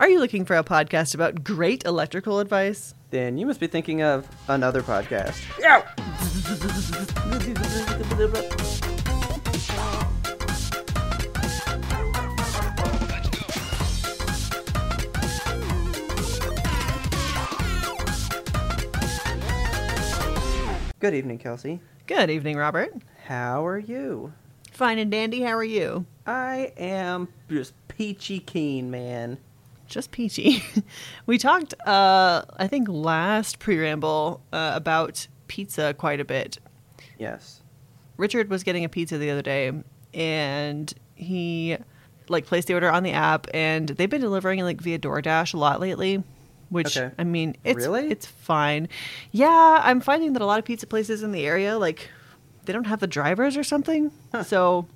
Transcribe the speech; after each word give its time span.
Are 0.00 0.08
you 0.08 0.20
looking 0.20 0.44
for 0.44 0.56
a 0.56 0.62
podcast 0.62 1.12
about 1.16 1.42
great 1.42 1.84
electrical 1.84 2.38
advice? 2.38 2.94
Then 3.10 3.36
you 3.36 3.46
must 3.46 3.58
be 3.58 3.66
thinking 3.66 4.00
of 4.00 4.28
another 4.46 4.80
podcast. 4.80 5.42
Yeah. 5.58 5.82
Good 21.00 21.14
evening, 21.14 21.38
Kelsey. 21.38 21.80
Good 22.06 22.30
evening, 22.30 22.56
Robert. 22.56 22.94
How 23.26 23.66
are 23.66 23.78
you? 23.80 24.32
Fine 24.70 24.98
and 24.98 25.10
dandy. 25.10 25.40
How 25.42 25.56
are 25.56 25.64
you? 25.64 26.06
I 26.24 26.72
am 26.76 27.26
just 27.48 27.74
peachy 27.88 28.38
keen, 28.38 28.92
man. 28.92 29.38
Just 29.88 30.10
peachy. 30.10 30.62
we 31.26 31.38
talked, 31.38 31.74
uh, 31.86 32.42
I 32.56 32.66
think, 32.68 32.88
last 32.88 33.58
preamble 33.58 34.42
uh, 34.52 34.72
about 34.74 35.26
pizza 35.48 35.94
quite 35.94 36.20
a 36.20 36.24
bit. 36.24 36.58
Yes. 37.18 37.62
Richard 38.18 38.50
was 38.50 38.62
getting 38.62 38.84
a 38.84 38.88
pizza 38.88 39.16
the 39.18 39.30
other 39.30 39.42
day, 39.42 39.72
and 40.12 40.92
he 41.14 41.76
like 42.28 42.44
placed 42.44 42.68
the 42.68 42.74
order 42.74 42.90
on 42.90 43.02
the 43.02 43.12
app, 43.12 43.46
and 43.54 43.88
they've 43.88 44.10
been 44.10 44.20
delivering 44.20 44.60
like 44.60 44.80
via 44.80 44.98
DoorDash 44.98 45.54
a 45.54 45.56
lot 45.56 45.80
lately. 45.80 46.22
Which 46.68 46.98
Okay. 46.98 47.14
I 47.18 47.24
mean, 47.24 47.56
it's 47.64 47.86
Really? 47.86 48.10
it's 48.10 48.26
fine. 48.26 48.88
Yeah, 49.32 49.80
I'm 49.82 50.00
finding 50.02 50.34
that 50.34 50.42
a 50.42 50.46
lot 50.46 50.58
of 50.58 50.66
pizza 50.66 50.86
places 50.86 51.22
in 51.22 51.32
the 51.32 51.46
area 51.46 51.78
like 51.78 52.10
they 52.66 52.74
don't 52.74 52.86
have 52.86 53.00
the 53.00 53.06
drivers 53.06 53.56
or 53.56 53.64
something, 53.64 54.10
so 54.44 54.86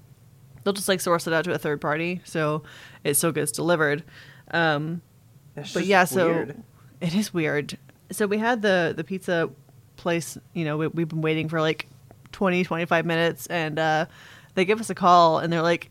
they'll 0.64 0.74
just 0.74 0.88
like 0.88 1.00
source 1.00 1.26
it 1.26 1.32
out 1.32 1.44
to 1.44 1.52
a 1.54 1.58
third 1.58 1.80
party, 1.80 2.20
so 2.24 2.62
it 3.04 3.14
still 3.14 3.32
gets 3.32 3.50
delivered. 3.52 4.04
Um, 4.52 5.02
but 5.54 5.84
yeah, 5.86 6.04
so 6.04 6.26
weird. 6.26 6.62
it 7.00 7.14
is 7.14 7.32
weird. 7.32 7.78
So 8.10 8.26
we 8.26 8.38
had 8.38 8.62
the 8.62 8.92
the 8.96 9.04
pizza 9.04 9.50
place, 9.96 10.36
you 10.52 10.64
know, 10.64 10.76
we, 10.76 10.86
we've 10.88 11.08
been 11.08 11.22
waiting 11.22 11.48
for 11.48 11.60
like 11.60 11.86
20, 12.32 12.64
25 12.64 13.06
minutes, 13.06 13.46
and 13.46 13.78
uh, 13.78 14.06
they 14.54 14.64
give 14.64 14.80
us 14.80 14.90
a 14.90 14.94
call, 14.94 15.38
and 15.38 15.52
they're 15.52 15.62
like, 15.62 15.90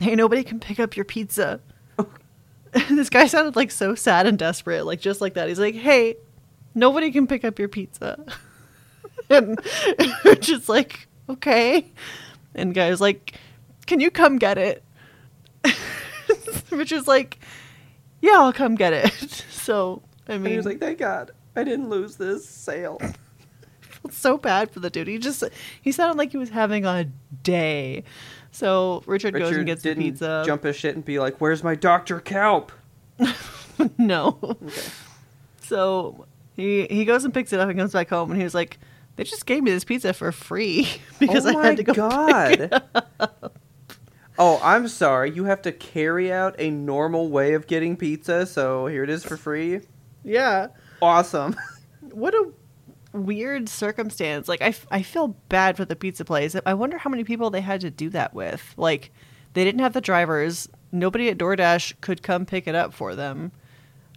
"Hey, 0.00 0.14
nobody 0.14 0.42
can 0.42 0.60
pick 0.60 0.80
up 0.80 0.96
your 0.96 1.04
pizza." 1.04 1.60
this 2.90 3.10
guy 3.10 3.26
sounded 3.26 3.56
like 3.56 3.70
so 3.70 3.94
sad 3.94 4.26
and 4.26 4.38
desperate, 4.38 4.84
like 4.84 5.00
just 5.00 5.20
like 5.20 5.34
that. 5.34 5.48
He's 5.48 5.58
like, 5.58 5.74
"Hey, 5.74 6.16
nobody 6.74 7.10
can 7.10 7.26
pick 7.26 7.44
up 7.44 7.58
your 7.58 7.68
pizza," 7.68 8.24
and 9.30 9.58
we're 10.24 10.34
just 10.36 10.68
like, 10.68 11.08
"Okay." 11.28 11.86
And 12.54 12.74
guys 12.74 13.00
like, 13.00 13.34
"Can 13.86 14.00
you 14.00 14.10
come 14.10 14.38
get 14.38 14.58
it?" 14.58 14.82
Which 16.70 16.92
is 16.92 17.06
like, 17.08 17.38
"Yeah, 18.20 18.34
I'll 18.38 18.52
come 18.52 18.74
get 18.74 18.92
it." 18.92 19.44
So 19.68 20.02
I 20.26 20.32
And 20.34 20.42
mean, 20.44 20.52
he 20.52 20.56
was 20.56 20.64
like, 20.64 20.80
thank 20.80 20.98
God, 20.98 21.32
I 21.54 21.62
didn't 21.62 21.90
lose 21.90 22.16
this 22.16 22.48
sale. 22.48 22.98
felt 23.80 24.12
so 24.14 24.38
bad 24.38 24.70
for 24.70 24.80
the 24.80 24.88
dude. 24.88 25.08
He 25.08 25.18
just 25.18 25.44
he 25.82 25.92
sounded 25.92 26.16
like 26.16 26.30
he 26.30 26.38
was 26.38 26.48
having 26.50 26.86
a 26.86 27.04
day. 27.42 28.04
So 28.50 29.02
Richard, 29.06 29.34
goes 29.34 29.54
and 29.54 29.66
gets 29.66 29.82
the 29.82 29.90
didn't 29.90 30.04
pizza. 30.04 30.42
jump 30.46 30.62
his 30.62 30.74
shit 30.76 30.94
and 30.94 31.04
be 31.04 31.18
like, 31.18 31.36
where's 31.38 31.62
my 31.62 31.74
Dr. 31.74 32.18
Kelp? 32.20 32.72
no. 33.98 34.38
Okay. 34.42 34.80
So 35.62 36.26
he 36.56 36.86
he 36.86 37.04
goes 37.04 37.24
and 37.24 37.34
picks 37.34 37.52
it 37.52 37.60
up 37.60 37.68
and 37.68 37.78
comes 37.78 37.92
back 37.92 38.08
home 38.08 38.30
and 38.30 38.38
he 38.40 38.44
was 38.44 38.54
like, 38.54 38.78
"They 39.16 39.24
just 39.24 39.44
gave 39.44 39.62
me 39.62 39.70
this 39.70 39.84
pizza 39.84 40.14
for 40.14 40.32
free 40.32 40.88
because 41.18 41.44
oh 41.44 41.58
I 41.58 41.66
had 41.66 41.76
to 41.76 41.82
go." 41.82 41.92
God. 41.92 42.82
Up." 44.38 44.44
Oh, 44.44 44.60
I'm 44.62 44.88
sorry. 44.88 45.30
You 45.30 45.44
have 45.44 45.62
to 45.62 45.72
carry 45.72 46.32
out 46.32 46.54
a 46.58 46.70
normal 46.70 47.28
way 47.28 47.54
of 47.54 47.66
getting 47.66 47.96
pizza, 47.96 48.46
so 48.46 48.86
here 48.86 49.02
it 49.04 49.10
is 49.10 49.24
for 49.24 49.36
free. 49.36 49.80
Yeah. 50.24 50.68
Awesome. 51.02 51.56
What 52.12 52.32
a 52.34 52.52
weird 53.12 53.68
circumstance. 53.68 54.48
Like 54.48 54.62
I, 54.62 54.68
f- 54.68 54.86
I 54.90 55.02
feel 55.02 55.28
bad 55.48 55.76
for 55.76 55.84
the 55.84 55.96
pizza 55.96 56.24
place. 56.24 56.56
I 56.64 56.74
wonder 56.74 56.96
how 56.96 57.10
many 57.10 57.22
people 57.22 57.50
they 57.50 57.60
had 57.60 57.82
to 57.82 57.90
do 57.90 58.08
that 58.10 58.32
with. 58.34 58.74
Like 58.76 59.10
they 59.52 59.64
didn't 59.64 59.80
have 59.80 59.92
the 59.92 60.00
drivers. 60.00 60.68
Nobody 60.90 61.28
at 61.28 61.38
DoorDash 61.38 62.00
could 62.00 62.22
come 62.22 62.46
pick 62.46 62.66
it 62.66 62.74
up 62.74 62.94
for 62.94 63.14
them. 63.14 63.52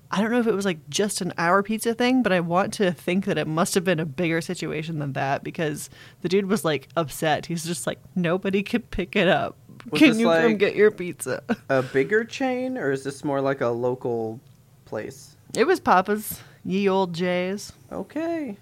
I 0.10 0.22
don't 0.22 0.32
know 0.32 0.40
if 0.40 0.48
it 0.48 0.54
was 0.56 0.66
like 0.66 0.90
just 0.90 1.22
an 1.22 1.34
hour 1.38 1.64
pizza 1.64 1.94
thing, 1.94 2.22
but 2.22 2.34
I 2.34 2.42
want 2.42 2.74
to 2.76 2.92
think 2.92 3.26
that 3.26 3.38
it 3.38 3.48
must 3.48 3.76
have 3.76 3.84
been 3.84 4.00
a 4.00 4.06
bigger 4.06 4.42
situation 4.42 5.00
than 5.00 5.14
that 5.14 5.44
because 5.44 5.90
the 6.22 6.30
dude 6.30 6.48
was 6.48 6.66
like 6.66 6.90
upset. 6.98 7.46
He's 7.46 7.64
just 7.66 7.88
like, 7.88 8.00
nobody 8.16 8.62
could 8.62 8.92
pick 8.92 9.16
it 9.16 9.28
up. 9.28 9.58
Can 9.96 10.20
you 10.20 10.26
come 10.28 10.58
get 10.58 10.76
your 10.76 10.92
pizza? 10.92 11.44
a 11.70 11.82
bigger 11.82 12.24
chain, 12.24 12.78
or 12.78 12.92
is 12.92 13.04
this 13.04 13.24
more 13.24 13.42
like 13.42 13.62
a 13.62 13.68
local 13.68 14.40
place? 14.86 15.36
It 15.56 15.66
was 15.66 15.80
Papa's, 15.80 16.40
ye 16.64 16.88
old 16.88 17.14
Jays. 17.14 17.74
Okay. 17.92 18.58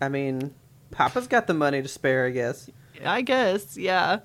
I 0.00 0.08
mean, 0.08 0.52
Papa's 0.90 1.26
got 1.26 1.46
the 1.46 1.54
money 1.54 1.80
to 1.80 1.88
spare, 1.88 2.26
I 2.26 2.30
guess. 2.30 2.68
I 3.04 3.22
guess, 3.22 3.76
yeah. 3.76 4.20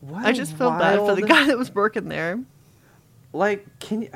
What 0.00 0.24
I 0.24 0.32
just 0.32 0.56
felt 0.56 0.78
bad 0.78 0.98
for 0.98 1.14
the 1.14 1.22
guy 1.22 1.46
that 1.46 1.58
was 1.58 1.74
working 1.74 2.08
there. 2.08 2.40
Like, 3.32 3.66
can 3.78 4.02
you? 4.02 4.10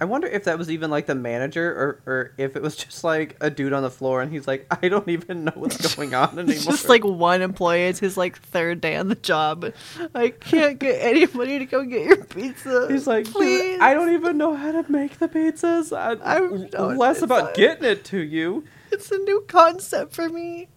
I 0.00 0.06
wonder 0.06 0.26
if 0.26 0.44
that 0.44 0.56
was 0.56 0.70
even 0.70 0.90
like 0.90 1.04
the 1.06 1.14
manager, 1.14 1.70
or 1.70 2.00
or 2.10 2.32
if 2.38 2.56
it 2.56 2.62
was 2.62 2.74
just 2.76 3.04
like 3.04 3.36
a 3.42 3.50
dude 3.50 3.74
on 3.74 3.82
the 3.82 3.90
floor, 3.90 4.22
and 4.22 4.32
he's 4.32 4.46
like, 4.48 4.66
I 4.82 4.88
don't 4.88 5.08
even 5.08 5.44
know 5.44 5.52
what's 5.54 5.94
going 5.96 6.14
on 6.14 6.30
anymore. 6.38 6.54
It's 6.54 6.64
just 6.64 6.88
like 6.88 7.04
one 7.04 7.42
employee. 7.42 7.84
It's 7.84 7.98
his 8.00 8.16
like 8.16 8.38
third 8.40 8.80
day 8.80 8.96
on 8.96 9.08
the 9.08 9.14
job. 9.14 9.72
I 10.14 10.30
can't 10.30 10.78
get 10.78 10.94
anybody 11.02 11.58
to 11.58 11.66
go 11.66 11.84
get 11.84 12.06
your 12.06 12.24
pizza. 12.24 12.86
He's 12.90 13.06
like, 13.06 13.26
"Dude, 13.26 13.34
please. 13.34 13.78
I 13.80 13.92
don't 13.92 14.12
even 14.14 14.38
know 14.38 14.54
how 14.54 14.72
to 14.72 14.90
make 14.90 15.18
the 15.18 15.28
pizzas. 15.28 15.94
I, 15.96 16.12
I'm- 16.34 16.68
no, 16.72 16.88
less 16.88 17.20
about 17.20 17.44
fine." 17.46 17.54
getting 17.56 17.84
it 17.84 18.04
to 18.06 18.18
you. 18.18 18.64
It's 18.92 19.10
a 19.12 19.18
new 19.18 19.44
concept 19.48 20.14
for 20.14 20.28
me. 20.28 20.68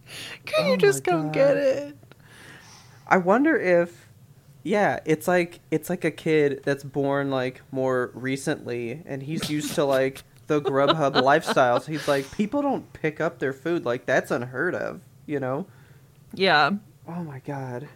Can 0.45 0.65
Oh 0.65 0.71
you 0.71 0.77
just 0.77 1.03
come 1.03 1.23
God. 1.23 1.33
get 1.33 1.57
it? 1.57 1.97
I 3.07 3.17
wonder 3.17 3.57
if, 3.59 4.02
yeah, 4.63 4.99
it's 5.05 5.27
like 5.27 5.59
it's 5.71 5.89
like 5.89 6.03
a 6.05 6.11
kid 6.11 6.61
that's 6.63 6.83
born 6.83 7.29
like 7.29 7.61
more 7.71 8.11
recently, 8.13 9.01
and 9.05 9.21
he's 9.23 9.49
used 9.49 9.75
to 9.75 9.83
like 9.85 10.23
the 10.47 10.61
Grubhub 10.61 11.21
lifestyle. 11.21 11.79
So 11.79 11.91
he's 11.91 12.07
like, 12.07 12.31
people 12.31 12.61
don't 12.61 12.91
pick 12.93 13.21
up 13.21 13.39
their 13.39 13.53
food 13.53 13.85
like 13.85 14.05
that's 14.05 14.31
unheard 14.31 14.75
of, 14.75 15.01
you 15.25 15.39
know? 15.39 15.67
Yeah, 16.33 16.71
Oh 17.07 17.23
my 17.23 17.39
god, 17.39 17.89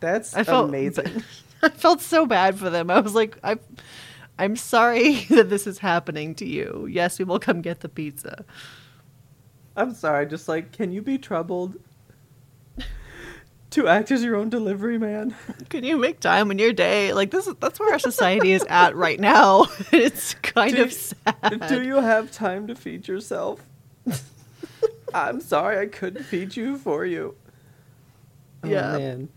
that's 0.00 0.34
I 0.34 0.42
felt 0.42 0.68
amazing. 0.68 1.22
I 1.62 1.68
felt 1.68 2.00
so 2.00 2.26
bad 2.26 2.58
for 2.58 2.70
them. 2.70 2.90
I 2.90 3.00
was 3.00 3.14
like, 3.14 3.38
I, 3.42 3.56
I'm 4.38 4.56
sorry 4.56 5.24
that 5.30 5.48
this 5.48 5.66
is 5.66 5.78
happening 5.78 6.34
to 6.36 6.44
you. 6.46 6.86
Yes, 6.90 7.18
we 7.18 7.24
will 7.24 7.38
come 7.38 7.60
get 7.62 7.80
the 7.80 7.88
pizza. 7.88 8.44
I'm 9.76 9.94
sorry, 9.94 10.26
just 10.26 10.48
like, 10.48 10.72
can 10.72 10.90
you 10.92 11.02
be 11.02 11.18
troubled? 11.18 11.76
To 13.76 13.88
act 13.88 14.10
as 14.10 14.24
your 14.24 14.36
own 14.36 14.48
delivery 14.48 14.96
man. 14.96 15.34
Can 15.68 15.84
you 15.84 15.98
make 15.98 16.18
time 16.18 16.50
in 16.50 16.58
your 16.58 16.72
day? 16.72 17.12
Like 17.12 17.30
this, 17.30 17.46
is 17.46 17.54
that's 17.60 17.78
where 17.78 17.92
our 17.92 17.98
society 17.98 18.52
is 18.52 18.64
at 18.70 18.96
right 18.96 19.20
now. 19.20 19.66
It's 19.92 20.32
kind 20.32 20.74
Do- 20.76 20.84
of 20.84 20.92
sad. 20.94 21.62
Do 21.68 21.82
you 21.82 21.96
have 21.96 22.32
time 22.32 22.66
to 22.68 22.74
feed 22.74 23.06
yourself? 23.06 23.60
I'm 25.14 25.42
sorry 25.42 25.78
I 25.78 25.86
couldn't 25.86 26.22
feed 26.24 26.56
you 26.56 26.78
for 26.78 27.04
you. 27.04 27.34
Oh, 28.64 28.68
Yeah. 28.68 28.96
man. 28.96 29.28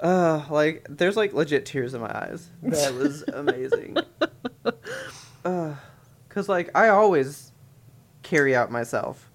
Uh, 0.00 0.44
like 0.48 0.86
there's 0.88 1.16
like 1.16 1.32
legit 1.32 1.66
tears 1.66 1.94
in 1.94 2.00
my 2.00 2.08
eyes. 2.16 2.48
That 2.62 2.94
was 2.94 3.24
amazing. 3.26 3.96
uh, 5.44 5.74
cause 6.28 6.48
like 6.48 6.70
I 6.76 6.88
always 6.90 7.50
carry 8.22 8.54
out 8.54 8.70
myself, 8.70 9.28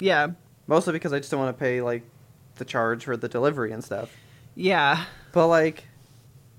Yeah, 0.00 0.28
mostly 0.66 0.92
because 0.92 1.14
I 1.14 1.18
just 1.18 1.30
don't 1.30 1.40
want 1.40 1.56
to 1.56 1.58
pay 1.58 1.80
like 1.80 2.02
the 2.56 2.64
charge 2.64 3.04
for 3.04 3.16
the 3.16 3.28
delivery 3.28 3.72
and 3.72 3.82
stuff. 3.84 4.10
yeah. 4.54 5.04
But 5.32 5.48
like 5.48 5.84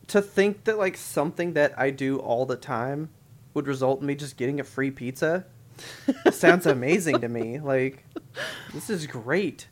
to 0.07 0.21
think 0.21 0.65
that 0.65 0.77
like 0.77 0.97
something 0.97 1.53
that 1.53 1.73
I 1.79 1.89
do 1.91 2.17
all 2.19 2.45
the 2.45 2.57
time 2.57 3.09
would 3.53 3.67
result 3.67 4.01
in 4.01 4.07
me 4.07 4.15
just 4.15 4.35
getting 4.37 4.59
a 4.59 4.63
free 4.63 4.91
pizza 4.91 5.45
sounds 6.31 6.65
amazing 6.65 7.21
to 7.21 7.29
me. 7.29 7.59
Like 7.59 8.05
this 8.73 8.89
is 8.89 9.07
great. 9.07 9.67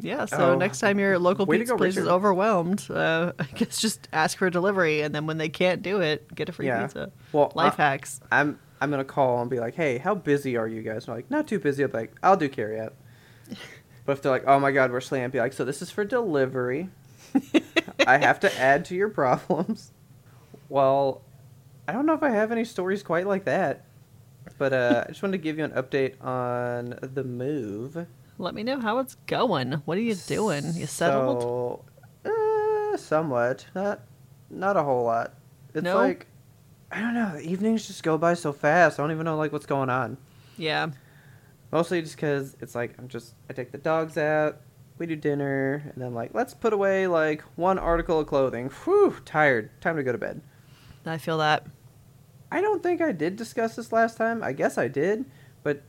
Yeah, 0.00 0.26
so 0.26 0.52
Oh. 0.52 0.56
next 0.56 0.78
time 0.80 0.98
your 1.00 1.18
local 1.18 1.44
pizza 1.46 1.72
go, 1.72 1.76
place 1.76 1.96
is 1.96 2.06
overwhelmed, 2.06 2.86
uh, 2.90 3.32
I 3.38 3.44
guess 3.56 3.80
just 3.80 4.06
ask 4.12 4.38
for 4.38 4.46
a 4.46 4.50
delivery, 4.50 5.00
and 5.00 5.12
then 5.12 5.26
when 5.26 5.38
they 5.38 5.48
can't 5.48 5.82
do 5.82 6.00
it, 6.00 6.32
get 6.36 6.48
a 6.48 6.52
free 6.52 6.66
Yeah. 6.66 6.82
pizza. 6.82 7.10
Well, 7.32 7.50
Life 7.56 7.80
I- 7.80 7.82
hacks. 7.82 8.20
I'm 8.30 8.58
I'm 8.80 8.90
gonna 8.92 9.04
call 9.04 9.40
and 9.40 9.50
be 9.50 9.58
like, 9.58 9.74
hey, 9.74 9.98
how 9.98 10.14
busy 10.14 10.56
are 10.56 10.68
you 10.68 10.82
guys? 10.82 11.04
And 11.06 11.10
I'm 11.10 11.16
like, 11.18 11.30
not 11.32 11.48
too 11.48 11.58
busy. 11.58 11.82
I'm 11.82 11.90
like, 11.90 12.14
I'll 12.22 12.36
do 12.36 12.48
carry 12.48 12.78
out. 12.78 12.94
But 14.08 14.12
if 14.16 14.22
they're 14.22 14.32
like, 14.32 14.44
oh 14.46 14.58
my 14.58 14.70
god, 14.72 14.90
we're 14.90 15.02
slammed, 15.02 15.34
be 15.34 15.38
like, 15.38 15.52
so 15.52 15.66
this 15.66 15.82
is 15.82 15.90
for 15.90 16.02
delivery. 16.02 16.88
I 18.06 18.16
have 18.16 18.40
to 18.40 18.58
add 18.58 18.86
to 18.86 18.94
your 18.94 19.10
problems. 19.10 19.92
Well, 20.70 21.20
I 21.86 21.92
don't 21.92 22.06
know 22.06 22.14
if 22.14 22.22
I 22.22 22.30
have 22.30 22.50
any 22.50 22.64
stories 22.64 23.02
quite 23.02 23.26
like 23.26 23.44
that. 23.44 23.84
But 24.56 24.72
uh, 24.72 25.04
I 25.06 25.08
just 25.10 25.22
wanted 25.22 25.36
to 25.36 25.42
give 25.42 25.58
you 25.58 25.64
an 25.64 25.72
update 25.72 26.24
on 26.24 26.98
the 27.02 27.22
move. 27.22 28.06
Let 28.38 28.54
me 28.54 28.62
know 28.62 28.80
how 28.80 28.98
it's 28.98 29.14
going. 29.26 29.72
What 29.84 29.98
are 29.98 30.00
you 30.00 30.14
doing? 30.14 30.72
You 30.74 30.86
settled? 30.86 31.42
So, 32.24 32.92
uh, 32.92 32.96
somewhat. 32.96 33.66
Not, 33.74 34.00
not 34.48 34.78
a 34.78 34.82
whole 34.82 35.04
lot. 35.04 35.34
It's 35.74 35.82
No? 35.84 35.96
like, 35.96 36.26
I 36.90 37.00
don't 37.02 37.12
know. 37.12 37.32
The 37.34 37.42
evenings 37.42 37.86
just 37.86 38.02
go 38.02 38.16
by 38.16 38.32
so 38.32 38.54
fast. 38.54 38.98
I 38.98 39.02
don't 39.02 39.12
even 39.12 39.26
know 39.26 39.36
like 39.36 39.52
what's 39.52 39.66
going 39.66 39.90
on. 39.90 40.16
yeah. 40.56 40.88
Mostly 41.72 42.00
just 42.02 42.16
because 42.16 42.56
it's 42.60 42.74
like 42.74 42.94
I'm 42.98 43.08
just 43.08 43.34
I 43.50 43.52
take 43.52 43.72
the 43.72 43.78
dogs 43.78 44.16
out, 44.16 44.60
we 44.98 45.06
do 45.06 45.16
dinner, 45.16 45.82
and 45.94 46.02
then 46.02 46.14
like 46.14 46.32
let's 46.34 46.54
put 46.54 46.72
away 46.72 47.06
like 47.06 47.42
one 47.56 47.78
article 47.78 48.20
of 48.20 48.26
clothing. 48.26 48.70
Whew, 48.84 49.16
tired. 49.24 49.70
Time 49.80 49.96
to 49.96 50.02
go 50.02 50.12
to 50.12 50.18
bed. 50.18 50.40
I 51.04 51.18
feel 51.18 51.38
that. 51.38 51.66
I 52.50 52.60
don't 52.62 52.82
think 52.82 53.00
I 53.02 53.12
did 53.12 53.36
discuss 53.36 53.76
this 53.76 53.92
last 53.92 54.16
time. 54.16 54.42
I 54.42 54.52
guess 54.52 54.78
I 54.78 54.88
did, 54.88 55.26
but 55.62 55.82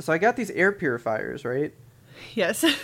so 0.00 0.12
I 0.12 0.18
got 0.18 0.36
these 0.36 0.50
air 0.50 0.72
purifiers, 0.72 1.44
right? 1.44 1.74
Yes. 2.34 2.64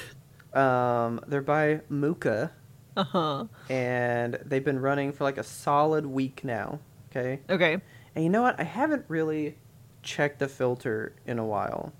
Um, 0.52 1.20
they're 1.28 1.42
by 1.42 1.82
Mooka, 1.88 2.50
uh 2.96 3.04
huh. 3.04 3.44
and 3.68 4.36
they've 4.44 4.64
been 4.64 4.80
running 4.80 5.12
for 5.12 5.22
like 5.22 5.38
a 5.38 5.44
solid 5.44 6.04
week 6.06 6.42
now. 6.42 6.80
Okay, 7.08 7.38
Okay. 7.48 7.78
and 8.16 8.24
you 8.24 8.30
know 8.30 8.42
what? 8.42 8.58
I 8.58 8.64
haven't 8.64 9.04
really 9.06 9.58
checked 10.02 10.40
the 10.40 10.48
filter 10.48 11.14
in 11.24 11.38
a 11.38 11.44
while, 11.46 11.92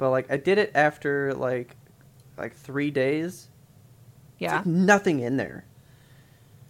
but 0.00 0.10
like 0.10 0.30
I 0.32 0.36
did 0.38 0.58
it 0.58 0.72
after 0.74 1.32
like 1.34 1.76
like 2.36 2.54
three 2.56 2.90
days. 2.90 3.48
Yeah. 4.38 4.56
like 4.56 4.66
nothing 4.66 5.20
in 5.20 5.36
there. 5.36 5.64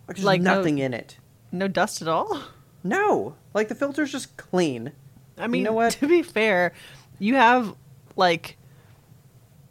Like 0.09 0.17
there's 0.17 0.25
Like, 0.25 0.43
no- 0.43 0.57
nothing 0.57 0.79
in 0.79 0.93
it. 0.93 1.17
No 1.53 1.69
dust 1.69 2.03
at 2.03 2.09
all? 2.09 2.43
No, 2.83 3.37
like 3.55 3.69
the 3.69 3.75
filter's 3.75 4.11
just 4.13 4.37
clean. 4.37 4.93
I 5.39 5.47
mean, 5.47 5.63
know 5.63 5.73
what? 5.73 5.93
to 6.01 6.09
be 6.09 6.23
fair, 6.23 6.73
you 7.19 7.37
have 7.37 7.75
like 8.17 8.57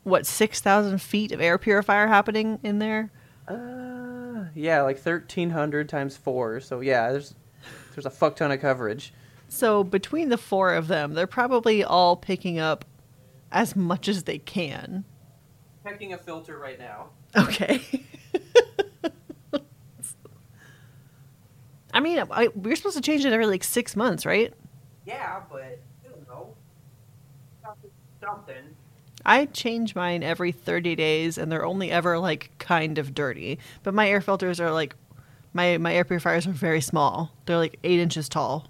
what 0.04 0.26
six 0.26 0.62
thousand 0.62 1.02
feet 1.02 1.32
of 1.32 1.42
air 1.42 1.58
purifier 1.58 2.08
happening 2.08 2.60
in 2.64 2.80
there. 2.80 3.12
Uh, 3.48 4.46
yeah, 4.56 4.82
like 4.84 4.98
thirteen 5.00 5.50
hundred 5.50 5.90
times 5.90 6.16
four. 6.16 6.60
So 6.62 6.80
yeah, 6.80 7.12
there's 7.12 7.36
there's 7.96 8.06
a 8.06 8.10
fuck 8.12 8.36
ton 8.38 8.52
of 8.52 8.62
coverage. 8.62 9.14
So 9.50 9.84
between 9.84 10.30
the 10.30 10.38
four 10.38 10.74
of 10.76 10.88
them, 10.88 11.14
they're 11.16 11.28
probably 11.28 11.84
all 11.84 12.16
picking 12.16 12.60
up 12.60 12.86
as 13.52 13.76
much 13.76 14.08
as 14.08 14.24
they 14.24 14.38
can. 14.38 15.06
Checking 15.84 16.14
a 16.14 16.18
filter 16.18 16.58
right 16.58 16.80
now. 16.80 17.10
Okay. 17.36 17.82
I 21.94 22.00
mean, 22.02 22.24
I, 22.32 22.50
we're 22.56 22.76
supposed 22.76 22.98
to 22.98 23.02
change 23.02 23.26
it 23.26 23.34
every 23.34 23.48
like 23.48 23.64
six 23.64 23.96
months, 23.96 24.26
right? 24.26 24.54
Yeah, 25.06 25.42
but 25.52 25.64
I 25.64 25.78
don't 26.04 26.28
know. 26.28 26.54
Something. 28.22 28.76
I 29.26 29.46
change 29.46 29.96
mine 29.96 30.24
every 30.24 30.52
30 30.52 30.96
days 30.96 31.38
and 31.38 31.52
they're 31.52 31.66
only 31.66 31.92
ever 31.92 32.20
like 32.20 32.52
kind 32.58 32.98
of 32.98 33.14
dirty. 33.14 33.60
But 33.84 33.94
my 33.94 34.10
air 34.10 34.22
filters 34.22 34.60
are 34.60 34.72
like 34.72 34.96
my 35.54 35.78
my 35.78 35.94
air 35.94 36.04
purifiers 36.04 36.48
are 36.48 36.52
very 36.52 36.82
small. 36.82 37.32
They're 37.46 37.58
like 37.58 37.80
8 37.84 38.00
inches 38.00 38.30
tall. 38.30 38.70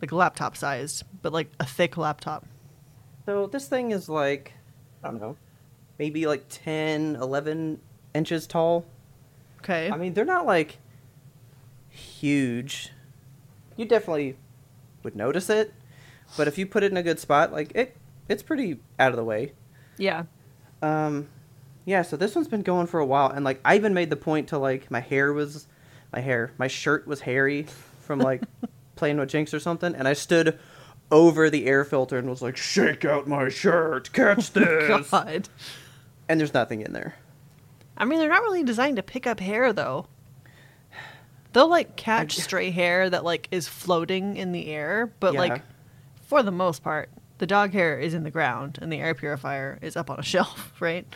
Like 0.00 0.12
laptop 0.12 0.56
sized, 0.56 1.04
but 1.22 1.32
like 1.32 1.50
a 1.58 1.64
thick 1.64 1.96
laptop. 1.96 2.44
So 3.26 3.46
this 3.48 3.66
thing 3.66 3.90
is 3.90 4.08
like, 4.08 4.52
I 5.02 5.08
don't 5.10 5.20
know, 5.20 5.36
maybe 5.98 6.26
like 6.26 6.44
10, 6.48 7.16
11 7.16 7.80
inches 8.14 8.46
tall. 8.46 8.86
Okay. 9.58 9.90
I 9.90 9.96
mean, 9.96 10.14
they're 10.14 10.24
not 10.24 10.46
like 10.46 10.78
huge. 11.90 12.92
You 13.76 13.84
definitely 13.84 14.36
would 15.02 15.16
notice 15.16 15.50
it, 15.50 15.74
but 16.36 16.46
if 16.48 16.56
you 16.56 16.66
put 16.66 16.84
it 16.84 16.92
in 16.92 16.96
a 16.96 17.02
good 17.02 17.18
spot, 17.18 17.52
like 17.52 17.72
it, 17.74 17.96
it's 18.28 18.42
pretty 18.42 18.78
out 18.98 19.10
of 19.10 19.16
the 19.16 19.24
way. 19.24 19.52
yeah. 19.98 20.24
Um, 20.82 21.28
yeah. 21.84 22.02
So 22.02 22.16
this 22.16 22.34
one's 22.34 22.48
been 22.48 22.62
going 22.62 22.86
for 22.86 23.00
a 23.00 23.06
while, 23.06 23.30
and 23.30 23.44
like 23.44 23.60
I 23.64 23.76
even 23.76 23.94
made 23.94 24.10
the 24.10 24.16
point 24.16 24.48
to 24.48 24.58
like 24.58 24.90
my 24.90 25.00
hair 25.00 25.32
was, 25.32 25.66
my 26.12 26.20
hair, 26.20 26.52
my 26.58 26.68
shirt 26.68 27.06
was 27.06 27.22
hairy 27.22 27.66
from 28.00 28.18
like 28.18 28.42
playing 28.96 29.16
with 29.16 29.30
Jinx 29.30 29.54
or 29.54 29.60
something, 29.60 29.94
and 29.94 30.06
I 30.06 30.12
stood 30.12 30.58
over 31.10 31.48
the 31.50 31.66
air 31.66 31.84
filter 31.84 32.18
and 32.18 32.28
was 32.28 32.42
like, 32.42 32.56
"Shake 32.56 33.04
out 33.04 33.26
my 33.28 33.48
shirt, 33.48 34.12
catch 34.12 34.50
oh 34.56 34.60
this," 34.60 35.10
God. 35.10 35.48
and 36.28 36.40
there's 36.40 36.54
nothing 36.54 36.80
in 36.82 36.92
there. 36.92 37.16
I 37.96 38.04
mean, 38.04 38.18
they're 38.18 38.28
not 38.28 38.42
really 38.42 38.62
designed 38.64 38.96
to 38.96 39.02
pick 39.02 39.26
up 39.26 39.40
hair 39.40 39.72
though. 39.72 40.06
They'll 41.52 41.68
like 41.68 41.96
catch 41.96 42.36
stray 42.36 42.70
hair 42.70 43.08
that 43.08 43.24
like 43.24 43.48
is 43.50 43.66
floating 43.68 44.36
in 44.36 44.52
the 44.52 44.66
air, 44.68 45.10
but 45.20 45.32
Yeah. 45.34 45.40
like 45.40 45.62
for 46.26 46.42
the 46.42 46.50
most 46.50 46.82
part, 46.82 47.08
the 47.38 47.46
dog 47.46 47.72
hair 47.72 47.98
is 47.98 48.12
in 48.12 48.24
the 48.24 48.30
ground 48.30 48.78
and 48.82 48.92
the 48.92 48.98
air 48.98 49.14
purifier 49.14 49.78
is 49.80 49.96
up 49.96 50.10
on 50.10 50.18
a 50.18 50.22
shelf, 50.34 50.74
right? 50.80 51.06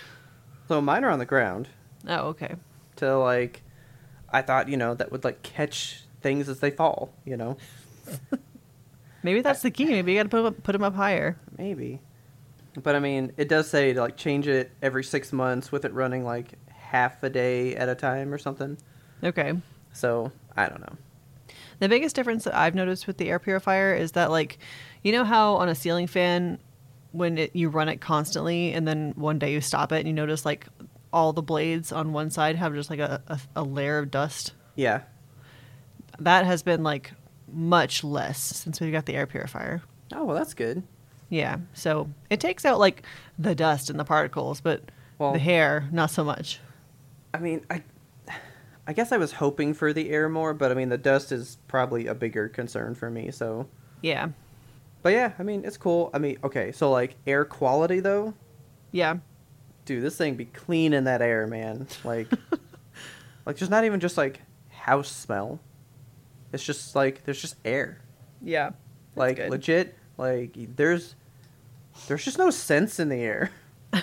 So 0.69 0.81
mine 0.81 1.04
are 1.04 1.10
on 1.10 1.19
the 1.19 1.26
ground. 1.26 1.69
Oh, 2.08 2.28
okay. 2.28 2.54
to 2.96 3.19
like 3.19 3.62
I 4.32 4.40
thought, 4.42 4.69
you 4.69 4.76
know, 4.78 4.94
that 4.94 5.10
would 5.12 5.25
like 5.25 5.42
catch 5.42 6.04
things 6.22 6.48
as 6.48 6.60
they 6.60 6.70
fall, 6.70 7.12
you 7.26 7.37
know. 7.37 7.56
Maybe 9.22 9.40
that's 9.40 9.62
the 9.62 9.70
key. 9.70 9.87
Maybe 9.87 10.12
you 10.12 10.19
got 10.19 10.25
to 10.25 10.28
put 10.28 10.44
up, 10.44 10.62
put 10.62 10.72
them 10.72 10.82
up 10.82 10.94
higher. 10.94 11.38
Maybe. 11.58 12.00
But 12.82 12.94
I 12.94 13.00
mean, 13.00 13.32
it 13.37 13.49
does 13.49 13.69
say 13.69 13.93
to 13.93 14.00
like 14.00 14.17
change 14.17 14.46
it 14.46 14.70
every 14.81 15.05
6 15.05 15.32
months 15.32 15.72
with 15.72 15.84
it 15.84 15.93
running 15.93 16.25
like 16.25 16.55
half 16.69 17.22
a 17.22 17.31
day 17.31 17.76
at 17.76 17.88
a 17.88 17.94
time 17.94 18.32
or 18.32 18.38
something. 18.38 18.76
Okay. 19.22 19.55
So, 19.93 20.32
I 20.56 20.69
don't 20.69 20.81
know. 20.81 20.96
The 21.78 21.88
biggest 21.88 22.14
difference 22.14 22.44
that 22.44 22.55
I've 22.55 22.75
noticed 22.75 23.06
with 23.06 23.17
the 23.17 23.28
air 23.28 23.38
purifier 23.38 23.94
is 23.94 24.12
that, 24.12 24.31
like, 24.31 24.58
you 25.02 25.12
know 25.12 25.25
how 25.25 25.55
on 25.56 25.69
a 25.69 25.75
ceiling 25.75 26.06
fan, 26.06 26.58
when 27.12 27.38
it, 27.38 27.56
you 27.56 27.69
run 27.69 27.88
it 27.88 28.00
constantly 28.00 28.73
and 28.73 28.87
then 28.87 29.12
one 29.16 29.38
day 29.38 29.52
you 29.52 29.61
stop 29.61 29.90
it 29.90 29.99
and 29.99 30.06
you 30.06 30.12
notice, 30.12 30.44
like, 30.44 30.66
all 31.12 31.32
the 31.32 31.43
blades 31.43 31.90
on 31.90 32.12
one 32.12 32.31
side 32.31 32.55
have 32.56 32.75
just 32.75 32.88
like 32.88 33.00
a, 33.00 33.23
a, 33.26 33.40
a 33.56 33.62
layer 33.62 33.99
of 33.99 34.11
dust? 34.11 34.52
Yeah. 34.76 35.02
That 36.19 36.44
has 36.44 36.62
been, 36.62 36.82
like, 36.82 37.12
much 37.52 38.02
less 38.05 38.38
since 38.41 38.81
we 38.81 38.91
got 38.91 39.06
the 39.06 39.14
air 39.14 39.26
purifier. 39.26 39.82
Oh, 40.14 40.25
well 40.25 40.37
that's 40.37 40.54
good. 40.54 40.83
Yeah. 41.28 41.59
So 41.75 42.09
it 42.28 42.40
takes 42.40 42.64
out, 42.64 42.78
like, 42.80 43.04
the 43.38 43.54
dust 43.54 43.88
and 43.90 43.99
the 44.00 44.04
particles, 44.04 44.61
but 44.61 44.83
Well- 45.19 45.33
the 45.33 45.38
hair, 45.38 45.88
not 45.92 46.11
so 46.11 46.25
much. 46.25 46.61
I 47.33 47.38
mean, 47.38 47.64
I 47.71 47.83
I 48.87 48.92
guess 48.92 49.12
I 49.12 49.19
was 49.19 49.30
hoping 49.35 49.73
for 49.75 49.92
the 49.92 50.11
air 50.11 50.28
more, 50.28 50.52
but 50.52 50.73
I 50.73 50.75
mean, 50.75 50.88
the 50.88 50.99
dust 50.99 51.30
is 51.30 51.59
probably 51.69 52.09
a 52.09 52.14
bigger 52.14 52.49
concern 52.49 52.97
for 52.97 53.09
me, 53.11 53.30
so 53.30 53.69
Yeah. 54.02 54.30
But 55.02 55.12
yeah, 55.12 55.33
I 55.38 55.45
mean, 55.45 55.64
it's 55.64 55.76
cool. 55.76 56.11
I 56.12 56.19
mean, 56.19 56.38
okay, 56.42 56.73
so 56.73 56.90
like 56.90 57.14
air 57.26 57.45
quality 57.45 58.00
though, 58.00 58.35
Yeah. 58.90 59.19
dude, 59.85 60.02
this 60.02 60.16
thing 60.16 60.35
be 60.35 60.47
clean 60.47 60.92
in 60.92 61.04
that 61.04 61.23
air, 61.23 61.47
man. 61.47 61.87
Like, 62.02 62.26
like 63.47 63.57
just 63.57 63.71
not 63.71 63.85
even 63.85 64.00
just 64.00 64.16
like 64.16 64.40
house 64.71 65.11
smell. 65.12 65.61
It's 66.52 66.64
just 66.64 66.95
like 66.95 67.25
there's 67.25 67.40
just 67.40 67.57
air. 67.64 68.00
Yeah. 68.42 68.71
like 69.16 69.37
good. 69.37 69.50
legit. 69.50 69.97
Like 70.16 70.57
there's 70.76 71.14
there's 72.09 72.25
just 72.25 72.38
no 72.38 72.50
sense 72.50 72.99
in 72.99 73.09
the 73.09 73.16
air. 73.16 73.50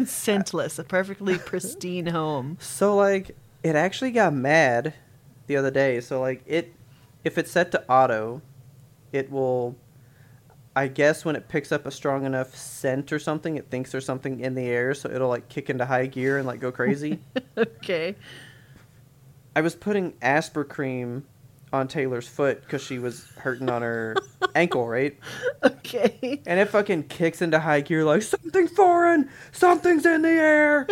Scentless, 0.00 0.78
a 0.78 0.84
perfectly 0.84 1.38
pristine 1.46 2.06
home. 2.06 2.58
So 2.60 2.96
like 2.96 3.36
it 3.62 3.76
actually 3.76 4.10
got 4.10 4.34
mad 4.34 4.94
the 5.46 5.56
other 5.56 5.70
day. 5.70 6.00
So 6.00 6.20
like 6.20 6.42
it 6.46 6.74
if 7.22 7.38
it's 7.38 7.50
set 7.50 7.70
to 7.72 7.88
auto, 7.90 8.42
it 9.12 9.30
will 9.30 9.76
I 10.76 10.88
guess 10.88 11.24
when 11.24 11.36
it 11.36 11.48
picks 11.48 11.70
up 11.70 11.86
a 11.86 11.90
strong 11.90 12.24
enough 12.26 12.56
scent 12.56 13.12
or 13.12 13.20
something, 13.20 13.56
it 13.56 13.70
thinks 13.70 13.92
there's 13.92 14.04
something 14.04 14.40
in 14.40 14.54
the 14.54 14.66
air, 14.66 14.92
so 14.92 15.08
it'll 15.08 15.28
like 15.28 15.48
kick 15.48 15.70
into 15.70 15.86
high 15.86 16.06
gear 16.06 16.38
and 16.38 16.46
like 16.46 16.58
go 16.58 16.72
crazy. 16.72 17.20
okay. 17.56 18.16
I 19.54 19.60
was 19.60 19.76
putting 19.76 20.12
Aspercreme 20.14 21.22
on 21.74 21.88
Taylor's 21.88 22.26
foot 22.28 22.62
because 22.62 22.82
she 22.82 22.98
was 22.98 23.26
hurting 23.36 23.68
on 23.68 23.82
her 23.82 24.14
ankle, 24.54 24.88
right? 24.88 25.18
Okay. 25.62 26.40
And 26.46 26.58
it 26.60 26.68
fucking 26.70 27.04
kicks 27.04 27.42
into 27.42 27.58
high 27.58 27.80
gear 27.82 28.04
like 28.04 28.22
something 28.22 28.68
foreign, 28.68 29.28
something's 29.52 30.06
in 30.06 30.22
the 30.22 30.28
air, 30.30 30.86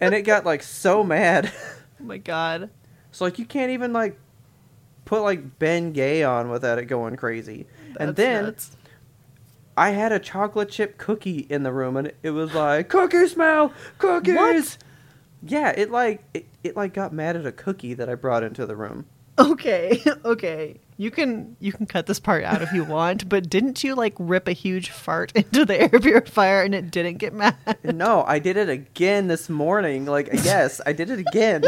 and 0.00 0.14
it 0.14 0.22
got 0.22 0.44
like 0.44 0.62
so 0.62 1.04
mad. 1.04 1.52
Oh 1.98 2.04
my 2.04 2.18
god. 2.18 2.68
so 3.10 3.24
like 3.24 3.38
you 3.38 3.46
can't 3.46 3.70
even 3.70 3.94
like 3.94 4.18
put 5.06 5.22
like 5.22 5.58
Bengay 5.58 6.28
on 6.28 6.50
without 6.50 6.78
it 6.78 6.84
going 6.84 7.16
crazy. 7.16 7.66
and 7.98 8.14
then 8.16 8.44
nuts. 8.44 8.76
I 9.78 9.90
had 9.90 10.12
a 10.12 10.18
chocolate 10.18 10.68
chip 10.68 10.98
cookie 10.98 11.46
in 11.48 11.62
the 11.62 11.72
room, 11.72 11.96
and 11.96 12.12
it 12.22 12.30
was 12.32 12.52
like 12.52 12.90
cookie 12.90 13.26
smell, 13.28 13.72
cookies. 13.96 14.34
What? 14.36 14.78
Yeah, 15.42 15.70
it 15.70 15.90
like 15.90 16.22
it, 16.34 16.46
it 16.62 16.76
like 16.76 16.92
got 16.92 17.14
mad 17.14 17.34
at 17.34 17.46
a 17.46 17.52
cookie 17.52 17.94
that 17.94 18.10
I 18.10 18.14
brought 18.14 18.42
into 18.42 18.66
the 18.66 18.76
room. 18.76 19.06
Okay, 19.38 20.02
okay. 20.24 20.80
You 20.98 21.10
can 21.10 21.56
you 21.60 21.72
can 21.72 21.84
cut 21.86 22.06
this 22.06 22.18
part 22.18 22.42
out 22.44 22.62
if 22.62 22.72
you 22.72 22.82
want, 22.82 23.28
but 23.28 23.50
didn't 23.50 23.84
you 23.84 23.94
like 23.94 24.14
rip 24.18 24.48
a 24.48 24.52
huge 24.52 24.90
fart 24.90 25.30
into 25.34 25.64
the 25.64 25.80
air 25.80 26.00
purifier 26.00 26.62
and 26.62 26.74
it 26.74 26.90
didn't 26.90 27.18
get 27.18 27.34
mad? 27.34 27.56
No, 27.84 28.24
I 28.26 28.38
did 28.38 28.56
it 28.56 28.70
again 28.70 29.28
this 29.28 29.48
morning. 29.48 30.06
Like, 30.06 30.30
yes, 30.32 30.80
I 30.86 30.92
did 30.92 31.10
it 31.10 31.18
again. 31.18 31.64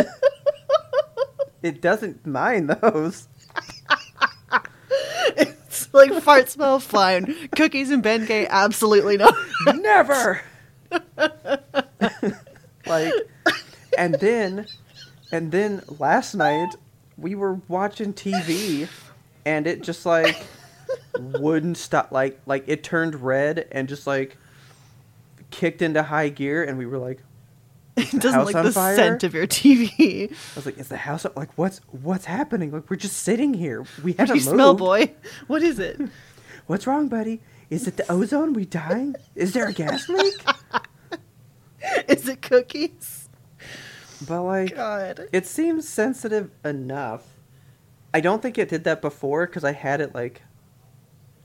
it 1.63 1.83
doesn't 1.83 2.27
mind 2.27 2.71
those. 2.71 3.29
It's 5.37 5.93
like 5.93 6.13
fart 6.23 6.49
smell 6.49 6.81
fine. 6.81 7.49
Cookies 7.55 7.91
and 7.91 8.03
Bengay 8.03 8.49
absolutely 8.49 9.19
not. 9.19 9.35
Never. 9.75 10.41
like, 12.87 13.13
and 13.99 14.15
then, 14.15 14.67
and 15.31 15.53
then 15.53 15.83
last 15.99 16.35
night 16.35 16.75
we 17.19 17.35
were 17.35 17.55
watching 17.69 18.15
TV, 18.15 18.89
and 19.45 19.67
it 19.67 19.83
just 19.83 20.07
like 20.07 20.37
wouldn't 21.19 21.77
stop. 21.77 22.13
Like, 22.13 22.41
like 22.47 22.65
it 22.67 22.83
turned 22.83 23.17
red 23.21 23.67
and 23.73 23.89
just 23.89 24.07
like 24.07 24.37
kicked 25.51 25.83
into 25.83 26.03
high 26.03 26.29
gear, 26.29 26.63
and 26.65 26.79
we 26.79 26.87
were 26.87 26.99
like, 26.99 27.21
It 27.97 28.21
doesn't 28.21 28.45
like 28.45 28.55
the 28.55 28.71
fire? 28.71 28.95
scent 28.95 29.25
of 29.25 29.35
your 29.35 29.47
TV. 29.49 30.31
I 30.31 30.35
was 30.55 30.67
like, 30.67 30.79
is 30.79 30.89
the 30.89 30.97
house 30.97 31.25
up? 31.25 31.37
Like, 31.37 31.51
what's 31.57 31.81
what's 31.91 32.27
happening? 32.27 32.71
Like, 32.71 32.89
we're 32.89 32.97
just 32.97 33.17
sitting 33.19 33.55
here. 33.55 33.85
We 34.05 34.13
haven't 34.13 34.29
do 34.29 34.35
you 34.35 34.41
smell, 34.41 34.75
boy? 34.75 35.13
What 35.49 35.63
is 35.63 35.79
it? 35.79 36.01
What's 36.69 36.87
wrong, 36.87 37.09
buddy? 37.09 37.41
Is 37.71 37.89
it 37.89 37.97
the 37.97 38.05
ozone? 38.13 38.53
We 38.53 38.67
dying? 38.67 39.17
Is 39.35 39.55
there 39.55 39.67
a 39.69 39.73
gas 39.73 40.07
leak? 40.11 40.35
Is 42.07 42.29
it 42.29 42.43
cookies? 42.43 43.18
But 44.27 44.43
like, 44.43 44.75
God. 44.75 45.29
it 45.33 45.47
seems 45.47 45.89
sensitive 45.89 46.51
enough. 46.65 47.25
I 48.13 48.21
don't 48.21 48.43
think 48.43 48.59
it 48.59 48.69
did 48.69 48.85
that 48.85 49.01
before 49.01 49.47
because 49.47 49.65
I 49.65 49.73
had 49.73 50.01
it 50.01 50.15
like 50.15 50.43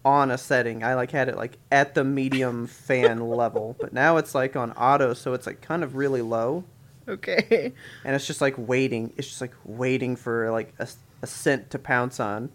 on 0.06 0.32
a 0.32 0.38
setting. 0.38 0.84
I 0.84 0.96
like 0.96 1.12
had 1.12 1.30
it 1.30 1.36
like 1.38 1.58
at 1.72 1.94
the 1.94 2.04
medium 2.04 2.68
fan 2.68 3.20
level, 3.30 3.76
but 3.80 3.94
now 3.94 4.18
it's 4.18 4.34
like 4.34 4.56
on 4.56 4.72
auto, 4.74 5.14
so 5.14 5.34
it's 5.34 5.46
like 5.46 5.62
kind 5.62 5.84
of 5.84 5.96
really 5.96 6.22
low, 6.22 6.64
Okay. 7.08 7.74
and 8.06 8.16
it's 8.16 8.26
just 8.26 8.42
like 8.42 8.56
waiting. 8.58 9.14
It's 9.18 9.28
just 9.28 9.42
like 9.42 9.54
waiting 9.66 10.16
for 10.16 10.50
like 10.52 10.74
a, 10.80 10.88
a 11.22 11.28
scent 11.28 11.70
to 11.72 11.80
pounce 11.80 12.20
on. 12.20 12.50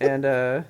And 0.00 0.24
uh 0.24 0.62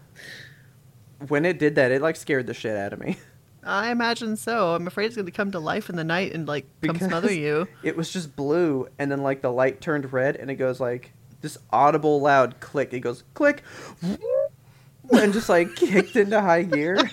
when 1.27 1.45
it 1.45 1.59
did 1.59 1.75
that, 1.75 1.91
it 1.91 2.00
like 2.00 2.17
scared 2.17 2.47
the 2.47 2.55
shit 2.55 2.77
out 2.77 2.93
of 2.93 3.00
me. 3.00 3.17
I 3.65 3.91
imagine 3.91 4.37
so. 4.37 4.75
I'm 4.75 4.87
afraid 4.87 5.07
it's 5.07 5.17
going 5.17 5.27
to 5.27 5.33
come 5.33 5.50
to 5.53 5.59
life 5.59 5.91
in 5.91 5.97
the 5.97 6.05
night 6.05 6.33
and 6.33 6.47
like 6.49 6.65
come 6.83 6.93
Because- 6.95 7.09
smother 7.09 7.33
you. 7.33 7.67
It 7.83 7.97
was 7.97 8.11
just 8.12 8.35
blue, 8.37 8.88
and 8.99 9.11
then 9.11 9.23
like 9.23 9.43
the 9.43 9.50
light 9.53 9.81
turned 9.81 10.12
red, 10.12 10.37
and 10.37 10.50
it 10.50 10.55
goes 10.57 10.81
like 10.81 11.12
this 11.41 11.59
audible 11.71 12.21
loud 12.21 12.61
click. 12.61 12.93
It 12.95 13.00
goes 13.00 13.25
click, 13.35 13.62
and 15.11 15.33
just 15.33 15.49
like 15.49 15.75
kicked 15.77 16.17
into 16.17 16.41
high 16.41 16.62
gear. 16.62 16.99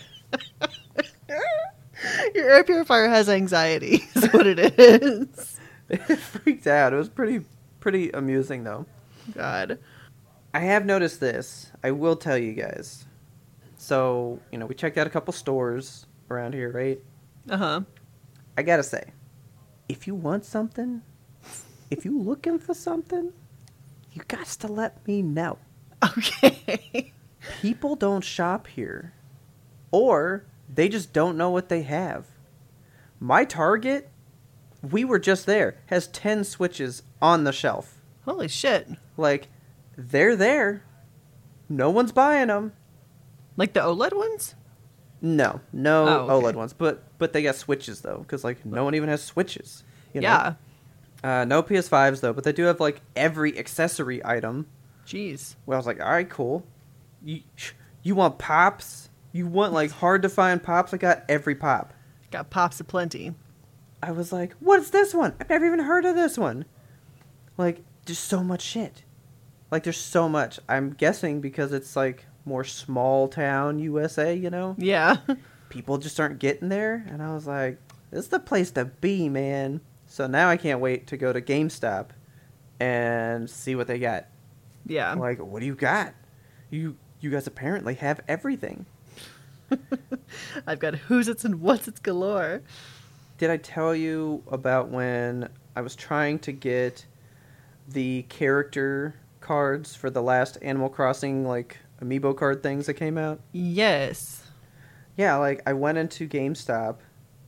Your 2.36 2.50
air 2.50 2.64
purifier 2.64 3.08
has 3.08 3.30
anxiety. 3.30 4.04
Is 4.16 4.32
what 4.34 4.46
it 4.48 4.60
is. 4.80 5.60
It 5.90 6.00
freaked 6.20 6.68
out. 6.68 6.94
It 6.94 6.98
was 6.98 7.10
pretty 7.10 7.46
pretty 7.80 8.12
amusing 8.12 8.64
though. 8.64 8.86
God. 9.34 9.80
I 10.54 10.60
have 10.60 10.86
noticed 10.86 11.20
this. 11.20 11.72
I 11.84 11.92
will 11.92 12.16
tell 12.16 12.38
you 12.38 12.54
guys. 12.54 13.06
So 13.78 14.40
you 14.52 14.58
know, 14.58 14.66
we 14.66 14.75
checked 14.75 14.98
out 14.98 15.08
a 15.08 15.10
couple 15.10 15.34
stores 15.34 16.06
around 16.29 16.53
here, 16.53 16.72
right? 16.72 17.00
Uh 17.50 17.58
huh. 17.58 17.82
I 18.58 18.63
gotta 18.63 18.84
say, 18.84 19.12
if 19.89 20.08
you 20.08 20.15
want 20.15 20.46
something, 20.46 21.01
if 21.91 22.05
you 22.05 22.17
looking 22.20 22.58
for 22.60 22.74
something, 22.74 23.32
you 24.13 24.22
got 24.27 24.48
to 24.48 24.67
let 24.67 25.05
me 25.08 25.22
know. 25.22 25.58
Okay. 26.17 27.13
people 27.62 27.96
don't 27.96 28.24
shop 28.24 28.67
here 28.67 29.13
or 29.91 30.46
they 30.74 30.89
just 30.89 31.13
don't 31.13 31.38
know 31.38 31.50
what 31.50 31.70
they 31.70 31.84
have 31.84 32.25
my 33.20 33.46
target 33.46 34.10
we 34.91 35.03
were 35.05 35.17
just 35.20 35.46
there 35.46 35.77
has 35.88 36.08
10 36.08 36.44
switches 36.44 37.01
on 37.22 37.44
the 37.44 37.51
shelf 37.53 38.01
Holy 38.25 38.48
shit. 38.48 38.88
like 39.17 39.48
they're 39.98 40.36
there 40.36 40.84
no 41.70 41.89
one's 41.89 42.12
buying 42.12 42.48
them 42.48 42.74
Like 43.58 43.74
the 43.74 43.79
OLED 43.79 44.13
ones? 44.15 44.55
No 45.22 45.62
no 45.74 46.05
Oh, 46.07 46.36
okay. 46.38 46.48
oled 46.48 46.55
ones 46.55 46.74
but 46.74 47.03
but 47.17 47.34
they 47.34 47.41
got 47.43 47.55
switches 47.55 48.01
though 48.01 48.19
because 48.19 48.43
like 48.43 48.65
no 48.65 48.84
one 48.84 48.95
even 48.95 49.10
has 49.10 49.24
switches 49.24 49.84
you 50.13 50.22
know? 50.22 50.27
Yeah. 50.27 50.53
uh, 51.41 51.45
no 51.45 51.63
ps5s 51.63 52.22
though 52.22 52.34
but 52.34 52.43
they 52.43 52.51
do 52.53 52.63
have 52.63 52.79
like 52.79 53.01
every 53.15 53.57
accessory 53.57 54.24
item 54.25 54.67
Jeez. 55.05 55.55
Well, 55.67 55.75
I 55.75 55.79
was 55.79 55.86
like, 55.86 56.01
all 56.01 56.10
right, 56.10 56.27
cool. 56.27 56.65
You 57.24 57.41
you 58.01 58.15
want 58.15 58.39
pops? 58.39 59.10
You 59.34 59.45
want 59.45 59.72
like 59.72 59.91
hard 59.91 60.24
to 60.24 60.29
find 60.29 60.63
pops? 60.63 60.95
I 60.95 60.98
got 60.98 61.24
every 61.29 61.53
pop. 61.53 61.93
Got 62.31 62.50
pops 62.50 62.79
aplenty. 62.79 63.36
I 64.01 64.12
was 64.12 64.34
like, 64.34 64.53
what's 64.60 64.89
this 64.89 65.13
one? 65.13 65.36
I've 65.39 65.48
never 65.50 65.63
even 65.63 65.77
heard 65.81 66.05
of 66.05 66.15
this 66.15 66.39
one. 66.39 66.65
Like, 67.55 67.84
there's 68.07 68.17
so 68.17 68.43
much 68.43 68.63
shit. 68.63 69.03
Like, 69.69 69.84
there's 69.84 69.98
so 69.98 70.27
much. 70.27 70.60
I'm 70.67 70.89
guessing 70.89 71.39
because 71.39 71.72
it's 71.72 71.95
like 71.95 72.25
more 72.46 72.64
small 72.64 73.28
town 73.28 73.80
USA, 73.80 74.36
you 74.36 74.50
know? 74.50 74.75
Yeah. 74.78 75.18
People 75.70 75.98
just 75.98 76.20
aren't 76.20 76.40
getting 76.40 76.70
there. 76.70 77.06
And 77.10 77.22
I 77.22 77.34
was 77.34 77.48
like, 77.48 77.80
this 78.12 78.25
is 78.25 78.30
the 78.30 78.40
place 78.40 78.72
to 78.72 78.86
be, 78.86 79.28
man. 79.30 79.82
So 80.08 80.28
now 80.28 80.50
I 80.50 80.58
can't 80.58 80.80
wait 80.80 81.08
to 81.08 81.18
go 81.18 81.34
to 81.34 81.42
GameStop 81.42 82.10
and 82.80 83.50
see 83.50 83.75
what 83.75 83.88
they 83.88 84.00
got. 84.00 84.28
yeah. 84.86 85.12
I'm 85.12 85.20
like, 85.20 85.40
what 85.40 85.60
do 85.60 85.66
you 85.66 85.75
got? 85.75 86.14
You 86.70 86.96
you 87.22 87.32
guys 87.32 87.48
apparently 87.48 87.96
have 87.96 88.20
everything. 88.28 88.86
I've 90.68 90.80
got 90.80 90.96
who's 90.96 91.28
it's 91.28 91.44
and 91.46 91.62
what's 91.62 91.88
it's 91.88 92.00
galore. 92.00 92.62
Did 93.38 93.50
I 93.50 93.58
tell 93.58 93.96
you 93.96 94.44
about 94.48 94.90
when 94.90 95.50
I 95.75 95.82
was 95.82 95.96
trying 95.96 96.40
to 96.40 96.52
get 96.52 97.06
the 97.88 98.24
character 98.24 99.16
cards 99.42 99.96
for 99.96 100.10
the 100.10 100.22
last 100.22 100.58
Animal 100.62 100.90
Crossing 100.90 101.46
like 101.48 101.78
amiibo 102.02 102.36
card 102.36 102.62
things 102.64 102.86
that 102.86 102.96
came 102.96 103.18
out? 103.18 103.40
Yes. 103.52 104.44
Yeah, 105.18 105.38
like 105.38 105.62
I 105.66 105.74
went 105.74 105.98
into 105.98 106.28
GameStop 106.28 106.98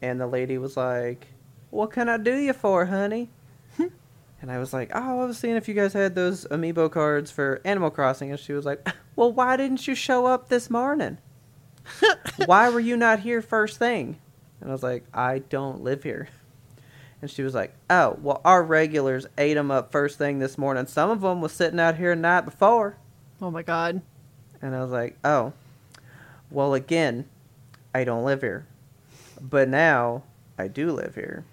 and 0.02 0.20
the 0.20 0.28
lady 0.28 0.58
was 0.58 0.78
like, 0.78 1.28
"What 1.70 1.92
can 1.92 2.08
I 2.10 2.18
do 2.18 2.36
you 2.36 2.54
for, 2.54 2.86
honey?" 2.86 3.30
Hmm. 3.76 3.88
and 4.42 4.52
I 4.52 4.60
was 4.60 4.74
like, 4.74 4.92
"Oh, 4.94 5.22
I 5.22 5.26
was 5.26 5.38
seeing 5.38 5.56
if 5.56 5.68
you 5.68 5.74
guys 5.74 5.94
had 5.94 6.16
those 6.16 6.46
amiibo 6.46 6.92
cards 6.92 7.32
for 7.32 7.62
Animal 7.66 7.90
Crossing." 7.90 8.32
And 8.32 8.40
she 8.40 8.54
was 8.54 8.66
like, 8.66 8.88
"Well, 9.16 9.32
why 9.32 9.58
didn't 9.58 9.88
you 9.88 9.96
show 9.96 10.26
up 10.26 10.50
this 10.50 10.70
morning? 10.70 11.18
why 12.46 12.70
were 12.70 12.80
you 12.80 12.96
not 12.96 13.20
here 13.20 13.42
first 13.42 13.78
thing?" 13.78 14.18
And 14.62 14.70
I 14.70 14.74
was 14.74 14.84
like, 14.84 15.06
"I 15.14 15.40
don't 15.40 15.82
live 15.84 16.04
here." 16.04 16.30
And 17.22 17.30
she 17.32 17.42
was 17.42 17.56
like, 17.56 17.74
"Oh, 17.90 18.18
well, 18.22 18.42
our 18.46 18.64
regulars 18.64 19.26
ate 19.38 19.56
them 19.56 19.72
up 19.72 19.92
first 19.92 20.18
thing 20.18 20.40
this 20.40 20.58
morning. 20.58 20.86
Some 20.86 21.10
of 21.10 21.22
them 21.22 21.42
was 21.42 21.52
sitting 21.52 21.80
out 21.80 21.98
here 21.98 22.16
the 22.16 22.22
night 22.22 22.46
before." 22.46 22.98
Oh 23.42 23.52
my 23.52 23.64
god. 23.64 24.02
And 24.62 24.76
I 24.76 24.82
was 24.82 24.92
like, 24.92 25.18
oh, 25.24 25.54
well, 26.50 26.74
again, 26.74 27.26
I 27.94 28.04
don't 28.04 28.24
live 28.24 28.42
here. 28.42 28.66
But 29.40 29.70
now 29.70 30.24
I 30.58 30.68
do 30.68 30.92
live 30.92 31.16
here. 31.16 31.46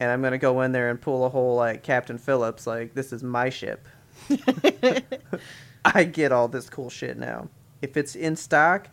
And 0.00 0.10
I'm 0.10 0.20
going 0.20 0.32
to 0.32 0.38
go 0.38 0.62
in 0.62 0.72
there 0.72 0.90
and 0.90 1.00
pull 1.00 1.24
a 1.24 1.28
whole, 1.28 1.54
like, 1.56 1.82
Captain 1.82 2.18
Phillips, 2.18 2.66
like, 2.66 2.94
this 2.94 3.12
is 3.12 3.22
my 3.22 3.50
ship. 3.50 3.86
I 5.84 6.04
get 6.04 6.32
all 6.32 6.48
this 6.48 6.68
cool 6.68 6.90
shit 6.90 7.16
now. 7.16 7.48
If 7.82 7.96
it's 7.96 8.14
in 8.14 8.36
stock, 8.36 8.88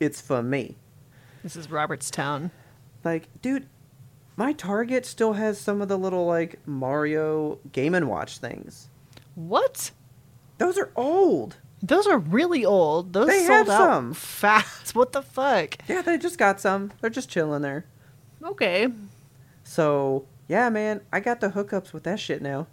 it's 0.00 0.20
for 0.20 0.42
me. 0.42 0.76
This 1.42 1.56
is 1.56 1.66
Robertstown. 1.66 2.50
Like, 3.04 3.28
dude, 3.42 3.68
my 4.36 4.52
Target 4.52 5.04
still 5.04 5.34
has 5.34 5.60
some 5.60 5.82
of 5.82 5.88
the 5.88 5.98
little, 5.98 6.26
like, 6.26 6.58
Mario 6.66 7.58
Game 7.72 7.92
& 7.92 8.08
Watch 8.08 8.38
things. 8.38 8.88
What? 9.34 9.90
Those 10.58 10.78
are 10.78 10.90
old. 10.94 11.56
Those 11.82 12.06
are 12.06 12.18
really 12.18 12.64
old. 12.64 13.12
Those 13.12 13.26
They 13.26 13.44
sold 13.46 13.66
have 13.66 13.68
out 13.68 13.78
some. 13.94 14.14
fast. 14.14 14.94
What 14.94 15.12
the 15.12 15.22
fuck? 15.22 15.76
Yeah, 15.88 16.02
they 16.02 16.18
just 16.18 16.38
got 16.38 16.60
some. 16.60 16.92
They're 17.00 17.10
just 17.10 17.28
chilling 17.30 17.62
there. 17.62 17.86
Okay. 18.44 18.88
So, 19.64 20.26
yeah, 20.48 20.68
man, 20.68 21.00
I 21.12 21.20
got 21.20 21.40
the 21.40 21.48
hookups 21.50 21.92
with 21.92 22.02
that 22.04 22.20
shit 22.20 22.42
now. 22.42 22.66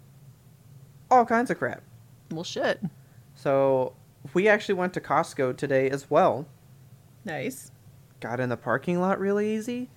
All 1.10 1.24
kinds 1.24 1.50
of 1.50 1.58
crap. 1.58 1.82
Well, 2.30 2.44
shit. 2.44 2.80
So, 3.34 3.94
we 4.34 4.48
actually 4.48 4.74
went 4.74 4.92
to 4.94 5.00
Costco 5.00 5.56
today 5.56 5.88
as 5.88 6.10
well. 6.10 6.46
Nice. 7.24 7.70
Got 8.20 8.38
in 8.38 8.48
the 8.50 8.56
parking 8.56 9.00
lot 9.00 9.18
really 9.18 9.54
easy. 9.54 9.88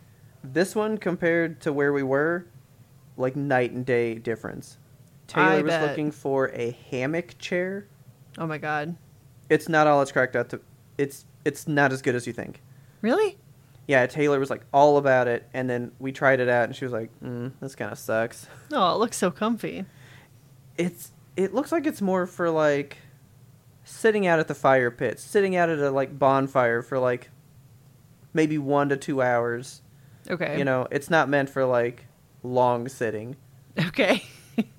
This 0.43 0.75
one 0.75 0.97
compared 0.97 1.59
to 1.61 1.73
where 1.73 1.91
we 1.93 2.03
were, 2.03 2.45
like 3.17 3.35
night 3.35 3.71
and 3.71 3.85
day 3.85 4.15
difference. 4.15 4.77
Taylor 5.27 5.45
I 5.47 5.61
was 5.61 5.71
bet. 5.71 5.89
looking 5.89 6.11
for 6.11 6.49
a 6.53 6.71
hammock 6.89 7.37
chair. 7.37 7.85
Oh 8.37 8.47
my 8.47 8.57
god. 8.57 8.95
It's 9.49 9.69
not 9.69 9.87
all 9.87 10.01
it's 10.01 10.11
cracked 10.11 10.35
up 10.35 10.49
to 10.49 10.61
it's 10.97 11.25
it's 11.45 11.67
not 11.67 11.91
as 11.91 12.01
good 12.01 12.15
as 12.15 12.25
you 12.27 12.33
think. 12.33 12.61
Really? 13.01 13.37
Yeah, 13.87 14.05
Taylor 14.07 14.39
was 14.39 14.49
like 14.49 14.65
all 14.73 14.97
about 14.97 15.27
it, 15.27 15.47
and 15.53 15.69
then 15.69 15.91
we 15.99 16.13
tried 16.13 16.39
it 16.39 16.47
out, 16.47 16.63
and 16.65 16.75
she 16.75 16.85
was 16.85 16.93
like, 16.93 17.09
mm, 17.21 17.51
"This 17.59 17.75
kind 17.75 17.91
of 17.91 17.97
sucks." 17.99 18.47
Oh, 18.71 18.95
it 18.95 18.97
looks 18.97 19.17
so 19.17 19.29
comfy. 19.29 19.85
It's 20.77 21.11
it 21.35 21.53
looks 21.53 21.71
like 21.71 21.85
it's 21.85 22.01
more 22.01 22.25
for 22.25 22.49
like 22.49 22.97
sitting 23.83 24.25
out 24.25 24.39
at 24.39 24.47
the 24.47 24.55
fire 24.55 24.89
pit, 24.89 25.19
sitting 25.19 25.55
out 25.55 25.69
at 25.69 25.79
a 25.79 25.91
like 25.91 26.17
bonfire 26.17 26.81
for 26.81 26.97
like 26.97 27.29
maybe 28.33 28.57
one 28.57 28.89
to 28.89 28.97
two 28.97 29.21
hours. 29.21 29.81
Okay. 30.29 30.57
You 30.57 30.63
know, 30.63 30.87
it's 30.89 31.09
not 31.09 31.27
meant 31.29 31.49
for 31.49 31.65
like 31.65 32.05
long 32.41 32.87
sitting. 32.87 33.35
Okay. 33.87 34.23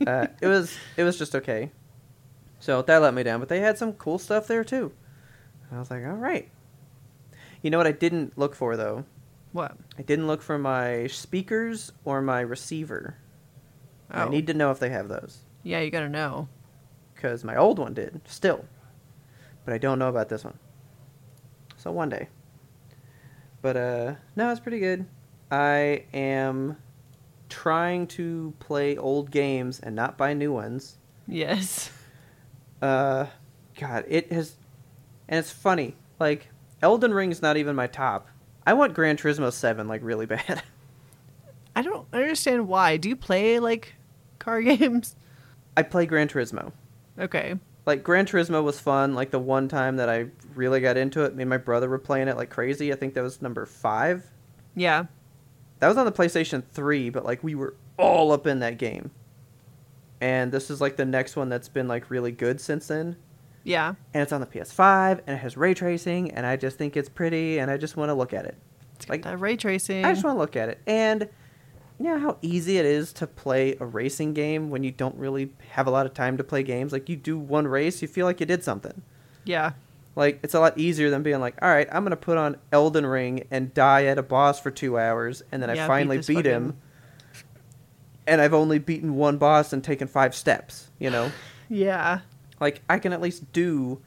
Uh, 0.06 0.28
it 0.40 0.46
was 0.46 0.76
it 0.96 1.02
was 1.02 1.18
just 1.18 1.34
okay. 1.34 1.72
So 2.64 2.80
that 2.80 3.02
let 3.02 3.12
me 3.12 3.22
down, 3.22 3.40
but 3.40 3.50
they 3.50 3.60
had 3.60 3.76
some 3.76 3.92
cool 3.92 4.18
stuff 4.18 4.46
there 4.46 4.64
too. 4.64 4.90
I 5.70 5.78
was 5.78 5.90
like, 5.90 6.02
all 6.06 6.14
right. 6.14 6.48
You 7.60 7.68
know 7.68 7.76
what 7.76 7.86
I 7.86 7.92
didn't 7.92 8.38
look 8.38 8.54
for 8.54 8.74
though? 8.74 9.04
what? 9.52 9.76
I 9.98 10.02
didn't 10.02 10.26
look 10.26 10.40
for 10.40 10.58
my 10.58 11.06
speakers 11.08 11.92
or 12.06 12.22
my 12.22 12.40
receiver. 12.40 13.18
I 14.10 14.24
Oh. 14.24 14.28
need 14.30 14.46
to 14.46 14.54
know 14.54 14.70
if 14.70 14.78
they 14.78 14.88
have 14.88 15.08
those 15.08 15.40
Yeah, 15.62 15.80
you 15.80 15.90
gotta 15.90 16.08
know. 16.08 16.48
because 17.14 17.44
my 17.44 17.54
old 17.54 17.78
one 17.78 17.92
did 17.92 18.22
still, 18.24 18.64
but 19.66 19.74
I 19.74 19.78
don't 19.78 19.98
know 19.98 20.08
about 20.08 20.30
this 20.30 20.42
one. 20.42 20.58
So 21.76 21.92
one 21.92 22.08
day. 22.08 22.28
But 23.60 23.76
uh, 23.76 24.14
no, 24.36 24.50
it's 24.50 24.60
pretty 24.60 24.80
good. 24.80 25.04
I 25.50 26.04
am 26.14 26.78
trying 27.50 28.06
to 28.08 28.54
play 28.58 28.96
old 28.96 29.30
games 29.30 29.80
and 29.80 29.94
not 29.94 30.16
buy 30.16 30.32
new 30.32 30.50
ones. 30.52 30.96
Yes. 31.28 31.90
Uh, 32.84 33.26
God, 33.80 34.04
it 34.08 34.30
has, 34.30 34.56
and 35.26 35.38
it's 35.38 35.50
funny. 35.50 35.96
Like 36.20 36.48
Elden 36.82 37.14
Ring's 37.14 37.40
not 37.40 37.56
even 37.56 37.74
my 37.74 37.86
top. 37.86 38.28
I 38.66 38.74
want 38.74 38.92
Gran 38.92 39.16
Turismo 39.16 39.50
Seven 39.50 39.88
like 39.88 40.02
really 40.04 40.26
bad. 40.34 40.62
I 41.74 41.80
don't 41.80 42.06
understand 42.12 42.68
why. 42.68 42.98
Do 42.98 43.08
you 43.08 43.16
play 43.16 43.58
like 43.58 43.94
car 44.38 44.60
games? 44.76 45.16
I 45.78 45.82
play 45.82 46.04
Gran 46.04 46.28
Turismo. 46.28 46.72
Okay. 47.18 47.54
Like 47.86 48.04
Gran 48.04 48.26
Turismo 48.26 48.62
was 48.62 48.78
fun. 48.78 49.14
Like 49.14 49.30
the 49.30 49.38
one 49.38 49.66
time 49.66 49.96
that 49.96 50.10
I 50.10 50.26
really 50.54 50.80
got 50.80 50.98
into 50.98 51.24
it, 51.24 51.34
me 51.34 51.42
and 51.44 51.50
my 51.50 51.56
brother 51.56 51.88
were 51.88 51.98
playing 51.98 52.28
it 52.28 52.36
like 52.36 52.50
crazy. 52.50 52.92
I 52.92 52.96
think 52.96 53.14
that 53.14 53.22
was 53.22 53.40
number 53.40 53.64
five. 53.64 54.26
Yeah. 54.76 55.06
That 55.78 55.88
was 55.88 55.96
on 55.96 56.04
the 56.04 56.12
PlayStation 56.12 56.62
Three, 56.62 57.08
but 57.08 57.24
like 57.24 57.42
we 57.42 57.54
were 57.54 57.76
all 57.98 58.30
up 58.30 58.46
in 58.46 58.58
that 58.58 58.76
game. 58.76 59.10
And 60.20 60.50
this 60.52 60.70
is 60.70 60.80
like 60.80 60.96
the 60.96 61.04
next 61.04 61.36
one 61.36 61.48
that's 61.48 61.68
been 61.68 61.88
like 61.88 62.10
really 62.10 62.32
good 62.32 62.60
since 62.60 62.86
then. 62.88 63.16
Yeah. 63.62 63.94
And 64.12 64.22
it's 64.22 64.32
on 64.32 64.40
the 64.40 64.46
PS5 64.46 65.20
and 65.26 65.36
it 65.36 65.40
has 65.40 65.56
ray 65.56 65.74
tracing 65.74 66.30
and 66.32 66.44
I 66.46 66.56
just 66.56 66.78
think 66.78 66.96
it's 66.96 67.08
pretty 67.08 67.58
and 67.58 67.70
I 67.70 67.76
just 67.76 67.96
want 67.96 68.10
to 68.10 68.14
look 68.14 68.32
at 68.32 68.44
it. 68.44 68.56
It's 68.96 69.08
Like- 69.08 69.22
that 69.24 69.38
ray 69.40 69.56
tracing. 69.56 70.04
I 70.04 70.12
just 70.12 70.24
want 70.24 70.36
to 70.36 70.38
look 70.38 70.56
at 70.56 70.68
it. 70.68 70.80
And 70.86 71.28
you 71.98 72.06
know 72.06 72.18
how 72.18 72.38
easy 72.42 72.78
it 72.78 72.84
is 72.84 73.12
to 73.14 73.26
play 73.26 73.76
a 73.80 73.86
racing 73.86 74.34
game 74.34 74.68
when 74.70 74.82
you 74.82 74.90
don't 74.90 75.16
really 75.16 75.52
have 75.72 75.86
a 75.86 75.90
lot 75.90 76.06
of 76.06 76.14
time 76.14 76.36
to 76.38 76.44
play 76.44 76.62
games? 76.62 76.92
Like 76.92 77.08
you 77.08 77.16
do 77.16 77.38
one 77.38 77.66
race, 77.68 78.02
you 78.02 78.08
feel 78.08 78.26
like 78.26 78.40
you 78.40 78.46
did 78.46 78.64
something. 78.64 79.02
Yeah. 79.44 79.72
Like 80.16 80.40
it's 80.42 80.54
a 80.54 80.60
lot 80.60 80.76
easier 80.78 81.10
than 81.10 81.22
being 81.22 81.40
like, 81.40 81.56
all 81.62 81.68
right, 81.68 81.88
I'm 81.90 82.02
gonna 82.04 82.16
put 82.16 82.36
on 82.38 82.56
Elden 82.72 83.06
Ring 83.06 83.46
and 83.50 83.72
die 83.74 84.04
at 84.06 84.18
a 84.18 84.22
boss 84.22 84.60
for 84.60 84.70
two 84.70 84.98
hours, 84.98 85.42
and 85.50 85.60
then 85.62 85.74
Yeah, 85.74 85.84
I 85.84 85.88
finally 85.88 86.18
this 86.18 86.26
beat, 86.26 86.44
him, 86.46 86.76
and 88.26 88.40
I've 88.40 88.54
only 88.54 88.78
beaten 88.78 89.16
one 89.16 89.36
boss 89.38 89.72
and 89.72 89.82
taken 89.82 90.08
five 90.08 90.34
steps. 90.34 90.88
You 90.98 91.10
know, 91.10 91.30
Yeah. 91.68 92.20
like 92.60 92.82
I 92.88 92.98
can 92.98 93.12
at 93.12 93.20
least 93.20 93.52
do 93.52 94.00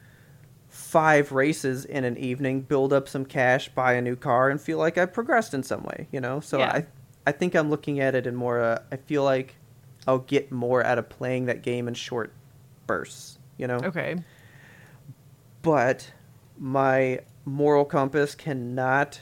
five 0.68 1.32
races 1.32 1.84
in 1.84 2.04
an 2.04 2.16
evening, 2.16 2.60
build 2.62 2.92
up 2.92 3.08
some 3.08 3.24
cash, 3.24 3.68
buy 3.70 3.94
a 3.94 4.02
new 4.02 4.16
car, 4.16 4.50
and 4.50 4.60
feel 4.60 4.78
like 4.78 4.98
I've 4.98 5.12
progressed 5.12 5.54
in 5.54 5.62
some 5.62 5.82
way. 5.82 6.08
You 6.12 6.20
know, 6.20 6.40
so 6.40 6.58
Yeah. 6.58 6.72
I, 6.72 6.86
I 7.26 7.32
think 7.32 7.54
I'm 7.54 7.70
looking 7.70 8.00
at 8.00 8.14
it 8.14 8.26
in 8.26 8.34
more. 8.36 8.60
Uh, 8.60 8.78
I 8.92 8.96
feel 8.96 9.24
like 9.24 9.56
I'll 10.06 10.18
get 10.18 10.50
more 10.52 10.84
out 10.84 10.98
of 10.98 11.08
playing 11.08 11.46
that 11.46 11.62
game 11.62 11.88
in 11.88 11.94
short 11.94 12.32
bursts. 12.86 13.38
You 13.56 13.66
know, 13.66 13.76
Okay. 13.82 14.16
but 15.62 16.12
my 16.58 17.20
moral 17.44 17.84
compass 17.84 18.34
cannot 18.34 19.20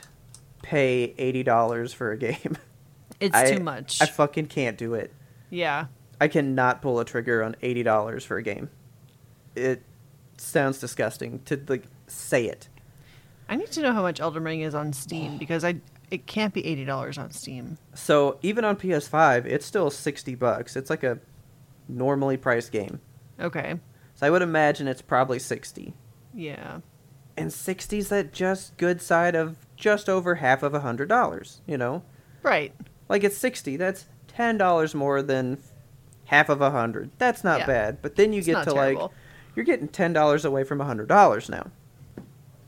pay 0.62 1.14
eighty 1.18 1.42
dollars 1.42 1.92
for 1.92 2.11
a 2.12 2.16
game. 2.16 2.56
It's 3.20 3.35
I- 3.37 3.55
too 3.55 3.62
much. 3.62 4.00
I 4.02 4.07
fucking 4.07 4.46
can't 4.46 4.76
do 4.79 4.94
it. 4.94 5.12
yeah. 5.50 5.87
I 6.18 6.29
cannot 6.29 6.81
pull 6.81 6.98
a 6.98 7.05
trigger 7.05 7.42
on 7.42 7.57
eighty 7.61 7.83
dollars 7.83 8.24
for 8.24 8.38
a 8.38 8.42
game. 8.42 8.70
It 9.55 9.83
sounds 10.38 10.79
disgusting 10.79 11.40
to 11.40 11.61
like 11.68 11.85
say 12.07 12.46
it. 12.46 12.70
I 13.50 13.57
need 13.57 13.70
to 13.72 13.83
know 13.83 13.92
how 13.92 14.00
much 14.00 14.18
Elden 14.18 14.42
Ring 14.42 14.62
is 14.62 14.74
on 14.74 14.94
Steam 14.94 15.37
because 15.38 15.62
I 15.62 15.76
it 16.11 16.26
can't 16.26 16.55
be 16.55 16.64
eighty 16.64 16.87
dollars 16.87 17.18
on 17.18 17.31
Steam. 17.33 17.76
So 17.94 18.38
even 18.40 18.64
on 18.64 18.76
PS5, 18.76 19.44
it's 19.44 19.66
still 19.66 19.90
sixty 19.90 20.35
bucks. 20.35 20.74
It's 20.74 20.88
like 20.88 21.02
a 21.05 21.18
normally 21.87 22.38
priced 22.38 22.72
game. 22.72 22.98
Okay. 23.38 23.79
So 24.14 24.26
I 24.26 24.31
would 24.31 24.40
imagine 24.42 24.88
it's 24.88 25.02
probably 25.02 25.38
sixty. 25.38 25.92
Yeah. 26.33 26.81
And 27.37 27.50
60's 27.50 28.09
that 28.09 28.33
just 28.33 28.79
good 28.79 29.02
side 29.02 29.35
of 29.35 29.66
just 29.76 30.09
over 30.09 30.37
half 30.37 30.62
of 30.62 30.72
a 30.72 30.81
hundred 30.81 31.11
dollars. 31.11 31.61
You 31.66 31.76
know. 31.76 32.02
Right. 32.42 32.72
Like 33.09 33.25
it's 33.25 33.37
sixty. 33.37 33.77
That's 33.77 34.07
ten 34.29 34.59
dollars 34.59 34.95
more 34.95 35.23
than 35.23 35.59
half 36.27 36.49
of 36.49 36.61
a 36.61 36.71
hundred. 36.71 37.11
That's 37.19 37.45
not 37.45 37.61
Yeah. 37.61 37.66
bad. 37.66 38.03
But 38.03 38.16
then 38.16 38.33
you 38.33 38.38
It's 38.38 38.47
get 38.47 38.64
to 38.64 38.73
terrible. 38.73 39.03
like 39.03 39.11
you're 39.55 39.64
getting 39.64 39.88
ten 39.88 40.12
dollars 40.12 40.45
away 40.45 40.64
from 40.64 40.81
a 40.81 40.85
hundred 40.85 41.09
dollars 41.09 41.49
now. 41.49 41.71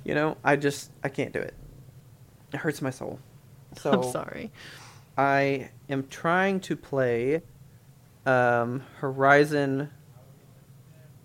You 0.05 0.15
know, 0.15 0.37
I 0.45 0.57
just 0.57 0.91
I 1.05 1.09
can't 1.09 1.33
do 1.33 1.41
it. 1.41 1.55
It 2.53 2.59
hurts 2.59 2.81
my 2.83 2.91
soul. 2.91 3.19
So 3.77 3.93
I'm 3.93 4.03
sorry. 4.11 4.51
I 5.19 5.71
am 5.91 6.07
trying 6.09 6.61
to 6.61 6.75
play 6.77 7.43
um, 8.25 8.83
Horizon 8.97 9.91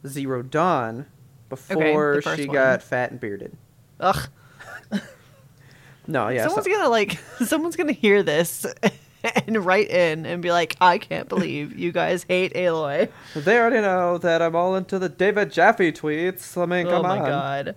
Zero 0.05 0.41
Dawn 0.43 1.05
before 1.47 2.21
first 2.21 2.35
she 2.37 2.47
one. 2.47 2.53
got 2.53 2.83
fat 2.83 3.11
and 3.11 3.19
bearded. 3.19 3.55
Ugh. 4.01 4.27
No, 6.05 6.27
yeah. 6.27 6.43
someone's 6.47 6.65
so- 6.65 6.71
gonna 6.71 6.89
like 6.89 7.17
someone's 7.45 7.75
gonna 7.77 7.93
hear 7.93 8.23
this 8.23 8.65
and 9.47 9.65
write 9.65 9.89
in 9.89 10.25
and 10.25 10.41
be 10.41 10.51
like, 10.51 10.75
I 10.81 10.97
can't 10.97 11.29
believe 11.29 11.77
you 11.77 11.91
guys 11.91 12.25
hate 12.27 12.53
Aloy. 12.53 13.09
they 13.35 13.57
already 13.59 13.81
know 13.81 14.17
that 14.17 14.41
I'm 14.41 14.55
all 14.55 14.75
into 14.75 14.99
the 14.99 15.09
David 15.09 15.51
Jaffe 15.51 15.91
tweets. 15.91 16.61
I 16.61 16.65
mean, 16.65 16.85
come 16.87 17.05
on. 17.05 17.05
oh 17.05 17.07
my 17.07 17.19
on. 17.19 17.25
god. 17.25 17.75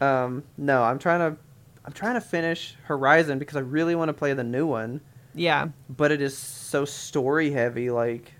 Um, 0.00 0.42
no, 0.56 0.82
I'm 0.82 0.98
trying 0.98 1.20
to, 1.20 1.38
I'm 1.84 1.92
trying 1.92 2.14
to 2.14 2.20
finish 2.20 2.76
Horizon 2.84 3.38
because 3.38 3.56
I 3.56 3.60
really 3.60 3.94
want 3.94 4.08
to 4.10 4.12
play 4.14 4.32
the 4.32 4.44
new 4.44 4.66
one, 4.66 5.00
Yeah. 5.34 5.68
but 5.90 6.12
it 6.12 6.20
is 6.22 6.36
so 6.38 6.84
story 6.84 7.50
heavy. 7.50 7.90
Like, 7.90 8.32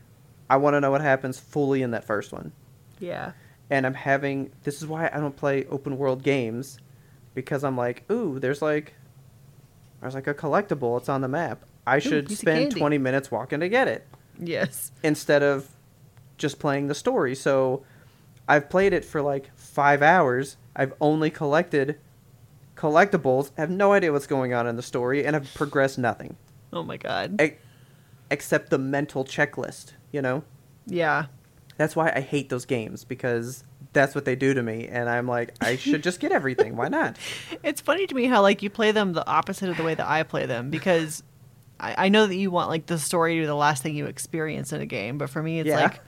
I 0.48 0.56
want 0.56 0.74
to 0.74 0.80
know 0.80 0.90
what 0.90 1.00
happens 1.00 1.38
fully 1.38 1.82
in 1.82 1.90
that 1.90 2.04
first 2.04 2.32
one, 2.32 2.52
Yeah. 3.00 3.32
and 3.70 3.84
I'm 3.86 3.94
having. 3.94 4.52
This 4.62 4.80
is 4.80 4.86
why 4.86 5.10
I 5.12 5.18
don't 5.18 5.36
play 5.36 5.66
open 5.66 5.98
world 5.98 6.22
games, 6.22 6.78
because 7.34 7.64
I'm 7.64 7.76
like, 7.76 8.04
ooh, 8.10 8.38
there's 8.38 8.62
like, 8.62 8.94
there's 10.00 10.14
like 10.14 10.26
a 10.28 10.34
collectible. 10.34 10.96
It's 10.98 11.08
on 11.08 11.20
the 11.22 11.28
map. 11.28 11.64
I 11.88 11.98
should 11.98 12.30
of 12.30 12.36
spend 12.38 12.60
candy. 12.70 12.80
20 12.80 12.98
minutes 12.98 13.30
walking 13.30 13.60
to 13.60 13.68
get 13.68 13.88
it 13.88 14.06
Yes. 14.38 14.92
instead 15.02 15.42
of 15.42 15.68
just 16.36 16.58
playing 16.58 16.86
the 16.88 16.94
story. 16.94 17.34
So 17.34 17.82
I've 18.48 18.70
played 18.70 18.92
it 18.92 19.04
for 19.04 19.20
like 19.22 19.50
five 19.56 20.02
hours. 20.02 20.56
I've 20.76 20.94
only 21.00 21.30
collected 21.30 21.98
collectibles. 22.76 23.50
I 23.58 23.62
have 23.62 23.70
no 23.70 23.92
idea 23.92 24.12
what's 24.12 24.26
going 24.26 24.54
on 24.54 24.66
in 24.66 24.76
the 24.76 24.82
story, 24.82 25.24
and 25.24 25.34
I've 25.34 25.52
progressed 25.54 25.98
nothing 25.98 26.36
Oh 26.72 26.82
my 26.82 26.96
god. 26.96 27.40
e- 27.40 27.54
except 28.30 28.70
the 28.70 28.78
mental 28.78 29.24
checklist. 29.24 29.92
You 30.12 30.22
know, 30.22 30.44
Yeah. 30.86 31.26
that's 31.76 31.94
why 31.96 32.12
I 32.14 32.20
hate 32.20 32.48
those 32.48 32.64
games 32.64 33.04
because 33.04 33.64
that's 33.92 34.14
what 34.14 34.24
they 34.24 34.36
do 34.36 34.54
to 34.54 34.62
me, 34.62 34.86
and 34.86 35.08
I'm 35.08 35.26
like, 35.26 35.54
I 35.60 35.76
should 35.76 36.02
just 36.02 36.20
get 36.20 36.30
everything. 36.32 36.76
Why 36.76 36.88
not? 36.88 37.16
It's 37.64 37.80
funny 37.80 38.06
to 38.06 38.14
me 38.14 38.26
how 38.26 38.42
like 38.42 38.62
you 38.62 38.70
play 38.70 38.92
them 38.92 39.12
the 39.14 39.26
opposite 39.26 39.68
of 39.68 39.76
the 39.76 39.82
way 39.82 39.94
that 39.94 40.06
I 40.06 40.22
play 40.22 40.46
them 40.46 40.70
because 40.70 41.22
I, 41.80 42.06
I 42.06 42.08
know 42.08 42.26
that 42.26 42.34
you 42.36 42.50
want 42.50 42.68
like 42.70 42.86
the 42.86 42.98
story 42.98 43.34
to 43.36 43.40
be 43.42 43.46
the 43.46 43.54
last 43.54 43.82
thing 43.82 43.94
you 43.94 44.06
experience 44.06 44.72
in 44.72 44.80
a 44.80 44.86
game, 44.86 45.18
but 45.18 45.30
for 45.30 45.42
me 45.42 45.60
it's 45.60 45.68
Yeah. 45.68 45.80
like 45.82 46.00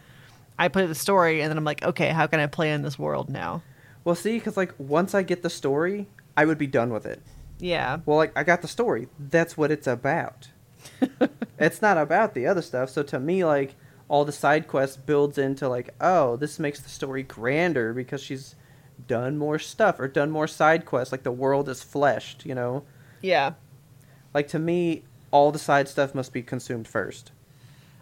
I 0.58 0.68
play 0.68 0.86
the 0.86 0.94
story 0.94 1.40
and 1.40 1.50
then 1.50 1.56
I'm 1.56 1.64
like, 1.64 1.82
okay, 1.82 2.08
how 2.10 2.26
can 2.26 2.40
I 2.40 2.46
play 2.46 2.72
in 2.72 2.82
this 2.82 2.98
world 2.98 3.28
now? 3.30 3.62
Well, 4.04 4.14
see, 4.14 4.38
because 4.38 4.56
like 4.56 4.74
once 4.78 5.14
I 5.14 5.22
get 5.22 5.42
the 5.42 5.50
story, 5.50 6.08
I 6.36 6.44
would 6.44 6.58
be 6.58 6.66
done 6.66 6.92
with 6.92 7.06
it. 7.06 7.22
Yeah. 7.58 7.98
Well, 8.06 8.16
like 8.16 8.32
I 8.36 8.42
got 8.44 8.62
the 8.62 8.68
story. 8.68 9.08
That's 9.18 9.56
what 9.56 9.70
it's 9.70 9.86
about. 9.86 10.48
it's 11.58 11.82
not 11.82 11.98
about 11.98 12.34
the 12.34 12.46
other 12.46 12.62
stuff. 12.62 12.90
So 12.90 13.02
to 13.04 13.20
me, 13.20 13.44
like 13.44 13.74
all 14.08 14.24
the 14.24 14.32
side 14.32 14.66
quests 14.66 14.96
builds 14.96 15.38
into 15.38 15.68
like, 15.68 15.94
oh, 16.00 16.36
this 16.36 16.58
makes 16.58 16.80
the 16.80 16.88
story 16.88 17.22
grander 17.22 17.92
because 17.92 18.22
she's 18.22 18.54
done 19.06 19.38
more 19.38 19.58
stuff 19.58 19.98
or 20.00 20.08
done 20.08 20.30
more 20.30 20.46
side 20.46 20.84
quests. 20.84 21.12
Like 21.12 21.22
the 21.22 21.30
world 21.32 21.68
is 21.68 21.82
fleshed, 21.82 22.44
you 22.44 22.54
know. 22.54 22.84
Yeah. 23.22 23.52
Like 24.34 24.48
to 24.48 24.58
me, 24.58 25.04
all 25.30 25.52
the 25.52 25.58
side 25.58 25.88
stuff 25.88 26.14
must 26.14 26.32
be 26.32 26.42
consumed 26.42 26.88
first, 26.88 27.32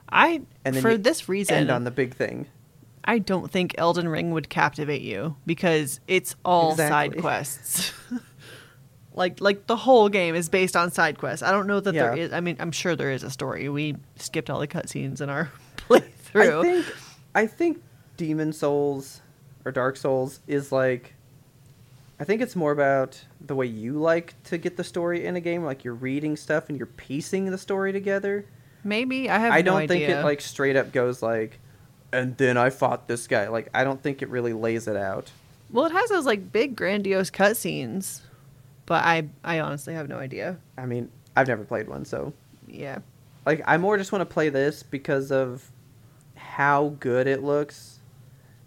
I 0.08 0.42
and 0.64 0.74
then 0.74 0.82
for 0.82 0.96
this 0.96 1.28
reason 1.28 1.54
end 1.56 1.70
on 1.70 1.84
the 1.84 1.90
big 1.90 2.14
thing. 2.14 2.46
I 3.04 3.18
don't 3.18 3.50
think 3.50 3.74
Elden 3.78 4.08
Ring 4.08 4.32
would 4.32 4.48
captivate 4.50 5.00
you 5.02 5.36
because 5.46 6.00
it's 6.08 6.36
all 6.44 6.76
side 6.76 7.18
quests. 7.18 7.92
like 9.14 9.40
like 9.40 9.66
the 9.66 9.76
whole 9.76 10.08
game 10.08 10.34
is 10.34 10.48
based 10.48 10.76
on 10.76 10.90
side 10.90 11.18
quests. 11.18 11.42
I 11.42 11.50
don't 11.50 11.66
know 11.66 11.80
that 11.80 11.92
there 11.92 12.16
Yeah. 12.16 12.24
is. 12.24 12.32
I 12.32 12.40
mean, 12.40 12.56
I'm 12.60 12.72
sure 12.72 12.94
there 12.96 13.10
is 13.10 13.22
a 13.22 13.30
story. 13.30 13.68
We 13.68 13.96
skipped 14.16 14.50
all 14.50 14.60
the 14.60 14.68
cutscenes 14.68 15.20
in 15.20 15.30
our 15.30 15.50
playthrough. 15.76 16.58
I 16.60 16.62
think 16.62 16.86
I 17.34 17.46
think 17.46 17.82
Demon's 18.16 18.58
Souls 18.58 19.20
or 19.64 19.72
Dark 19.72 19.96
Souls 19.96 20.40
is 20.46 20.70
like 20.70 21.14
I 22.20 22.24
think 22.24 22.42
it's 22.42 22.56
more 22.56 22.72
about 22.72 23.22
the 23.40 23.54
way 23.54 23.66
you 23.66 23.94
like 23.94 24.34
to 24.44 24.58
get 24.58 24.76
the 24.76 24.84
story 24.84 25.24
in 25.24 25.36
a 25.36 25.40
game, 25.40 25.64
like 25.64 25.84
you're 25.84 25.94
reading 25.94 26.36
stuff 26.36 26.68
and 26.68 26.76
you're 26.78 26.86
piecing 26.86 27.46
the 27.50 27.58
story 27.58 27.92
together. 27.92 28.44
Maybe 28.84 29.28
I 29.30 29.38
have. 29.38 29.52
I 29.52 29.62
don't 29.62 29.88
think 29.88 30.04
idea. 30.04 30.20
it 30.20 30.24
like 30.24 30.40
straight 30.40 30.76
up 30.76 30.92
goes 30.92 31.22
like 31.22 31.58
and 32.12 32.36
then 32.36 32.56
I 32.56 32.70
fought 32.70 33.06
this 33.08 33.26
guy. 33.26 33.48
Like 33.48 33.68
I 33.74 33.84
don't 33.84 34.02
think 34.02 34.22
it 34.22 34.28
really 34.28 34.52
lays 34.52 34.88
it 34.88 34.96
out. 34.96 35.30
Well, 35.70 35.84
it 35.86 35.92
has 35.92 36.08
those 36.08 36.24
like 36.26 36.50
big 36.52 36.74
grandiose 36.76 37.30
cutscenes, 37.30 38.20
but 38.86 39.04
I 39.04 39.28
I 39.44 39.60
honestly 39.60 39.94
have 39.94 40.08
no 40.08 40.18
idea. 40.18 40.56
I 40.76 40.86
mean, 40.86 41.10
I've 41.36 41.48
never 41.48 41.64
played 41.64 41.88
one, 41.88 42.04
so 42.04 42.32
Yeah. 42.66 42.98
like 43.46 43.62
I 43.66 43.76
more 43.76 43.98
just 43.98 44.10
want 44.12 44.22
to 44.22 44.32
play 44.32 44.48
this 44.48 44.82
because 44.82 45.30
of 45.30 45.70
how 46.34 46.94
good 47.00 47.26
it 47.26 47.42
looks 47.42 47.98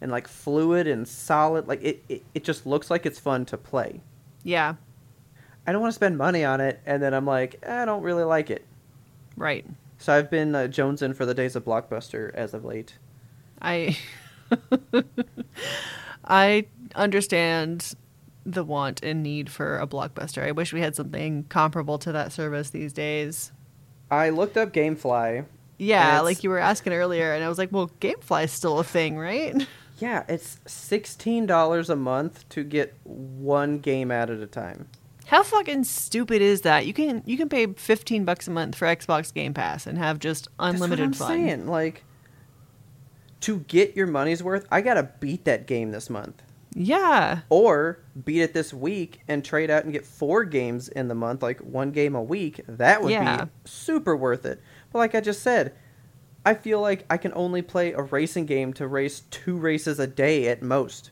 and 0.01 0.11
like 0.11 0.27
fluid 0.27 0.87
and 0.87 1.07
solid. 1.07 1.67
Like 1.67 1.83
it, 1.83 2.03
it, 2.09 2.23
it 2.35 2.43
just 2.43 2.65
looks 2.67 2.89
like 2.91 3.05
it's 3.05 3.19
fun 3.19 3.45
to 3.45 3.57
play. 3.57 4.01
Yeah. 4.43 4.75
I 5.65 5.71
don't 5.71 5.81
want 5.81 5.91
to 5.91 5.95
spend 5.95 6.17
money 6.17 6.43
on 6.43 6.59
it, 6.59 6.81
and 6.85 7.01
then 7.01 7.13
I'm 7.13 7.25
like, 7.25 7.59
"Eh, 7.63 7.81
I 7.81 7.85
don't 7.85 8.01
really 8.01 8.23
like 8.23 8.49
it. 8.49 8.65
Right. 9.37 9.65
So 9.99 10.13
I've 10.13 10.31
been 10.31 10.55
uh, 10.55 10.61
jonesing 10.61 11.15
for 11.15 11.25
the 11.25 11.33
days 11.33 11.55
of 11.55 11.63
Blockbuster 11.65 12.33
as 12.33 12.53
of 12.53 12.65
late. 12.65 12.97
I 13.61 13.97
I 16.25 16.65
understand 16.95 17.93
the 18.45 18.63
want 18.63 19.03
and 19.03 19.21
need 19.21 19.49
for 19.49 19.77
a 19.77 19.85
blockbuster. 19.85 20.43
I 20.43 20.51
wish 20.51 20.73
we 20.73 20.81
had 20.81 20.95
something 20.95 21.43
comparable 21.45 21.99
to 21.99 22.11
that 22.11 22.31
service 22.31 22.71
these 22.71 22.91
days. 22.91 23.51
I 24.09 24.29
looked 24.29 24.57
up 24.57 24.73
GameFly. 24.73 25.45
Yeah, 25.77 26.21
like 26.21 26.43
you 26.43 26.49
were 26.49 26.59
asking 26.59 26.93
earlier, 26.93 27.33
and 27.33 27.43
I 27.43 27.49
was 27.49 27.57
like, 27.57 27.71
"Well, 27.71 27.89
GameFly 27.99 28.45
is 28.45 28.51
still 28.51 28.79
a 28.79 28.83
thing, 28.83 29.17
right?" 29.17 29.55
Yeah, 30.01 30.23
it's 30.27 30.59
sixteen 30.65 31.45
dollars 31.45 31.89
a 31.89 31.95
month 31.95 32.47
to 32.49 32.63
get 32.63 32.95
one 33.05 33.77
game 33.79 34.09
out 34.11 34.29
at 34.29 34.39
a 34.39 34.47
time. 34.47 34.87
How 35.27 35.43
fucking 35.43 35.83
stupid 35.85 36.41
is 36.41 36.61
that? 36.61 36.85
You 36.87 36.93
can 36.93 37.21
you 37.25 37.37
can 37.37 37.47
pay 37.49 37.67
fifteen 37.67 38.25
bucks 38.25 38.47
a 38.47 38.51
month 38.51 38.75
for 38.75 38.85
Xbox 38.87 39.33
Game 39.33 39.53
Pass 39.53 39.85
and 39.85 39.97
have 39.97 40.19
just 40.19 40.47
unlimited 40.59 41.09
That's 41.11 41.19
what 41.19 41.27
fun. 41.27 41.37
I'm 41.39 41.47
saying. 41.47 41.67
Like, 41.67 42.03
to 43.41 43.59
get 43.61 43.95
your 43.95 44.07
money's 44.07 44.43
worth, 44.43 44.67
I 44.71 44.81
gotta 44.81 45.03
beat 45.19 45.45
that 45.45 45.67
game 45.67 45.91
this 45.91 46.09
month. 46.09 46.41
Yeah, 46.73 47.41
or 47.49 47.99
beat 48.25 48.41
it 48.41 48.53
this 48.53 48.73
week 48.73 49.19
and 49.27 49.43
trade 49.43 49.69
out 49.69 49.83
and 49.83 49.91
get 49.91 50.05
four 50.05 50.45
games 50.45 50.87
in 50.87 51.09
the 51.09 51.15
month, 51.15 51.43
like 51.43 51.59
one 51.59 51.91
game 51.91 52.15
a 52.15 52.23
week. 52.23 52.61
That 52.67 53.01
would 53.03 53.11
Yeah. 53.11 53.45
be 53.45 53.51
super 53.65 54.15
worth 54.15 54.45
it. 54.45 54.61
But 54.91 54.99
like 54.99 55.13
I 55.13 55.19
just 55.21 55.41
said, 55.43 55.73
I 56.45 56.53
feel 56.55 56.81
like 56.81 57.05
I 57.09 57.17
can 57.17 57.31
only 57.35 57.61
play 57.61 57.93
a 57.93 58.01
racing 58.01 58.45
game 58.47 58.73
to 58.73 58.87
race 58.87 59.21
two 59.31 59.57
races 59.57 59.99
a 59.99 60.07
day 60.07 60.47
at 60.47 60.61
most. 60.61 61.11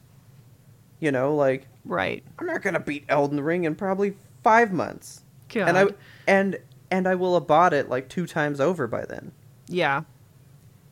You 1.00 1.12
know, 1.12 1.36
like 1.36 1.68
right. 1.86 2.24
I'm 2.40 2.48
not 2.48 2.62
gonna 2.62 2.80
beat 2.80 3.06
Elden 3.10 3.40
Ring 3.42 3.64
in 3.64 3.76
probably 3.76 4.16
five 4.44 4.72
months, 4.74 5.22
and 5.68 5.78
I 5.78 5.84
God. 5.86 5.96
and 6.28 6.58
and 6.92 7.08
I 7.08 7.16
will 7.16 7.36
have 7.36 7.48
bought 7.48 7.74
it 7.74 7.90
like 7.90 8.10
two 8.10 8.26
times 8.26 8.60
over 8.60 8.88
by 8.88 9.06
then. 9.06 9.32
Yeah, 9.68 10.02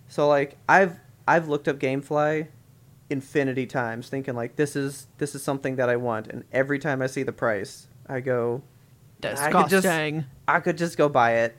So 0.08 0.28
like 0.28 0.58
I've 0.70 0.98
I've 1.28 1.48
looked 1.48 1.68
up 1.68 1.80
GameFly 1.80 2.48
infinity 3.10 3.66
times 3.66 4.08
thinking 4.10 4.36
like 4.36 4.56
this 4.56 4.76
is 4.76 5.08
this 5.18 5.34
is 5.34 5.42
something 5.42 5.78
that 5.78 5.90
I 5.90 5.96
want 5.96 6.28
and 6.28 6.44
every 6.52 6.78
time 6.78 7.02
I 7.02 7.08
see 7.08 7.24
the 7.24 7.32
price 7.32 7.88
I 8.08 8.20
go 8.20 8.62
I 9.40 9.50
could 9.64 9.70
just- 9.72 9.84
I 10.48 10.60
could 10.60 10.78
just 10.78 10.98
go 10.98 11.08
buy 11.10 11.36
it 11.38 11.56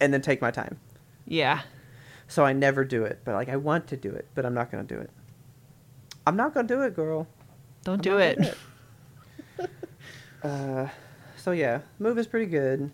and 0.00 0.12
then 0.14 0.22
take 0.22 0.40
my 0.40 0.50
time. 0.50 0.78
Yeah, 1.26 1.62
So 2.28 2.44
I 2.44 2.52
never 2.52 2.84
do 2.84 3.04
it, 3.04 3.20
but 3.24 3.34
like 3.34 3.48
I 3.48 3.56
want 3.56 3.86
to 3.88 3.96
do 3.96 4.10
it, 4.12 4.26
but 4.34 4.46
I'm 4.46 4.54
not 4.54 4.70
going 4.70 4.86
to 4.86 4.94
do 4.94 5.00
it. 5.00 5.10
I'm 6.26 6.36
not 6.36 6.54
going 6.54 6.66
to 6.68 6.74
do 6.74 6.82
it, 6.82 6.94
girl. 6.94 7.26
don't 7.84 7.94
I'm 7.94 8.00
do 8.00 8.18
it. 8.18 8.56
Uh 10.42 10.88
so 11.36 11.52
yeah, 11.52 11.80
move 11.98 12.18
is 12.18 12.26
pretty 12.26 12.46
good. 12.46 12.90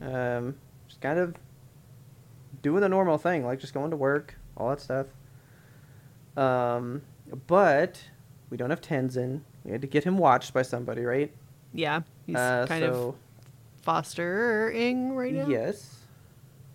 Um 0.00 0.56
just 0.88 1.00
kind 1.00 1.18
of 1.18 1.34
doing 2.62 2.80
the 2.80 2.88
normal 2.88 3.18
thing, 3.18 3.44
like 3.44 3.58
just 3.60 3.74
going 3.74 3.90
to 3.90 3.96
work, 3.96 4.36
all 4.56 4.68
that 4.70 4.80
stuff. 4.80 5.06
Um, 6.36 7.02
but 7.48 8.02
we 8.50 8.56
don't 8.56 8.70
have 8.70 8.80
Tenzin. 8.80 9.40
We 9.64 9.72
had 9.72 9.80
to 9.80 9.86
get 9.86 10.04
him 10.04 10.16
watched 10.18 10.52
by 10.54 10.62
somebody, 10.62 11.04
right? 11.04 11.32
Yeah, 11.74 12.02
he's 12.26 12.36
Uh, 12.36 12.66
kind 12.68 12.84
of 12.84 13.14
fostering 13.82 15.14
right 15.16 15.32
now. 15.32 15.46
yes, 15.48 16.01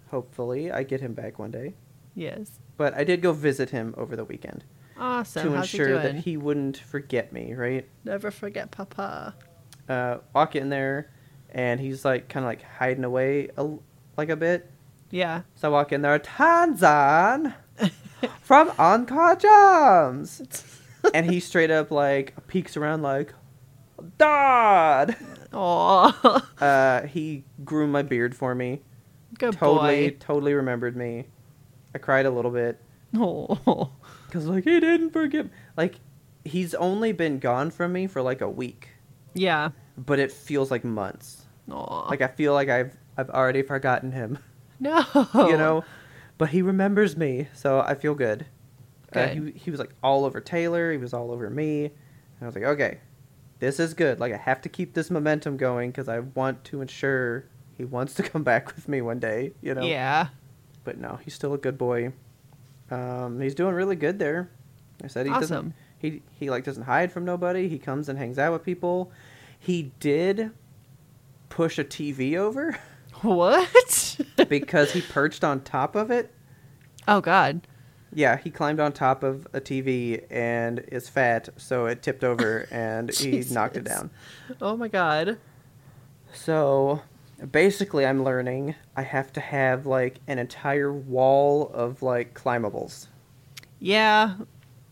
hopefully 0.10 0.72
I 0.72 0.84
get 0.84 1.02
him 1.02 1.14
back 1.14 1.40
one 1.40 1.52
day. 1.52 1.76
Yes. 2.16 2.60
But 2.78 2.94
I 2.96 3.04
did 3.04 3.22
go 3.22 3.32
visit 3.34 3.70
him 3.70 3.94
over 3.98 4.16
the 4.16 4.26
weekend 4.26 4.64
Awesome. 4.98 5.44
to 5.44 5.56
How's 5.56 5.70
he 5.72 5.78
ensure 5.78 6.00
that 6.02 6.16
he 6.16 6.38
wouldn't 6.38 6.78
forget 6.78 7.32
me, 7.32 7.54
right? 7.54 7.88
Never 8.04 8.32
forget 8.32 8.72
Papa. 8.72 9.36
Uh, 9.88 10.18
walk 10.34 10.56
in 10.56 10.70
there, 10.70 11.12
and 11.52 11.80
he's 11.80 12.04
like 12.04 12.28
kind 12.30 12.44
of 12.46 12.50
like 12.50 12.64
hiding 12.64 13.04
away 13.04 13.50
a, 13.58 13.70
like 14.18 14.30
a 14.30 14.36
bit. 14.36 14.70
Yeah. 15.12 15.44
So 15.56 15.70
I 15.70 15.72
walk 15.72 15.92
in 15.92 16.02
there, 16.02 16.18
Tanzan 16.20 17.54
from 18.42 18.70
Anka 18.72 19.40
Jams. 19.40 20.42
and 21.14 21.30
he 21.30 21.40
straight 21.40 21.72
up 21.72 21.92
like 21.92 22.34
peeks 22.48 22.76
around 22.76 23.02
like, 23.04 23.34
Dad! 24.18 25.16
Aw. 25.54 26.44
Uh, 26.60 27.08
he 27.08 27.44
grew 27.64 27.88
my 27.88 28.02
beard 28.02 28.36
for 28.36 28.54
me. 28.56 28.82
Good 29.38 29.54
totally, 29.54 30.10
boy. 30.12 30.18
totally 30.20 30.54
remembered 30.54 30.96
me. 30.96 31.26
I 31.94 31.98
cried 31.98 32.26
a 32.26 32.32
little 32.32 32.52
bit. 32.52 32.80
Oh. 33.16 33.92
Because, 34.26 34.46
like, 34.48 34.66
he 34.66 34.80
didn't 34.80 35.12
forget. 35.12 35.48
Like, 35.78 35.96
he's 36.44 36.74
only 36.76 37.12
been 37.14 37.40
gone 37.40 37.72
from 37.72 37.94
me 37.94 38.08
for 38.08 38.22
like 38.22 38.42
a 38.42 38.50
week. 38.50 38.90
Yeah. 39.34 39.70
But 39.98 40.20
it 40.20 40.32
feels 40.32 40.70
like 40.72 40.84
months. 40.84 41.46
Aw. 41.72 42.08
Like, 42.10 42.22
I 42.22 42.28
feel 42.28 42.54
like 42.54 42.70
I've, 42.70 42.96
I've 43.18 43.30
already 43.30 43.62
forgotten 43.62 44.12
him. 44.12 44.40
no. 44.80 45.04
you 45.34 45.58
know 45.58 45.84
but 46.38 46.50
he 46.50 46.62
remembers 46.62 47.18
me 47.18 47.48
so 47.52 47.80
i 47.82 47.96
feel 47.96 48.14
good, 48.14 48.46
Uh, 49.12 49.28
he, 49.30 49.52
he 49.52 49.72
was 49.72 49.80
like 49.80 49.90
all 50.04 50.24
over 50.24 50.40
taylor 50.40 50.92
he 50.92 51.00
was 51.00 51.16
all 51.16 51.32
over 51.32 51.50
me 51.50 51.86
and 51.86 51.94
i 52.44 52.46
was 52.46 52.54
like 52.54 52.64
okay 52.64 53.00
this 53.58 53.80
is 53.80 53.96
good 53.96 54.20
like 54.20 54.32
i 54.32 54.38
have 54.38 54.62
to 54.62 54.70
keep 54.70 54.94
this 54.94 55.10
momentum 55.10 55.58
going 55.58 55.90
because 55.90 56.08
i 56.08 56.20
want 56.20 56.64
to 56.64 56.80
ensure 56.82 57.46
he 57.78 57.86
wants 57.86 58.14
to 58.16 58.24
come 58.32 58.44
back 58.44 58.76
with 58.76 58.88
me 58.88 59.02
one 59.02 59.20
day 59.20 59.54
you 59.62 59.74
know 59.74 59.84
Yeah. 59.84 60.28
but 60.84 60.98
no 60.98 61.20
he's 61.24 61.34
still 61.34 61.54
a 61.54 61.58
good 61.58 61.78
boy 61.78 62.12
um, 62.90 63.40
he's 63.42 63.56
doing 63.56 63.74
really 63.76 63.96
good 63.96 64.18
there 64.20 64.50
i 65.04 65.08
said 65.08 65.26
he 65.26 65.32
doesn't 65.34 65.74
he, 66.00 66.22
he 66.32 66.50
like 66.50 66.64
doesn't 66.64 66.84
hide 66.84 67.12
from 67.12 67.26
nobody 67.26 67.68
he 67.68 67.78
comes 67.80 68.08
and 68.10 68.18
hangs 68.18 68.38
out 68.40 68.54
with 68.54 68.64
people 68.64 69.12
he 69.60 69.92
did 70.00 70.52
push 71.50 71.78
a 71.80 71.84
tv 71.84 72.36
over 72.36 72.78
What? 73.22 74.18
because 74.48 74.92
he 74.92 75.02
perched 75.02 75.44
on 75.44 75.62
top 75.62 75.96
of 75.96 76.12
it 76.12 76.32
oh 77.08 77.20
God. 77.22 77.62
Yeah, 78.14 78.38
he 78.38 78.50
climbed 78.52 78.80
on 78.80 78.94
top 78.94 79.22
of 79.22 79.46
a 79.54 79.60
TV 79.60 80.24
and 80.32 80.80
is 80.88 81.10
fat, 81.10 81.50
so 81.58 81.88
it 81.88 82.02
tipped 82.02 82.24
over 82.24 82.66
and 82.72 83.14
he 83.14 83.44
knocked 83.52 83.76
it 83.76 83.84
down. 83.84 84.12
Oh 84.62 84.78
my 84.78 84.88
God. 84.88 85.38
So 86.34 87.02
basically, 87.52 88.06
I'm 88.06 88.24
learning 88.24 88.76
I 88.96 89.04
have 89.04 89.32
to 89.34 89.42
have 89.42 89.86
like 89.86 90.20
an 90.28 90.40
entire 90.40 90.92
wall 90.92 91.70
of 91.74 92.02
like 92.02 92.34
climbables. 92.34 93.08
Yeah. 93.80 94.36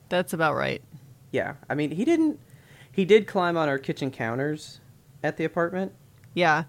That's 0.09 0.33
about 0.33 0.55
right. 0.55 0.81
Yeah, 1.31 1.55
I 1.69 1.75
mean, 1.75 1.91
he 1.91 2.05
didn't. 2.05 2.39
He 2.91 3.03
did 3.03 3.27
climb 3.27 3.57
on 3.57 3.67
our 3.67 3.77
kitchen 3.77 4.11
counters 4.11 4.79
at 5.23 5.37
the 5.37 5.43
apartment. 5.43 5.91
Yeah. 6.33 6.65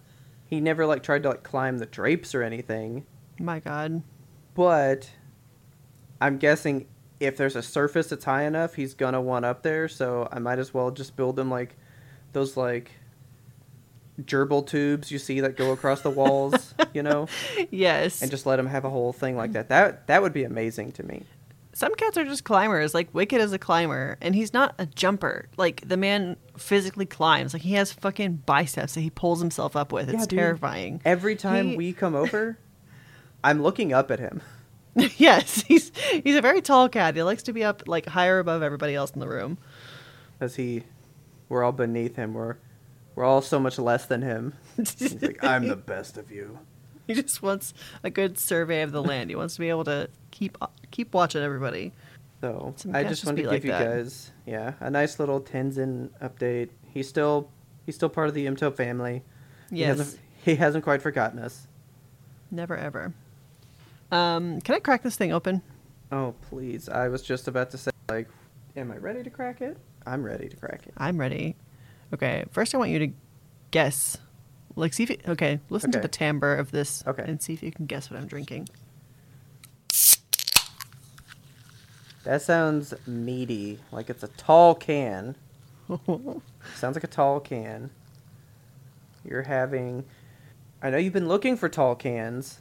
He 0.46 0.60
never 0.60 0.86
like 0.86 1.02
tried 1.02 1.22
to 1.24 1.30
like 1.30 1.42
climb 1.42 1.78
the 1.78 1.86
drapes 1.86 2.34
or 2.34 2.42
anything. 2.42 3.04
My 3.38 3.60
God. 3.60 4.02
But 4.54 5.10
I'm 6.20 6.38
guessing 6.38 6.86
if 7.20 7.36
there's 7.36 7.56
a 7.56 7.62
surface 7.62 8.08
that's 8.08 8.24
high 8.24 8.44
enough, 8.44 8.74
he's 8.74 8.94
gonna 8.94 9.20
want 9.20 9.44
up 9.44 9.62
there. 9.62 9.88
So 9.88 10.28
I 10.32 10.38
might 10.38 10.58
as 10.58 10.74
well 10.74 10.90
just 10.90 11.14
build 11.16 11.38
him 11.38 11.50
like 11.50 11.76
those 12.32 12.56
like 12.56 12.90
gerbil 14.22 14.66
tubes 14.66 15.10
you 15.10 15.18
see 15.18 15.40
that 15.40 15.56
go 15.56 15.72
across 15.72 16.00
the 16.02 16.10
walls, 16.10 16.74
you 16.94 17.02
know, 17.02 17.28
Yes. 17.70 18.22
and 18.22 18.30
just 18.30 18.46
let 18.46 18.58
him 18.58 18.66
have 18.66 18.84
a 18.84 18.90
whole 18.90 19.12
thing 19.12 19.36
like 19.36 19.52
that. 19.52 19.68
That 19.68 20.06
that 20.06 20.22
would 20.22 20.32
be 20.32 20.44
amazing 20.44 20.92
to 20.92 21.02
me. 21.02 21.24
Some 21.74 21.94
cats 21.94 22.16
are 22.16 22.24
just 22.24 22.44
climbers. 22.44 22.94
Like 22.94 23.12
Wicked 23.12 23.38
is 23.38 23.52
a 23.52 23.58
climber, 23.58 24.16
and 24.22 24.34
he's 24.34 24.54
not 24.54 24.74
a 24.78 24.86
jumper. 24.86 25.48
Like 25.58 25.86
the 25.86 25.98
man 25.98 26.36
physically 26.56 27.04
climbs. 27.04 27.52
Like 27.52 27.60
he 27.62 27.74
has 27.74 27.92
fucking 27.92 28.44
biceps 28.46 28.94
that 28.94 29.02
he 29.02 29.10
pulls 29.10 29.40
himself 29.40 29.76
up 29.76 29.92
with. 29.92 30.08
It's 30.08 30.20
Yeah, 30.32 30.38
terrifying. 30.38 31.02
Every 31.04 31.36
time 31.36 31.68
He- 31.70 31.76
we 31.76 31.92
come 31.92 32.14
over, 32.14 32.58
I'm 33.44 33.62
looking 33.62 33.92
up 33.92 34.10
at 34.10 34.18
him. 34.18 34.40
yes, 35.18 35.60
he's 35.68 35.92
he's 36.24 36.36
a 36.36 36.40
very 36.40 36.62
tall 36.62 36.88
cat. 36.88 37.14
He 37.14 37.22
likes 37.22 37.42
to 37.42 37.52
be 37.52 37.62
up 37.62 37.82
like 37.86 38.06
higher 38.06 38.38
above 38.38 38.62
everybody 38.62 38.94
else 38.94 39.10
in 39.10 39.20
the 39.20 39.28
room. 39.28 39.58
As 40.40 40.56
he, 40.56 40.84
we're 41.50 41.62
all 41.62 41.72
beneath 41.72 42.16
him. 42.16 42.32
We're 42.32 42.56
we're 43.16 43.24
all 43.24 43.42
so 43.42 43.58
much 43.58 43.78
less 43.80 44.06
than 44.06 44.22
him. 44.22 44.52
He's 44.76 45.20
like, 45.20 45.42
I'm 45.42 45.66
the 45.66 45.74
best 45.76 46.16
of 46.16 46.30
you. 46.30 46.60
He 47.08 47.14
just 47.14 47.42
wants 47.42 47.74
a 48.04 48.10
good 48.10 48.38
survey 48.38 48.82
of 48.82 48.92
the 48.92 49.02
land. 49.02 49.30
He 49.30 49.36
wants 49.36 49.54
to 49.54 49.60
be 49.60 49.68
able 49.68 49.84
to 49.84 50.08
keep 50.30 50.56
keep 50.92 51.12
watching 51.14 51.42
everybody. 51.42 51.92
So 52.40 52.74
I 52.92 53.02
just 53.02 53.22
just 53.22 53.24
wanted 53.26 53.36
be 53.36 53.42
to 53.44 53.48
like 53.48 53.56
give 53.62 53.64
you 53.66 53.70
that. 53.72 53.84
guys, 53.84 54.30
yeah, 54.44 54.74
a 54.80 54.90
nice 54.90 55.18
little 55.18 55.40
Tenzin 55.40 56.10
update. 56.22 56.68
He's 56.92 57.08
still 57.08 57.48
he's 57.86 57.94
still 57.94 58.08
part 58.08 58.28
of 58.28 58.34
the 58.34 58.46
Imto 58.46 58.74
family. 58.74 59.22
He 59.70 59.78
Yes, 59.80 59.98
hasn't, 59.98 60.20
he 60.44 60.54
hasn't 60.56 60.84
quite 60.84 61.00
forgotten 61.02 61.38
us. 61.38 61.66
never 62.50 62.76
ever. 62.76 63.14
Um, 64.12 64.60
can 64.60 64.74
I 64.74 64.78
crack 64.80 65.02
this 65.02 65.16
thing 65.16 65.32
open? 65.32 65.62
Oh 66.12 66.34
please! 66.50 66.88
I 66.88 67.08
was 67.08 67.22
just 67.22 67.48
about 67.48 67.70
to 67.70 67.78
say, 67.78 67.90
like, 68.08 68.28
am 68.76 68.92
I 68.92 68.96
ready 68.96 69.22
to 69.22 69.30
crack 69.30 69.60
it? 69.60 69.76
I'm 70.04 70.22
ready 70.22 70.48
to 70.48 70.56
crack 70.56 70.82
it. 70.86 70.94
I'm 70.96 71.18
ready. 71.18 71.56
Okay, 72.14 72.44
first 72.50 72.74
I 72.74 72.78
want 72.78 72.90
you 72.90 72.98
to 73.00 73.08
guess. 73.70 74.16
Like, 74.76 74.92
see 74.92 75.04
if 75.04 75.10
you, 75.10 75.16
okay, 75.28 75.58
listen 75.70 75.90
to 75.92 76.00
the 76.00 76.08
timbre 76.08 76.54
of 76.54 76.70
this, 76.70 77.02
Okay. 77.06 77.24
and 77.26 77.40
see 77.42 77.54
if 77.54 77.62
you 77.62 77.72
can 77.72 77.86
guess 77.86 78.10
what 78.10 78.20
I'm 78.20 78.26
drinking. 78.26 78.68
That 82.24 82.42
sounds 82.42 82.92
meaty, 83.06 83.78
like 83.92 84.10
it's 84.10 84.22
a 84.24 84.28
tall 84.28 84.74
can. 84.74 85.36
Sounds 86.74 86.96
like 86.96 87.04
a 87.04 87.08
tall 87.08 87.38
can. 87.38 87.90
You're 89.24 89.42
having. 89.44 90.04
I 90.82 90.90
know 90.90 90.98
you've 90.98 91.12
been 91.12 91.28
looking 91.28 91.56
for 91.56 91.68
tall 91.68 91.94
cans. 91.94 92.58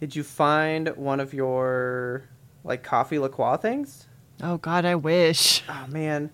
Did 0.00 0.14
you 0.14 0.22
find 0.22 0.88
one 0.96 1.18
of 1.18 1.32
your 1.32 2.28
like 2.64 2.82
coffee 2.82 3.18
LaCroix 3.18 3.56
things? 3.56 4.06
oh 4.42 4.58
God, 4.58 4.84
I 4.84 4.94
wish. 4.96 5.62
Oh 5.68 5.86
man. 5.88 6.30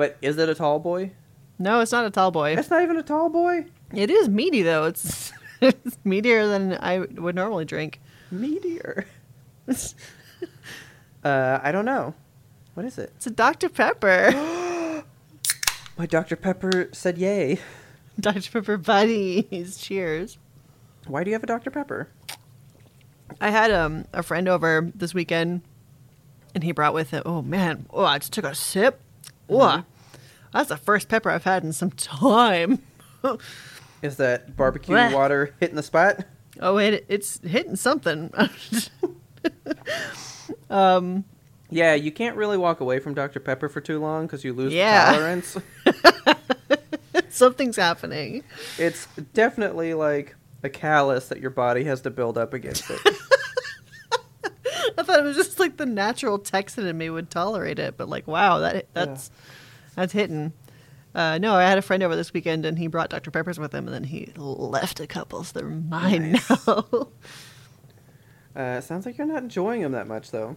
But 0.00 0.16
is 0.22 0.38
it 0.38 0.48
a 0.48 0.54
tall 0.54 0.78
boy? 0.78 1.10
No, 1.58 1.80
it's 1.80 1.92
not 1.92 2.06
a 2.06 2.10
tall 2.10 2.30
boy. 2.30 2.56
It's 2.56 2.70
not 2.70 2.82
even 2.82 2.96
a 2.96 3.02
tall 3.02 3.28
boy. 3.28 3.66
It 3.92 4.10
is 4.10 4.30
meaty 4.30 4.62
though. 4.62 4.84
It's 4.84 5.30
it's 5.60 5.98
meatier 6.06 6.48
than 6.48 6.78
I 6.80 7.00
would 7.00 7.34
normally 7.34 7.66
drink. 7.66 8.00
Meatier. 8.32 9.04
uh, 11.22 11.60
I 11.62 11.70
don't 11.70 11.84
know. 11.84 12.14
What 12.72 12.86
is 12.86 12.96
it? 12.96 13.12
It's 13.16 13.26
a 13.26 13.30
Dr 13.30 13.68
Pepper. 13.68 14.32
My 15.98 16.06
Dr. 16.06 16.36
Pepper 16.36 16.88
said 16.92 17.18
yay. 17.18 17.58
Dr 18.18 18.50
Pepper 18.50 18.78
buddies. 18.78 19.76
Cheers. 19.76 20.38
Why 21.08 21.24
do 21.24 21.28
you 21.28 21.34
have 21.34 21.42
a 21.42 21.46
Dr. 21.46 21.70
Pepper? 21.70 22.08
I 23.38 23.50
had 23.50 23.70
um 23.70 24.06
a 24.14 24.22
friend 24.22 24.48
over 24.48 24.90
this 24.94 25.12
weekend, 25.12 25.60
and 26.54 26.64
he 26.64 26.72
brought 26.72 26.94
with 26.94 27.10
him. 27.10 27.22
Oh 27.26 27.42
man! 27.42 27.84
Oh, 27.90 28.06
I 28.06 28.16
just 28.16 28.32
took 28.32 28.46
a 28.46 28.54
sip. 28.54 28.98
Oh, 29.50 29.84
that's 30.52 30.68
the 30.68 30.76
first 30.76 31.08
pepper 31.08 31.30
I've 31.30 31.44
had 31.44 31.64
in 31.64 31.72
some 31.72 31.90
time. 31.92 32.82
Is 34.02 34.16
that 34.16 34.56
barbecue 34.56 34.94
Blech. 34.94 35.12
water 35.12 35.54
hitting 35.60 35.76
the 35.76 35.82
spot? 35.82 36.24
oh, 36.60 36.78
it 36.78 37.04
it's 37.08 37.38
hitting 37.46 37.76
something. 37.76 38.32
um, 40.70 41.24
Yeah, 41.70 41.94
you 41.94 42.12
can't 42.12 42.36
really 42.36 42.58
walk 42.58 42.80
away 42.80 42.98
from 42.98 43.14
Dr. 43.14 43.40
Pepper 43.40 43.68
for 43.68 43.80
too 43.80 44.00
long 44.00 44.26
because 44.26 44.44
you 44.44 44.52
lose 44.52 44.72
Yeah. 44.72 45.12
tolerance. 45.12 45.56
Something's 47.28 47.76
happening. 47.76 48.42
it's 48.78 49.06
definitely 49.34 49.94
like 49.94 50.34
a 50.62 50.68
callus 50.68 51.28
that 51.28 51.40
your 51.40 51.50
body 51.50 51.84
has 51.84 52.00
to 52.02 52.10
build 52.10 52.36
up 52.36 52.52
against 52.52 52.90
it. 52.90 53.00
I 54.98 55.02
thought 55.02 55.20
it 55.20 55.24
was 55.24 55.36
just 55.36 55.58
like 55.58 55.76
the 55.76 55.86
natural 55.86 56.38
Texan 56.38 56.86
in 56.86 56.98
me 56.98 57.08
would 57.08 57.30
tolerate 57.30 57.78
it, 57.78 57.96
but 57.96 58.08
like, 58.08 58.26
wow, 58.26 58.58
that 58.58 58.86
that's 58.92 59.30
that's 59.94 60.12
hitting. 60.12 60.52
Uh, 61.14 61.38
no, 61.38 61.54
I 61.54 61.62
had 61.64 61.76
a 61.78 61.82
friend 61.82 62.02
over 62.02 62.14
this 62.14 62.32
weekend, 62.32 62.64
and 62.64 62.78
he 62.78 62.86
brought 62.86 63.10
Dr 63.10 63.30
Peppers 63.30 63.58
with 63.58 63.74
him, 63.74 63.86
and 63.86 63.94
then 63.94 64.04
he 64.04 64.32
left 64.36 65.00
a 65.00 65.06
couple, 65.06 65.42
so 65.42 65.58
they're 65.58 65.68
mine 65.68 66.32
Nice. 66.32 66.66
now. 66.66 67.08
uh, 68.56 68.80
sounds 68.80 69.06
like 69.06 69.18
you're 69.18 69.26
not 69.26 69.42
enjoying 69.42 69.82
them 69.82 69.92
that 69.92 70.06
much, 70.06 70.30
though. 70.30 70.56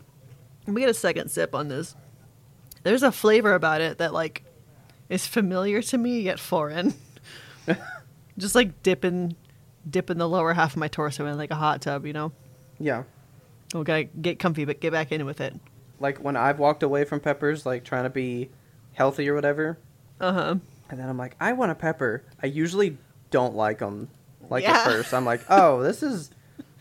Let 0.68 0.74
me 0.74 0.82
get 0.82 0.90
a 0.90 0.94
second 0.94 1.30
sip 1.30 1.56
on 1.56 1.68
this. 1.70 1.96
There's 2.84 3.04
a 3.04 3.12
flavor 3.12 3.54
about 3.54 3.82
it 3.82 3.98
that 3.98 4.14
like 4.14 4.44
is 5.10 5.26
familiar 5.26 5.82
to 5.82 5.98
me 5.98 6.22
yet 6.22 6.40
foreign. 6.40 6.94
Just 8.38 8.56
like 8.56 8.82
dipping, 8.84 9.36
dipping 9.90 10.18
the 10.18 10.28
lower 10.28 10.54
half 10.54 10.72
of 10.74 10.78
my 10.78 10.88
torso 10.88 11.26
in 11.26 11.38
like 11.38 11.52
a 11.52 11.56
hot 11.56 11.82
tub, 11.82 12.06
you 12.06 12.14
know. 12.14 12.32
Yeah. 12.80 13.04
We 13.74 13.84
gotta 13.84 14.04
get 14.04 14.40
comfy, 14.40 14.66
but 14.66 14.80
get 14.80 14.92
back 14.92 15.12
in 15.12 15.26
with 15.26 15.42
it. 15.42 15.56
Like 16.00 16.20
when 16.20 16.36
I've 16.36 16.60
walked 16.60 16.84
away 16.84 17.06
from 17.06 17.20
peppers, 17.20 17.66
like 17.66 17.84
trying 17.84 18.04
to 18.04 18.10
be 18.10 18.50
healthy 18.94 19.28
or 19.30 19.36
whatever, 19.36 19.78
Uh 20.20 20.34
huh. 20.34 20.56
and 20.90 21.00
then 21.00 21.10
I'm 21.10 21.18
like, 21.18 21.36
I 21.40 21.54
want 21.54 21.72
a 21.72 21.76
pepper. 21.76 22.24
I 22.42 22.48
usually 22.48 22.98
don't 23.32 23.56
like 23.56 23.80
them. 23.80 24.10
Like 24.50 24.64
Yeah. 24.64 24.78
at 24.78 24.84
first, 24.86 25.14
I'm 25.14 25.26
like, 25.26 25.42
oh, 25.50 25.82
this 25.82 26.04
is 26.04 26.30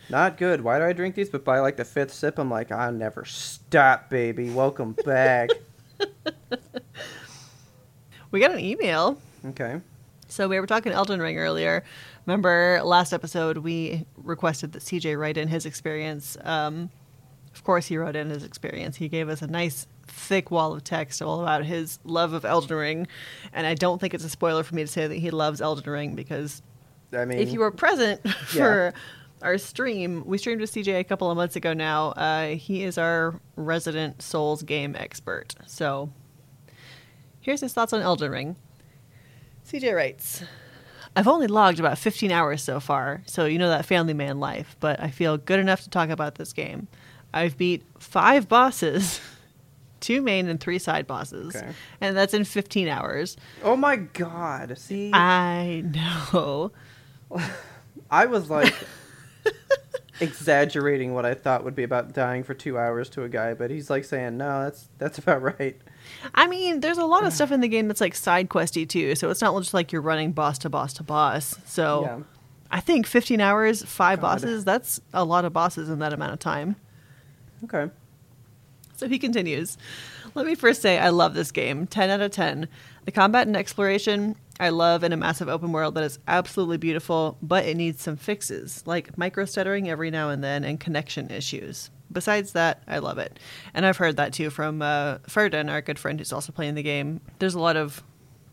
not 0.09 0.37
good. 0.37 0.61
Why 0.61 0.77
do 0.79 0.85
I 0.85 0.93
drink 0.93 1.15
these? 1.15 1.29
But 1.29 1.43
by 1.45 1.59
like 1.59 1.77
the 1.77 1.85
fifth 1.85 2.13
sip, 2.13 2.37
I'm 2.37 2.49
like, 2.51 2.71
I 2.71 2.89
never 2.91 3.25
stop, 3.25 4.09
baby. 4.09 4.49
Welcome 4.49 4.93
back. 5.05 5.49
We 8.31 8.39
got 8.39 8.51
an 8.51 8.59
email. 8.59 9.17
okay. 9.45 9.81
So 10.27 10.47
we 10.47 10.59
were 10.59 10.65
talking 10.65 10.91
Elden 10.91 11.19
Ring 11.21 11.37
earlier. 11.37 11.83
Remember 12.25 12.81
last 12.83 13.13
episode 13.13 13.57
we 13.59 14.05
requested 14.17 14.71
that 14.73 14.81
CJ 14.81 15.19
write 15.19 15.37
in 15.37 15.47
his 15.47 15.65
experience. 15.67 16.37
Um, 16.43 16.89
of 17.53 17.63
course, 17.63 17.85
he 17.85 17.97
wrote 17.97 18.15
in 18.15 18.31
his 18.31 18.43
experience. 18.43 18.95
He 18.95 19.09
gave 19.09 19.29
us 19.29 19.43
a 19.43 19.47
nice 19.47 19.85
thick 20.07 20.51
wall 20.51 20.73
of 20.73 20.83
text 20.83 21.21
all 21.21 21.41
about 21.41 21.65
his 21.65 21.99
love 22.03 22.33
of 22.33 22.45
Elden 22.45 22.77
Ring, 22.77 23.07
and 23.53 23.65
I 23.67 23.73
don't 23.73 23.99
think 23.99 24.13
it's 24.13 24.23
a 24.23 24.29
spoiler 24.29 24.63
for 24.63 24.75
me 24.75 24.83
to 24.83 24.87
say 24.87 25.07
that 25.07 25.15
he 25.15 25.31
loves 25.31 25.61
Elden 25.61 25.91
Ring 25.91 26.15
because 26.15 26.61
I 27.13 27.25
mean, 27.25 27.39
if 27.39 27.51
you 27.51 27.59
were 27.59 27.71
present 27.71 28.27
for 28.47 28.93
our 29.41 29.57
stream, 29.57 30.23
we 30.25 30.37
streamed 30.37 30.61
with 30.61 30.71
CJ 30.71 30.99
a 30.99 31.03
couple 31.03 31.29
of 31.29 31.37
months 31.37 31.55
ago 31.55 31.73
now. 31.73 32.11
Uh, 32.11 32.47
he 32.49 32.83
is 32.83 32.97
our 32.97 33.39
resident 33.55 34.21
Souls 34.21 34.63
game 34.63 34.95
expert. 34.97 35.55
So 35.67 36.09
here's 37.41 37.61
his 37.61 37.73
thoughts 37.73 37.93
on 37.93 38.01
Elden 38.01 38.31
Ring. 38.31 38.55
CJ 39.67 39.95
writes 39.95 40.43
I've 41.15 41.27
only 41.27 41.47
logged 41.47 41.79
about 41.79 41.97
15 41.99 42.31
hours 42.31 42.63
so 42.63 42.79
far, 42.79 43.21
so 43.25 43.45
you 43.45 43.59
know 43.59 43.69
that 43.69 43.85
family 43.85 44.13
man 44.13 44.39
life, 44.39 44.75
but 44.79 44.99
I 44.99 45.09
feel 45.09 45.37
good 45.37 45.59
enough 45.59 45.83
to 45.83 45.89
talk 45.89 46.09
about 46.09 46.35
this 46.35 46.53
game. 46.53 46.87
I've 47.33 47.57
beat 47.57 47.83
five 47.99 48.47
bosses, 48.47 49.21
two 50.03 50.21
main 50.21 50.47
and 50.47 50.59
three 50.59 50.77
side 50.77 51.07
bosses, 51.07 51.55
Okay. 51.55 51.71
and 52.01 52.15
that's 52.15 52.33
in 52.35 52.43
15 52.43 52.87
hours. 52.87 53.35
oh 53.63 53.75
my 53.75 53.95
god, 53.95 54.77
see, 54.77 55.11
I 55.13 55.81
know. 55.85 56.71
I 58.11 58.27
was 58.27 58.49
like 58.51 58.75
exaggerating 60.21 61.13
what 61.13 61.25
I 61.25 61.33
thought 61.33 61.63
would 61.63 61.75
be 61.75 61.83
about 61.83 62.13
dying 62.13 62.43
for 62.43 62.53
two 62.53 62.77
hours 62.77 63.09
to 63.11 63.23
a 63.23 63.29
guy, 63.29 63.53
but 63.53 63.71
he's 63.71 63.89
like 63.89 64.05
saying, 64.05 64.37
no, 64.37 64.63
that's 64.63 64.89
that's 64.97 65.17
about 65.17 65.41
right. 65.59 65.75
I 66.35 66.47
mean, 66.47 66.81
there's 66.81 66.97
a 66.97 67.05
lot 67.05 67.25
of 67.25 67.33
stuff 67.37 67.51
in 67.51 67.61
the 67.61 67.67
game 67.67 67.87
that's 67.87 68.01
like 68.01 68.15
side 68.15 68.49
questy 68.49 68.87
too, 68.87 69.15
so 69.15 69.29
it's 69.29 69.41
not 69.41 69.57
just 69.61 69.73
like 69.73 69.91
you're 69.91 70.01
running 70.01 70.31
boss 70.31 70.57
to 70.59 70.69
boss 70.69 70.93
to 70.93 71.03
boss. 71.03 71.55
So 71.65 72.03
Yeah. 72.03 72.19
I 72.71 72.79
think 72.79 73.05
15 73.05 73.39
hours, 73.39 73.83
five 73.83 74.19
God. 74.19 74.41
bosses, 74.41 74.65
that's 74.65 74.99
a 75.13 75.23
lot 75.23 75.45
of 75.45 75.53
bosses 75.53 75.89
in 75.89 75.99
that 75.99 76.11
amount 76.11 76.33
of 76.33 76.39
time. 76.39 76.75
Okay. 77.65 77.91
So 79.03 79.09
he 79.09 79.19
continues. 79.19 79.77
Let 80.33 80.45
me 80.45 80.55
first 80.55 80.81
say 80.81 80.97
I 80.97 81.09
love 81.09 81.33
this 81.33 81.51
game. 81.51 81.87
10 81.87 82.09
out 82.09 82.21
of 82.21 82.31
10. 82.31 82.69
The 83.03 83.11
combat 83.11 83.47
and 83.47 83.57
exploration 83.57 84.37
I 84.61 84.69
love 84.69 85.03
in 85.03 85.11
a 85.11 85.17
massive 85.17 85.49
open 85.49 85.73
world 85.73 85.95
that 85.95 86.05
is 86.05 86.19
absolutely 86.25 86.77
beautiful, 86.77 87.37
but 87.41 87.65
it 87.65 87.75
needs 87.75 88.01
some 88.01 88.15
fixes, 88.15 88.81
like 88.85 89.17
micro 89.17 89.43
stuttering 89.43 89.89
every 89.89 90.09
now 90.09 90.29
and 90.29 90.41
then 90.41 90.63
and 90.63 90.79
connection 90.79 91.29
issues. 91.31 91.89
Besides 92.13 92.53
that, 92.53 92.81
I 92.87 92.99
love 92.99 93.17
it. 93.17 93.39
And 93.73 93.85
I've 93.85 93.97
heard 93.97 94.15
that 94.15 94.31
too 94.31 94.49
from 94.49 94.81
uh, 94.81 95.17
Ferden, 95.27 95.69
our 95.69 95.81
good 95.81 95.99
friend 95.99 96.17
who's 96.17 96.31
also 96.31 96.53
playing 96.53 96.75
the 96.75 96.83
game. 96.83 97.19
There's 97.39 97.55
a 97.55 97.59
lot 97.59 97.75
of 97.75 98.01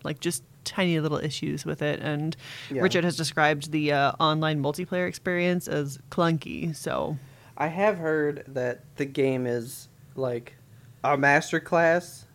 like 0.02 0.18
just 0.18 0.42
tiny 0.64 0.98
little 0.98 1.18
issues 1.18 1.64
with 1.64 1.80
it. 1.80 2.00
And 2.00 2.36
Yeah. 2.72 2.82
Richard 2.82 3.04
has 3.04 3.16
described 3.16 3.70
the 3.70 3.92
uh, 3.92 4.12
online 4.18 4.60
multiplayer 4.60 5.06
experience 5.06 5.68
as 5.68 6.00
clunky. 6.10 6.74
So 6.74 7.18
I 7.56 7.68
have 7.68 7.98
heard 7.98 8.42
that 8.48 8.80
the 8.96 9.04
game 9.04 9.46
is 9.46 9.89
like 10.14 10.56
a 11.04 11.16
master 11.16 11.60
class, 11.60 12.26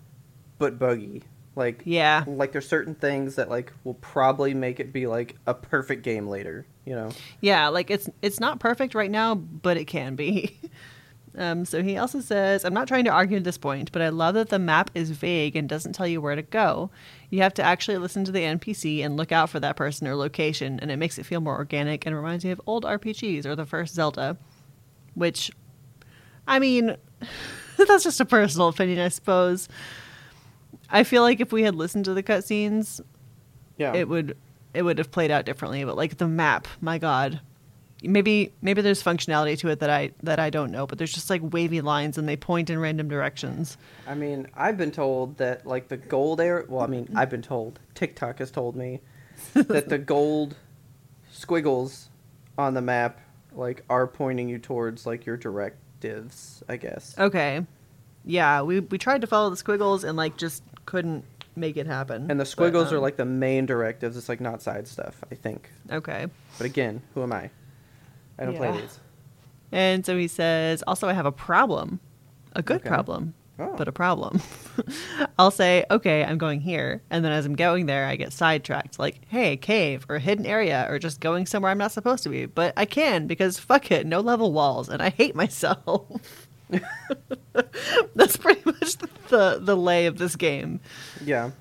but 0.58 0.80
buggy. 0.80 1.24
Like 1.56 1.84
yeah. 1.86 2.26
like 2.28 2.52
there's 2.52 2.68
certain 2.68 2.96
things 2.96 3.36
that 3.36 3.50
like 3.50 3.72
will 3.84 3.94
probably 3.96 4.54
make 4.54 4.80
it 4.80 4.92
be 4.92 5.08
like 5.08 5.36
a 5.48 5.54
perfect 5.54 6.04
game 6.04 6.28
later. 6.28 6.66
You 6.86 6.96
know. 6.96 7.12
Yeah, 7.42 7.70
like 7.70 7.90
it's 7.90 8.10
it's 8.22 8.40
not 8.40 8.60
perfect 8.60 8.94
right 8.94 9.12
now, 9.12 9.36
but 9.36 9.78
it 9.78 9.86
can 9.86 10.16
be. 10.16 10.58
Um, 11.38 11.66
so 11.66 11.84
he 11.84 11.98
also 11.98 12.22
says, 12.22 12.64
I'm 12.64 12.74
not 12.74 12.88
trying 12.88 13.04
to 13.06 13.12
argue 13.12 13.38
at 13.38 13.44
this 13.44 13.58
point, 13.58 13.92
but 13.92 14.02
I 14.02 14.10
love 14.10 14.36
that 14.36 14.50
the 14.50 14.60
map 14.60 14.90
is 14.96 15.12
vague 15.12 15.56
and 15.56 15.68
doesn't 15.68 15.94
tell 15.94 16.08
you 16.08 16.22
where 16.22 16.36
to 16.36 16.42
go. 16.42 16.90
You 17.30 17.42
have 17.42 17.54
to 17.56 17.64
actually 17.64 17.98
listen 17.98 18.24
to 18.26 18.32
the 18.32 18.40
NPC 18.40 19.04
and 19.04 19.18
look 19.18 19.32
out 19.32 19.50
for 19.50 19.60
that 19.60 19.76
person 19.76 20.08
or 20.08 20.16
location, 20.16 20.80
and 20.80 20.90
it 20.92 20.98
makes 20.98 21.18
it 21.18 21.26
feel 21.26 21.42
more 21.42 21.56
organic 21.56 22.06
and 22.06 22.16
reminds 22.16 22.46
me 22.46 22.52
of 22.52 22.62
old 22.66 22.86
RPGs 22.86 23.46
or 23.46 23.56
the 23.56 23.66
first 23.66 23.94
Zelda, 23.96 24.38
which 25.14 25.52
I 26.48 26.60
mean, 26.60 26.96
that's 27.88 28.04
just 28.04 28.20
a 28.20 28.26
personal 28.26 28.68
opinion, 28.70 29.00
I 29.00 29.10
suppose. 29.10 29.68
I 30.90 31.04
feel 31.04 31.22
like 31.24 31.40
if 31.40 31.52
we 31.52 31.64
had 31.64 31.76
listened 31.76 32.06
to 32.06 32.14
the 32.14 32.24
cutscenes, 32.24 33.02
Yeah. 33.78 33.94
it 33.94 34.08
would 34.08 34.38
it 34.74 34.82
would 34.84 34.98
have 34.98 35.10
played 35.12 35.32
out 35.32 35.46
differently. 35.46 35.84
But 35.86 35.96
like 35.96 36.18
the 36.18 36.28
map, 36.28 36.68
my 36.82 36.98
god, 36.98 37.40
maybe 38.04 38.52
maybe 38.62 38.82
there's 38.82 39.02
functionality 39.02 39.58
to 39.60 39.70
it 39.70 39.80
that 39.80 39.90
I 39.90 40.12
that 40.24 40.40
I 40.40 40.50
don't 40.50 40.72
know. 40.72 40.86
But 40.86 40.98
there's 40.98 41.14
just 41.14 41.30
like 41.30 41.42
wavy 41.44 41.82
lines 41.82 42.18
and 42.18 42.28
they 42.28 42.36
point 42.38 42.70
in 42.70 42.78
random 42.80 43.08
directions. 43.08 43.78
I 44.08 44.16
mean, 44.16 44.48
I've 44.56 44.78
been 44.78 44.92
told 44.92 45.38
that 45.38 45.66
like 45.66 45.88
the 45.88 45.98
gold 45.98 46.40
area. 46.42 46.66
Well, 46.68 46.84
I 46.84 46.88
mean, 46.88 47.10
I've 47.16 47.30
been 47.30 47.42
told. 47.42 47.80
TikTok 47.96 48.40
has 48.40 48.52
told 48.52 48.76
me 48.76 49.00
that 49.54 49.90
the 49.90 49.98
gold 49.98 50.56
squiggles 51.32 52.10
on 52.58 52.74
the 52.74 52.82
map 52.82 53.20
like 53.54 53.84
are 53.90 54.08
pointing 54.08 54.50
you 54.50 54.60
towards 54.60 55.06
like 55.06 55.26
your 55.26 55.38
directives. 56.10 56.64
I 56.70 56.78
guess. 56.78 57.16
Okay, 57.18 57.66
yeah, 58.26 58.62
we 58.62 58.80
we 58.80 58.98
tried 58.98 59.22
to 59.22 59.28
follow 59.28 59.50
the 59.50 59.58
squiggles 59.58 60.04
and 60.04 60.18
like 60.18 60.38
just 60.38 60.64
couldn't 60.86 61.24
make 61.56 61.78
it 61.78 61.88
happen. 61.88 62.30
And 62.30 62.40
the 62.40 62.44
But, 62.44 62.48
squiggles 62.48 62.92
are 62.92 62.98
um, 62.98 63.02
like 63.02 63.18
the 63.18 63.26
main 63.26 63.66
directives. 63.66 64.18
It's 64.18 64.30
like 64.30 64.42
not 64.42 64.62
side 64.62 64.88
stuff. 64.88 65.24
I 65.32 65.36
think. 65.36 65.70
okay. 65.92 66.28
But 66.58 66.66
again, 66.66 67.02
who 67.14 67.24
am 67.24 67.34
I? 67.34 67.50
I 68.38 68.46
don't 68.46 68.56
play 68.58 68.72
these. 68.72 69.00
And 69.72 70.06
so 70.06 70.18
he 70.18 70.28
says, 70.28 70.84
also, 70.88 71.08
I 71.08 71.14
have 71.14 71.26
a 71.26 71.32
problem. 71.32 72.00
A 72.54 72.62
good 72.62 72.78
Okay. 72.82 72.88
problem, 72.90 73.34
Oh. 73.58 73.74
but 73.78 73.88
a 73.88 73.92
problem. 73.94 74.42
I'll 75.40 75.52
say, 75.52 75.86
okay, 75.90 76.26
I'm 76.26 76.38
going 76.38 76.60
here. 76.60 77.02
And 77.10 77.24
then 77.24 77.32
as 77.32 77.46
I'm 77.46 77.56
going 77.56 77.86
there, 77.86 78.06
I 78.06 78.18
get 78.18 78.34
sidetracked. 78.34 79.00
Like, 79.00 79.22
hey, 79.30 79.56
cave 79.56 80.06
or 80.10 80.20
hidden 80.20 80.46
area 80.46 80.86
or 80.90 81.00
just 81.00 81.22
going 81.22 81.46
somewhere 81.46 81.72
I'm 81.72 81.78
not 81.78 81.94
supposed 81.94 82.24
to 82.24 82.30
be. 82.30 82.48
But 82.48 82.74
I 82.76 82.86
can 82.86 83.28
because 83.28 83.58
fuck 83.58 83.92
it, 83.92 84.06
no 84.06 84.20
level 84.20 84.52
walls. 84.52 84.90
And 84.90 85.02
I 85.02 85.10
hate 85.10 85.36
myself. 85.46 86.06
That's 88.16 88.38
pretty 88.38 88.62
much 88.66 88.98
the, 89.30 89.60
the 89.62 89.78
lay 89.78 90.08
of 90.08 90.18
this 90.18 90.36
game. 90.36 90.82
Yeah. 91.24 91.52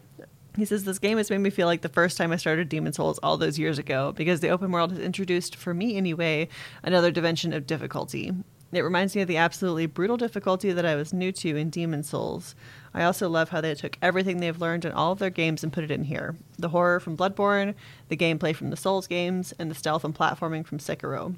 He 0.56 0.64
says 0.64 0.84
this 0.84 1.00
game 1.00 1.18
has 1.18 1.30
made 1.30 1.38
me 1.38 1.50
feel 1.50 1.66
like 1.66 1.82
the 1.82 1.88
first 1.88 2.16
time 2.16 2.30
I 2.30 2.36
started 2.36 2.68
Demon's 2.68 2.96
Souls 2.96 3.18
all 3.22 3.36
those 3.36 3.58
years 3.58 3.78
ago 3.78 4.12
because 4.12 4.40
the 4.40 4.50
open 4.50 4.70
world 4.70 4.92
has 4.92 5.00
introduced, 5.00 5.56
for 5.56 5.74
me 5.74 5.96
anyway, 5.96 6.48
another 6.82 7.10
dimension 7.10 7.52
of 7.52 7.66
difficulty. 7.66 8.32
It 8.76 8.82
reminds 8.82 9.14
me 9.14 9.22
of 9.22 9.28
the 9.28 9.36
absolutely 9.36 9.86
brutal 9.86 10.16
difficulty 10.16 10.72
that 10.72 10.86
I 10.86 10.94
was 10.94 11.12
new 11.12 11.32
to 11.32 11.56
in 11.56 11.70
Demon's 11.70 12.08
Souls. 12.08 12.54
I 12.92 13.04
also 13.04 13.28
love 13.28 13.48
how 13.48 13.60
they 13.60 13.74
took 13.74 13.98
everything 14.00 14.38
they've 14.38 14.60
learned 14.60 14.84
in 14.84 14.92
all 14.92 15.12
of 15.12 15.18
their 15.18 15.30
games 15.30 15.62
and 15.62 15.72
put 15.72 15.84
it 15.84 15.90
in 15.90 16.04
here 16.04 16.36
the 16.58 16.68
horror 16.68 17.00
from 17.00 17.16
Bloodborne, 17.16 17.74
the 18.08 18.16
gameplay 18.16 18.54
from 18.54 18.70
the 18.70 18.76
Souls 18.76 19.06
games, 19.06 19.52
and 19.58 19.70
the 19.70 19.74
stealth 19.74 20.04
and 20.04 20.14
platforming 20.14 20.64
from 20.64 20.78
Sekiro. 20.78 21.36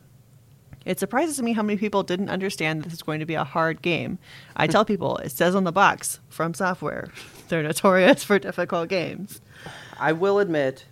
It 0.85 1.01
surprises 1.01 1.43
me 1.43 1.53
how 1.53 1.63
many 1.63 1.79
people 1.79 2.05
didn't 2.05 2.31
understand 2.31 2.81
that 2.81 2.85
this 2.85 2.95
is 2.95 3.03
going 3.03 3.19
to 3.19 3.27
be 3.27 3.35
a 3.35 3.43
hard 3.43 3.83
game. 3.83 4.19
I 4.55 4.69
tell 4.69 4.85
people, 4.87 5.17
it 5.19 5.33
says 5.33 5.55
on 5.55 5.65
the 5.65 5.73
box, 5.73 6.21
FromSoftware. 6.31 7.11
They're 7.49 7.63
notorious 7.63 8.23
for 8.23 8.39
difficult 8.39 8.89
games. 8.89 9.41
I 9.99 10.13
will 10.13 10.39
admit, 10.39 10.85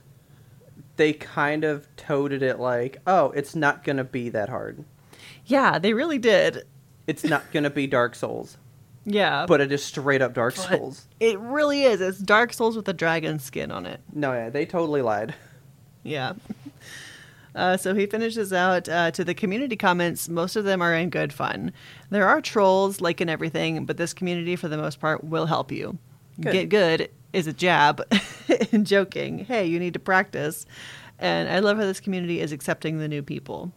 they 0.97 1.13
kind 1.13 1.63
of 1.65 1.87
toted 1.97 2.43
it 2.43 2.59
like, 2.59 2.99
oh, 3.07 3.31
it's 3.31 3.55
not 3.55 3.85
gonna 3.85 4.05
be 4.05 4.29
that 4.31 4.49
hard. 4.49 4.85
Yeah, 5.47 5.79
they 5.79 5.93
really 5.93 6.19
did. 6.19 6.65
It's 7.07 7.25
not 7.25 7.51
gonna 7.53 7.71
be 7.71 7.87
Dark 7.87 8.15
Souls, 8.15 8.57
Yeah. 9.05 9.45
but 9.47 9.61
it 9.61 9.71
is 9.73 9.85
straight 9.85 10.23
up 10.23 10.33
Dark 10.35 10.57
but 10.57 10.69
Souls. 10.79 11.09
It 11.21 11.39
really 11.39 11.83
is. 11.83 12.01
It's 12.01 12.19
Dark 12.19 12.53
Souls 12.53 12.77
with 12.77 12.89
a 12.89 12.93
dragon 12.95 13.39
skin 13.39 13.71
on 13.71 13.85
it. 13.87 14.01
No, 14.13 14.33
yeah, 14.33 14.49
they 14.51 14.65
totally 14.65 15.03
lied. 15.03 15.35
Yeah. 16.03 16.35
Uh, 17.55 17.77
so 17.77 17.95
he 17.95 18.05
finishes 18.07 18.53
out 18.53 18.89
uh, 18.89 19.13
to 19.13 19.25
the 19.25 19.33
community 19.33 19.77
comments. 19.77 20.29
Most 20.29 20.57
of 20.57 20.65
them 20.65 20.83
are 20.83 20.93
in 20.93 21.09
good 21.09 21.33
fun. 21.33 21.73
There 22.11 22.27
are 22.27 22.41
trolls, 22.41 23.01
like 23.01 23.21
in 23.21 23.29
everything, 23.29 23.85
but 23.87 23.97
this 23.97 24.13
community, 24.13 24.57
for 24.57 24.67
the 24.67 24.77
most 24.77 24.99
part, 24.99 25.23
will 25.23 25.47
help 25.47 25.71
you. 25.71 25.97
Good. 26.41 26.53
Get 26.53 26.69
good 26.69 27.11
is 27.33 27.47
a 27.47 27.53
jab 27.53 28.03
and 28.73 28.85
joking. 28.85 29.45
Hey, 29.45 29.67
you 29.67 29.79
need 29.79 29.93
to 29.95 30.01
practice. 30.01 30.67
And 31.21 31.49
I 31.49 31.61
love 31.61 31.77
how 31.77 31.85
this 31.85 32.01
community 32.01 32.41
is 32.41 32.51
accepting 32.51 32.99
the 32.99 33.07
new 33.07 33.23
people. 33.23 33.71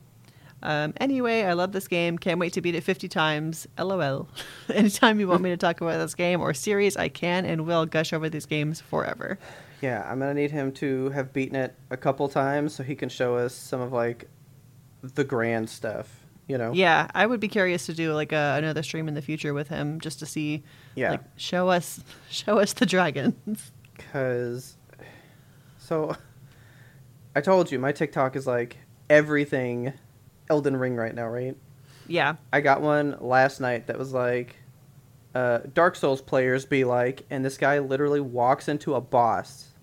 Um, 0.64 0.94
anyway, 0.98 1.44
I 1.44 1.54
love 1.54 1.72
this 1.72 1.88
game. 1.88 2.18
Can't 2.18 2.40
wait 2.40 2.54
to 2.54 2.62
beat 2.62 2.76
it 2.76 2.82
50 2.84 3.08
times. 3.08 3.68
LOL. 3.78 4.28
Anytime 4.74 5.20
you 5.20 5.28
want 5.28 5.42
me 5.42 5.50
to 5.52 5.58
talk 5.58 5.82
about 5.82 5.98
this 6.00 6.16
game 6.16 6.42
or 6.42 6.54
series, 6.54 6.98
I 6.98 7.10
can 7.10 7.46
and 7.46 7.66
will 7.68 7.86
gush 7.86 8.12
over 8.14 8.28
these 8.30 8.46
games 8.46 8.82
forever. 8.82 9.38
Yeah, 9.82 10.04
I'm 10.10 10.20
gonna 10.20 10.34
need 10.34 10.50
him 10.52 10.72
to 10.74 11.12
have 11.12 11.32
beaten 11.34 11.56
it 11.56 11.76
a 11.92 11.98
couple 11.98 12.28
times 12.30 12.74
so 12.74 12.84
he 12.84 12.96
can 12.96 13.10
show 13.10 13.36
us 13.36 13.54
some 13.54 13.80
of 13.80 13.94
like 13.94 14.28
the 15.04 15.24
grand 15.24 15.70
stuff. 15.70 16.24
You 16.48 16.58
know? 16.58 16.72
Yeah, 16.72 17.12
I 17.14 17.26
would 17.28 17.42
be 17.42 17.50
curious 17.50 17.86
to 17.88 17.94
do 17.94 18.14
like 18.14 18.32
a, 18.32 18.56
another 18.58 18.82
stream 18.82 19.08
in 19.10 19.14
the 19.14 19.22
future 19.22 19.54
with 19.54 19.68
him 19.68 20.00
just 20.00 20.20
to 20.20 20.26
see, 20.26 20.64
Yeah. 20.96 21.12
like, 21.12 21.24
show 21.36 21.68
us, 21.70 22.02
show 22.30 22.58
us 22.60 22.72
the 22.74 22.86
dragons. 22.86 23.72
Cause, 24.14 24.78
so, 25.78 26.16
I 27.36 27.42
told 27.42 27.70
you 27.72 27.80
my 27.80 27.92
TikTok 27.92 28.36
is 28.38 28.48
like 28.48 28.78
everything 29.10 29.92
Elden 30.50 30.78
Ring 30.78 30.96
right 30.96 31.14
now, 31.16 31.28
right? 31.28 31.56
yeah, 32.08 32.36
I 32.54 32.62
got 32.62 32.82
one 32.82 33.18
last 33.20 33.60
night 33.60 33.88
that 33.88 33.98
was 34.00 34.14
like 34.14 34.56
uh, 35.36 35.60
Dark 35.74 35.96
Souls 35.96 36.22
players 36.22 36.66
be 36.66 36.84
like, 36.86 37.26
and 37.30 37.44
this 37.44 37.58
guy 37.58 37.80
literally 37.80 38.22
walks 38.22 38.68
into 38.68 38.96
a 38.96 39.02
boss, 39.02 39.74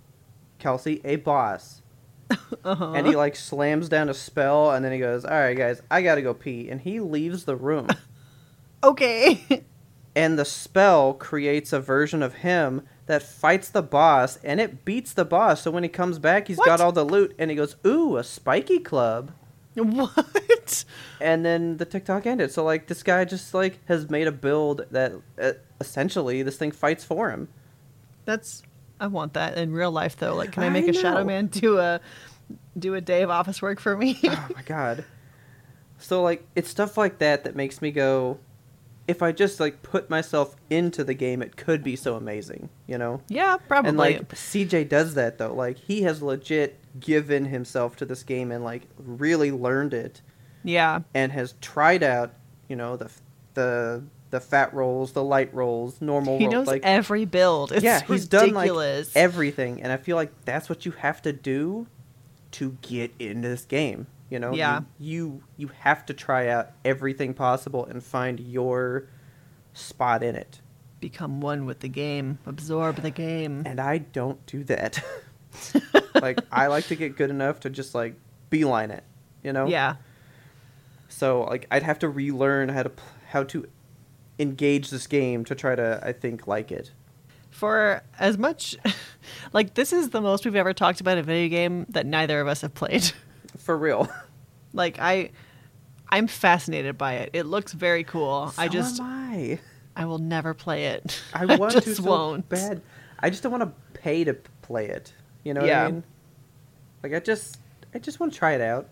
Kelsey, 0.58 1.00
a 1.04 1.16
boss, 1.16 1.82
uh-huh. 2.64 2.92
and 2.92 3.06
he 3.06 3.14
like 3.14 3.36
slams 3.36 3.88
down 3.88 4.08
a 4.08 4.14
spell, 4.14 4.70
and 4.72 4.84
then 4.84 4.92
he 4.92 4.98
goes, 4.98 5.24
"All 5.24 5.38
right, 5.38 5.56
guys, 5.56 5.82
I 5.90 6.02
gotta 6.02 6.22
go 6.22 6.32
pee," 6.34 6.70
and 6.70 6.80
he 6.80 6.98
leaves 7.00 7.44
the 7.44 7.56
room, 7.56 7.88
okay. 8.82 9.64
and 10.16 10.38
the 10.38 10.44
spell 10.44 11.12
creates 11.14 11.72
a 11.72 11.80
version 11.80 12.22
of 12.22 12.34
him 12.36 12.82
that 13.06 13.22
fights 13.22 13.68
the 13.68 13.82
boss, 13.82 14.38
and 14.42 14.60
it 14.60 14.84
beats 14.86 15.12
the 15.12 15.26
boss. 15.26 15.60
So 15.62 15.70
when 15.70 15.82
he 15.82 15.88
comes 15.90 16.18
back, 16.18 16.48
he's 16.48 16.56
What? 16.56 16.66
got 16.66 16.80
all 16.80 16.92
the 16.92 17.04
loot, 17.04 17.34
and 17.38 17.50
he 17.50 17.56
goes, 17.56 17.76
"Ooh, 17.86 18.16
a 18.16 18.24
spiky 18.24 18.78
club." 18.78 19.32
What? 19.82 20.84
and 21.20 21.44
then 21.44 21.76
the 21.76 21.84
TikTok 21.84 22.26
ended. 22.26 22.52
So 22.52 22.64
like 22.64 22.86
this 22.86 23.02
guy 23.02 23.24
just 23.24 23.54
like 23.54 23.78
has 23.86 24.08
made 24.08 24.26
a 24.26 24.32
build 24.32 24.86
that 24.90 25.12
uh, 25.40 25.52
essentially 25.80 26.42
this 26.42 26.56
thing 26.56 26.70
fights 26.70 27.04
for 27.04 27.30
him. 27.30 27.48
That's 28.24 28.62
I 29.00 29.08
want 29.08 29.34
that 29.34 29.58
in 29.58 29.72
real 29.72 29.90
life 29.90 30.16
though. 30.16 30.34
Like, 30.34 30.52
can 30.52 30.62
I 30.62 30.66
I 30.66 30.70
make 30.70 30.88
a 30.88 30.92
Shadow. 30.92 31.24
Man 31.24 31.46
do 31.46 31.78
a 31.78 32.00
do 32.78 32.94
a 32.94 33.00
day 33.00 33.22
of 33.22 33.30
office 33.30 33.60
work 33.60 33.80
for 33.80 33.96
me? 33.96 34.18
oh 34.24 34.48
my 34.54 34.62
god. 34.62 35.04
So 35.98 36.22
like 36.22 36.46
it's 36.54 36.68
stuff 36.68 36.96
like 36.96 37.18
that 37.18 37.44
that 37.44 37.56
makes 37.56 37.82
me 37.82 37.90
go 37.90 38.38
if 39.06 39.22
I 39.22 39.32
just 39.32 39.60
like 39.60 39.82
put 39.82 40.08
myself 40.08 40.56
into 40.70 41.04
the 41.04 41.14
game 41.14 41.42
it 41.42 41.56
could 41.56 41.82
be 41.82 41.96
so 41.96 42.16
amazing, 42.16 42.70
you 42.86 42.96
know? 42.96 43.20
yeah, 43.28 43.56
probably. 43.68 43.90
And 43.90 43.98
like 43.98 44.28
CJ 44.30 44.88
does 44.88 45.14
that 45.14 45.38
though. 45.38 45.54
Like 45.54 45.78
he 45.78 46.02
has 46.02 46.22
legit 46.22 46.78
given 46.98 47.44
himself 47.46 47.96
to 47.96 48.04
this 48.04 48.22
game 48.22 48.50
and 48.52 48.62
like 48.64 48.82
really 48.98 49.50
learned 49.50 49.94
it 49.94 50.22
yeah, 50.62 51.00
and 51.12 51.30
has 51.32 51.54
tried 51.60 52.02
out, 52.02 52.32
you 52.68 52.76
know, 52.76 52.96
the 52.96 53.10
the 53.54 54.04
the 54.30 54.40
fat 54.40 54.72
rolls, 54.74 55.12
the 55.12 55.22
light 55.22 55.52
rolls, 55.54 56.00
normal 56.00 56.38
he 56.38 56.44
rolls, 56.44 56.52
knows 56.52 56.66
like 56.66 56.82
every 56.84 57.24
build. 57.24 57.70
It's 57.72 57.84
yeah, 57.84 58.00
he's 58.02 58.26
done 58.26 58.52
like 58.54 58.70
everything, 59.14 59.82
and 59.82 59.92
I 59.92 59.96
feel 59.98 60.16
like 60.16 60.32
that's 60.44 60.68
what 60.68 60.86
you 60.86 60.92
have 60.92 61.20
to 61.22 61.32
do 61.32 61.86
to 62.52 62.76
get 62.82 63.12
into 63.18 63.48
this 63.48 63.64
game. 63.64 64.06
You 64.30 64.38
know, 64.38 64.54
Yeah. 64.54 64.80
you 64.98 65.22
you, 65.22 65.42
you 65.58 65.70
have 65.80 66.06
to 66.06 66.14
try 66.14 66.48
out 66.48 66.70
everything 66.84 67.34
possible 67.34 67.84
and 67.84 68.02
find 68.02 68.40
your 68.40 69.06
spot 69.74 70.22
in 70.22 70.34
it. 70.34 70.60
Become 71.00 71.40
one 71.40 71.66
with 71.66 71.80
the 71.80 71.88
game. 71.88 72.38
Absorb 72.46 72.96
the 72.96 73.10
game. 73.10 73.62
And 73.66 73.78
I 73.78 73.98
don't 73.98 74.44
do 74.46 74.64
that. 74.64 75.04
like 76.14 76.38
I 76.50 76.66
like 76.68 76.86
to 76.88 76.96
get 76.96 77.16
good 77.16 77.30
enough 77.30 77.60
to 77.60 77.70
just 77.70 77.94
like 77.94 78.14
beeline 78.50 78.90
it. 78.90 79.04
You 79.42 79.52
know. 79.52 79.66
Yeah. 79.66 79.96
So 81.08 81.42
like 81.44 81.66
I'd 81.70 81.82
have 81.82 81.98
to 82.00 82.08
relearn 82.08 82.68
how 82.68 82.84
to 82.84 82.92
how 83.28 83.44
to 83.44 83.66
engage 84.38 84.90
this 84.90 85.06
game 85.06 85.44
to 85.44 85.54
try 85.54 85.74
to 85.74 86.00
I 86.02 86.12
think 86.12 86.46
like 86.46 86.72
it. 86.72 86.92
For 87.50 88.02
as 88.18 88.36
much 88.36 88.76
like 89.52 89.74
this 89.74 89.92
is 89.92 90.10
the 90.10 90.20
most 90.20 90.44
we've 90.44 90.56
ever 90.56 90.72
talked 90.72 91.00
about 91.00 91.18
a 91.18 91.22
video 91.22 91.48
game 91.48 91.86
that 91.90 92.06
neither 92.06 92.40
of 92.40 92.48
us 92.48 92.62
have 92.62 92.74
played. 92.74 93.12
For 93.58 93.76
real. 93.76 94.08
like 94.72 94.98
I 94.98 95.30
I'm 96.08 96.26
fascinated 96.26 96.98
by 96.98 97.14
it. 97.14 97.30
It 97.32 97.44
looks 97.46 97.72
very 97.72 98.04
cool. 98.04 98.52
I 98.58 98.68
just 98.68 99.00
I. 99.00 99.60
I 99.96 100.06
will 100.06 100.18
never 100.18 100.54
play 100.54 100.86
it. 100.86 101.22
I 101.32 101.44
want 101.56 101.72
just 101.72 101.86
to 101.86 101.94
so 101.96 102.02
won't. 102.02 102.48
bad. 102.48 102.82
I 103.20 103.30
just 103.30 103.42
don't 103.42 103.52
want 103.52 103.62
to 103.62 103.98
pay 104.00 104.24
to 104.24 104.34
play 104.62 104.86
it. 104.88 105.12
You 105.44 105.54
know 105.54 105.60
what 105.60 105.70
I 105.70 105.90
mean? 105.90 106.04
Like 107.02 107.14
I 107.14 107.20
just 107.20 107.58
I 107.94 107.98
just 107.98 108.18
want 108.18 108.32
to 108.32 108.38
try 108.38 108.52
it 108.54 108.60
out. 108.60 108.88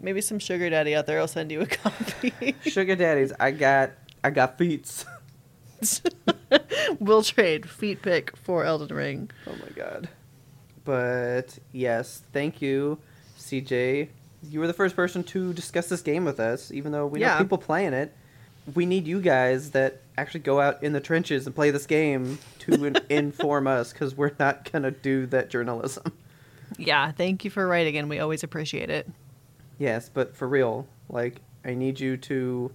Maybe 0.00 0.20
some 0.22 0.38
sugar 0.38 0.70
daddy 0.70 0.94
out 0.94 1.06
there 1.06 1.20
will 1.20 1.28
send 1.28 1.50
you 1.52 1.60
a 1.60 1.66
copy. 1.82 2.54
Sugar 2.64 2.96
daddies, 2.96 3.32
I 3.38 3.50
got 3.50 3.90
I 4.24 4.30
got 4.30 4.56
feats. 4.56 5.04
we'll 7.00 7.22
trade 7.22 7.68
feet 7.68 8.02
pick 8.02 8.36
for 8.36 8.64
Elden 8.64 8.94
Ring. 8.96 9.30
Oh 9.46 9.52
my 9.60 9.68
god. 9.74 10.08
But 10.84 11.58
yes, 11.72 12.22
thank 12.32 12.62
you, 12.62 12.98
CJ. 13.38 14.08
You 14.48 14.60
were 14.60 14.66
the 14.66 14.72
first 14.72 14.96
person 14.96 15.22
to 15.24 15.52
discuss 15.52 15.88
this 15.88 16.00
game 16.00 16.24
with 16.24 16.40
us, 16.40 16.70
even 16.72 16.92
though 16.92 17.06
we 17.06 17.20
Yeah. 17.20 17.34
know 17.34 17.38
people 17.38 17.58
playing 17.58 17.92
it. 17.92 18.14
we 18.74 18.86
need 18.86 19.06
you 19.06 19.20
guys 19.20 19.70
that 19.70 20.00
actually 20.20 20.40
go 20.40 20.60
out 20.60 20.82
in 20.82 20.92
the 20.92 21.00
trenches 21.00 21.46
and 21.46 21.54
play 21.54 21.70
this 21.70 21.86
game 21.86 22.38
to 22.60 22.84
in- 22.86 22.96
inform 23.08 23.66
us 23.66 23.92
because 23.92 24.16
we're 24.16 24.32
not 24.38 24.70
gonna 24.70 24.90
do 24.90 25.26
that 25.26 25.50
journalism. 25.50 26.12
Yeah, 26.78 27.10
thank 27.12 27.44
you 27.44 27.50
for 27.50 27.66
writing, 27.66 27.96
and 27.96 28.08
we 28.08 28.18
always 28.20 28.42
appreciate 28.44 28.90
it. 28.90 29.08
Yes, 29.78 30.08
but 30.08 30.36
for 30.36 30.46
real, 30.46 30.86
like 31.08 31.40
I 31.64 31.74
need 31.74 31.98
you 31.98 32.16
to 32.18 32.72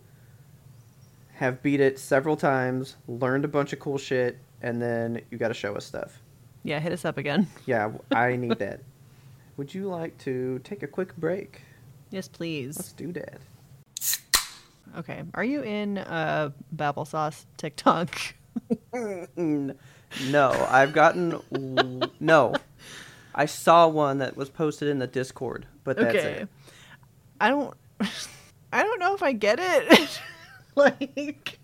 have 1.34 1.62
beat 1.62 1.80
it 1.80 2.00
several 2.00 2.36
times, 2.36 2.96
learned 3.08 3.46
a 3.46 3.48
bunch 3.48 3.74
of 3.74 3.80
cool 3.80 3.98
shit, 3.98 4.38
and 4.62 4.82
then 4.82 5.22
you 5.32 5.38
got 5.38 5.50
to 5.50 5.54
show 5.54 5.76
us 5.76 5.86
stuff. 5.86 6.22
Yeah, 6.64 6.80
hit 6.80 6.92
us 6.92 7.06
up 7.06 7.18
again. 7.18 7.48
Yeah, 7.66 7.92
I 8.12 8.36
need 8.38 8.58
that. 8.60 8.82
Would 9.58 9.74
you 9.74 9.88
like 9.88 10.18
to 10.20 10.60
take 10.64 10.84
a 10.84 10.88
quick 10.88 11.16
break? 11.18 11.62
Yes, 12.10 12.28
please. 12.28 12.78
Let's 12.78 12.94
do 12.94 13.12
that. 13.14 13.40
Okay, 14.98 15.24
are 15.34 15.44
you 15.44 15.62
in 15.62 15.98
uh, 15.98 16.52
Babble 16.72 17.06
Sauce 17.06 17.46
TikTok? 17.58 18.18
No, 19.38 20.52
I've 20.70 20.94
gotten 20.94 22.10
no. 22.20 22.54
I 23.34 23.46
saw 23.48 23.88
one 23.88 24.20
that 24.20 24.38
was 24.38 24.50
posted 24.50 24.88
in 24.88 25.00
the 25.00 25.08
Discord, 25.08 25.66
but 25.84 25.98
that's 25.98 26.16
okay, 26.16 26.32
it. 26.44 26.50
I 27.42 27.50
don't, 27.50 27.76
I 28.72 28.84
don't 28.84 29.00
know 29.00 29.14
if 29.14 29.22
I 29.22 29.34
get 29.34 29.60
it. 29.60 30.22
like, 30.76 31.60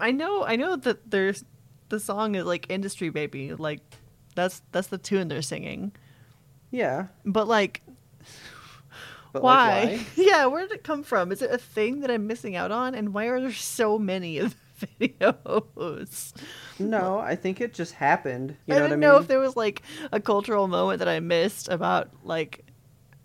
I 0.00 0.10
know, 0.10 0.44
I 0.44 0.56
know 0.56 0.74
that 0.74 1.08
there's 1.08 1.44
the 1.88 2.00
song 2.00 2.34
is 2.34 2.44
like 2.44 2.66
"Industry 2.68 3.10
Baby," 3.10 3.54
like 3.54 3.80
that's 4.34 4.62
that's 4.72 4.88
the 4.88 4.98
tune 4.98 5.28
they're 5.28 5.40
singing, 5.42 5.92
Yeah, 6.72 7.06
but 7.24 7.46
like 7.46 7.82
but 9.32 9.42
why? 9.42 9.84
like 9.84 9.98
why? 9.98 10.06
yeah, 10.16 10.46
where 10.46 10.62
did 10.66 10.72
it 10.72 10.84
come 10.84 11.02
from? 11.02 11.32
Is 11.32 11.42
it 11.42 11.50
a 11.50 11.58
thing 11.58 12.00
that 12.00 12.10
I'm 12.10 12.26
missing 12.26 12.56
out 12.56 12.70
on? 12.70 12.94
And 12.94 13.12
why 13.14 13.26
are 13.26 13.40
there 13.40 13.52
so 13.52 13.98
many 13.98 14.38
of 14.38 14.54
the 14.80 14.86
videos? 15.08 16.32
No, 16.78 17.18
I 17.18 17.34
think 17.36 17.60
it 17.60 17.74
just 17.74 17.94
happened. 17.94 18.56
You 18.66 18.74
I 18.74 18.78
know 18.78 18.84
didn't 18.84 19.00
what 19.00 19.06
I 19.06 19.10
mean? 19.10 19.16
know 19.16 19.16
if 19.22 19.28
there 19.28 19.40
was 19.40 19.56
like 19.56 19.82
a 20.12 20.20
cultural 20.20 20.68
moment 20.68 20.98
that 21.00 21.08
I 21.08 21.20
missed 21.20 21.68
about 21.68 22.10
like 22.22 22.64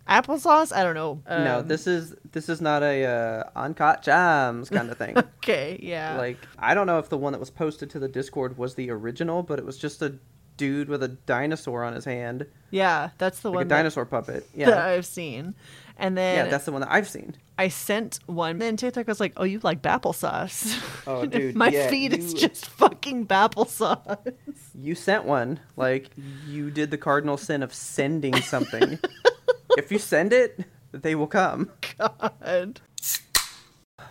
applesauce. 0.08 0.72
I 0.74 0.82
don't 0.82 0.94
know. 0.94 1.22
no, 1.28 1.58
Um, 1.60 1.68
this 1.68 1.86
is 1.86 2.14
this 2.32 2.48
is 2.48 2.60
not 2.60 2.82
a 2.82 3.04
uh, 3.06 3.44
uncut 3.56 4.02
jams 4.02 4.68
kind 4.70 4.90
of 4.90 4.98
thing. 4.98 5.16
Okay, 5.44 5.78
yeah. 5.82 6.16
like 6.16 6.38
I 6.58 6.72
don't 6.72 6.86
know 6.86 6.98
if 6.98 7.10
the 7.10 7.18
one 7.18 7.32
that 7.34 7.38
was 7.38 7.50
posted 7.50 7.90
to 7.90 7.98
the 7.98 8.08
Discord 8.08 8.56
was 8.56 8.74
the 8.76 8.90
original, 8.90 9.42
but 9.42 9.58
it 9.58 9.64
was 9.66 9.76
just 9.76 10.00
a 10.00 10.14
dude 10.56 10.88
with 10.88 11.02
a 11.02 11.08
dinosaur 11.08 11.84
on 11.84 11.94
his 11.94 12.04
hand, 12.04 12.46
yeah, 12.70 13.10
that's 13.18 13.40
the 13.40 13.48
like 13.50 13.54
a 13.54 13.58
one 13.58 13.68
that, 13.68 13.76
dinosaur 13.76 14.04
puppet. 14.04 14.48
Yeah, 14.54 14.70
that 14.70 14.88
I've 14.88 15.06
seen. 15.06 15.54
And 15.96 16.18
then 16.18 16.46
yeah, 16.46 16.50
that's 16.50 16.64
the 16.64 16.72
one 16.72 16.80
that 16.80 16.90
I've 16.90 17.08
seen. 17.08 17.36
I 17.56 17.68
sent 17.68 18.18
one. 18.26 18.58
Then 18.58 18.76
TikTok 18.76 19.06
was 19.06 19.20
like, 19.20 19.32
"Oh, 19.36 19.44
you 19.44 19.60
like 19.62 19.82
applesauce?" 19.82 20.80
Oh, 21.06 21.24
dude, 21.26 21.54
my 21.54 21.68
yeah, 21.68 21.88
feed 21.88 22.12
is 22.12 22.34
just 22.34 22.66
fucking 22.66 23.26
applesauce. 23.28 24.34
You 24.74 24.94
sent 24.96 25.24
one. 25.24 25.60
Like 25.76 26.10
you 26.48 26.70
did 26.70 26.90
the 26.90 26.98
cardinal 26.98 27.36
sin 27.36 27.62
of 27.62 27.72
sending 27.72 28.34
something. 28.40 28.98
if 29.76 29.92
you 29.92 29.98
send 29.98 30.32
it, 30.32 30.64
they 30.90 31.14
will 31.14 31.28
come. 31.28 31.70
God. 31.96 32.80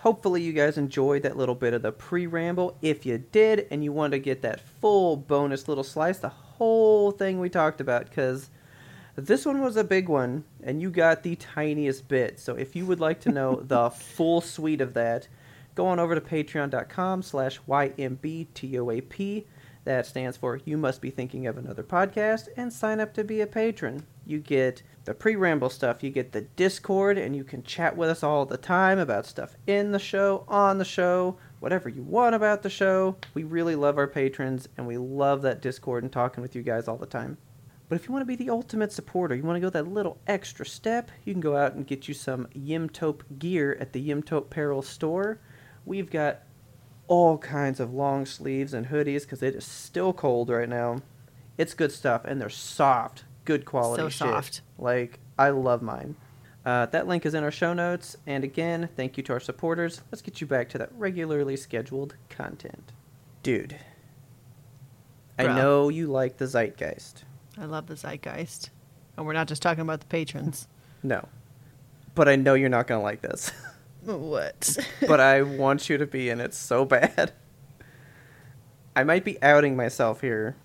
Hopefully, 0.02 0.42
you 0.42 0.54
guys 0.54 0.78
enjoyed 0.78 1.24
that 1.24 1.38
little 1.38 1.56
bit 1.56 1.74
of 1.74 1.82
the 1.82 1.92
pre 1.92 2.28
ramble. 2.28 2.78
If 2.82 3.06
you 3.06 3.18
did, 3.18 3.68
and 3.72 3.84
you 3.84 3.92
want 3.92 4.12
to 4.12 4.20
get 4.20 4.42
that 4.42 4.60
full 4.60 5.16
bonus 5.16 5.68
little 5.68 5.84
slice, 5.84 6.20
the 6.20 6.30
whole 6.30 7.12
thing 7.12 7.40
we 7.40 7.50
talked 7.50 7.80
about, 7.82 8.10
because 8.10 8.50
this 9.16 9.46
one 9.46 9.62
was 9.62 9.78
a 9.78 9.84
big 9.84 10.10
one, 10.10 10.44
and 10.64 10.82
you 10.82 10.90
got 10.90 11.24
the 11.24 11.36
tiniest 11.36 12.08
bit. 12.08 12.40
So, 12.40 12.56
if 12.56 12.76
you 12.76 12.86
would 12.86 13.00
like 13.00 13.22
to 13.22 13.32
know 13.32 13.56
the 13.64 13.90
full 13.90 14.42
suite 14.42 14.82
of 14.82 14.94
that, 14.94 15.28
go 15.76 15.86
on 15.88 16.00
over 16.00 16.16
to 16.16 16.22
patreon.com 16.22 17.22
slash 17.22 17.60
YMBTOAP. 17.68 19.46
That 19.86 20.06
stands 20.06 20.38
for 20.38 20.60
You 20.64 20.78
Must 20.78 21.02
Be 21.02 21.10
Thinking 21.10 21.46
of 21.46 21.58
Another 21.58 21.84
Podcast, 21.84 22.48
and 22.56 22.72
sign 22.72 23.02
up 23.02 23.14
to 23.16 23.24
be 23.24 23.42
a 23.42 23.48
patron. 23.48 24.06
You 24.26 24.40
get 24.40 24.82
the 25.04 25.14
pre 25.14 25.36
ramble 25.36 25.70
stuff, 25.70 26.02
you 26.02 26.10
get 26.10 26.32
the 26.32 26.42
Discord, 26.42 27.18
and 27.18 27.36
you 27.36 27.44
can 27.44 27.64
chat 27.64 27.98
with 27.98 28.10
us 28.10 28.24
all 28.24 28.46
the 28.46 28.56
time 28.56 28.98
about 28.98 29.26
stuff 29.26 29.58
in 29.68 29.92
the 29.92 30.00
show, 30.00 30.46
on 30.48 30.78
the 30.78 30.86
show, 30.86 31.38
whatever 31.60 31.90
you 31.90 32.02
want 32.02 32.34
about 32.34 32.64
the 32.64 32.70
show. 32.70 33.18
We 33.34 33.44
really 33.44 33.76
love 33.76 33.98
our 33.98 34.08
patrons, 34.08 34.70
and 34.78 34.88
we 34.88 34.98
love 34.98 35.42
that 35.42 35.62
Discord 35.62 36.04
and 36.04 36.12
talking 36.12 36.42
with 36.42 36.56
you 36.56 36.62
guys 36.62 36.88
all 36.88 36.98
the 36.98 37.06
time. 37.06 37.38
But 37.90 37.96
if 37.96 38.08
you 38.08 38.14
want 38.14 38.22
to 38.22 38.38
be 38.38 38.42
the 38.42 38.50
ultimate 38.50 38.94
supporter, 38.94 39.36
you 39.36 39.44
want 39.44 39.58
to 39.58 39.62
go 39.62 39.70
that 39.70 39.88
little 39.90 40.18
extra 40.28 40.66
step, 40.66 41.12
you 41.26 41.34
can 41.34 41.42
go 41.42 41.58
out 41.58 41.74
and 41.74 41.86
get 41.86 42.08
you 42.08 42.14
some 42.14 42.48
Yimtope 42.56 43.22
gear 43.38 43.78
at 43.82 43.92
the 43.92 44.10
Yimtope 44.10 44.46
Apparel 44.46 44.82
store. 44.82 45.42
We've 45.86 46.10
got 46.10 46.44
all 47.08 47.38
kinds 47.38 47.80
of 47.80 47.94
long 47.94 48.26
sleeves 48.26 48.74
and 48.74 48.88
hoodies 48.88 49.22
because 49.24 49.44
it 49.44 49.56
is 49.56 49.66
still 49.66 50.14
cold 50.14 50.50
right 50.50 50.70
now. 50.70 51.02
It's 51.58 51.74
good 51.74 51.92
stuff, 51.92 52.26
and 52.26 52.42
they're 52.42 52.50
soft, 52.50 53.26
good 53.46 53.66
quality 53.66 54.02
So 54.02 54.10
shit. 54.10 54.18
soft. 54.18 54.62
Like, 54.80 55.20
I 55.38 55.50
love 55.50 55.82
mine. 55.82 56.16
Uh, 56.66 56.86
that 56.88 57.08
link 57.08 57.26
is 57.26 57.34
in 57.34 57.44
our 57.44 57.52
show 57.52 57.74
notes. 57.74 58.16
And 58.26 58.44
again, 58.44 58.90
thank 58.96 59.18
you 59.18 59.24
to 59.24 59.34
our 59.34 59.40
supporters. 59.40 60.02
Let's 60.12 60.22
get 60.22 60.40
you 60.42 60.48
back 60.48 60.70
to 60.70 60.78
that 60.78 60.90
regularly 60.98 61.58
scheduled 61.58 62.16
content. 62.30 62.92
Dude, 63.44 63.78
I 65.38 65.48
know 65.48 65.90
you 65.90 66.08
like 66.08 66.38
the 66.38 66.46
zeitgeist. 66.48 67.24
I 67.58 67.66
love 67.66 67.88
the 67.88 67.96
zeitgeist. 67.96 68.70
And 69.18 69.26
we're 69.26 69.34
not 69.34 69.48
just 69.48 69.62
talking 69.62 69.82
about 69.82 70.00
the 70.00 70.06
patrons. 70.08 70.68
No. 71.06 71.28
But 72.16 72.30
I 72.30 72.38
know 72.38 72.54
you're 72.54 72.70
not 72.70 72.88
going 72.88 73.00
to 73.00 73.04
like 73.04 73.20
this. 73.22 73.52
what? 74.06 74.78
but 75.08 75.20
I 75.20 75.42
want 75.42 75.90
you 75.90 75.98
to 75.98 76.06
be 76.06 76.30
in 76.30 76.40
it 76.40 76.54
so 76.54 76.86
bad. 76.86 77.34
I 78.96 79.04
might 79.04 79.24
be 79.24 79.42
outing 79.42 79.76
myself 79.76 80.22
here. 80.22 80.56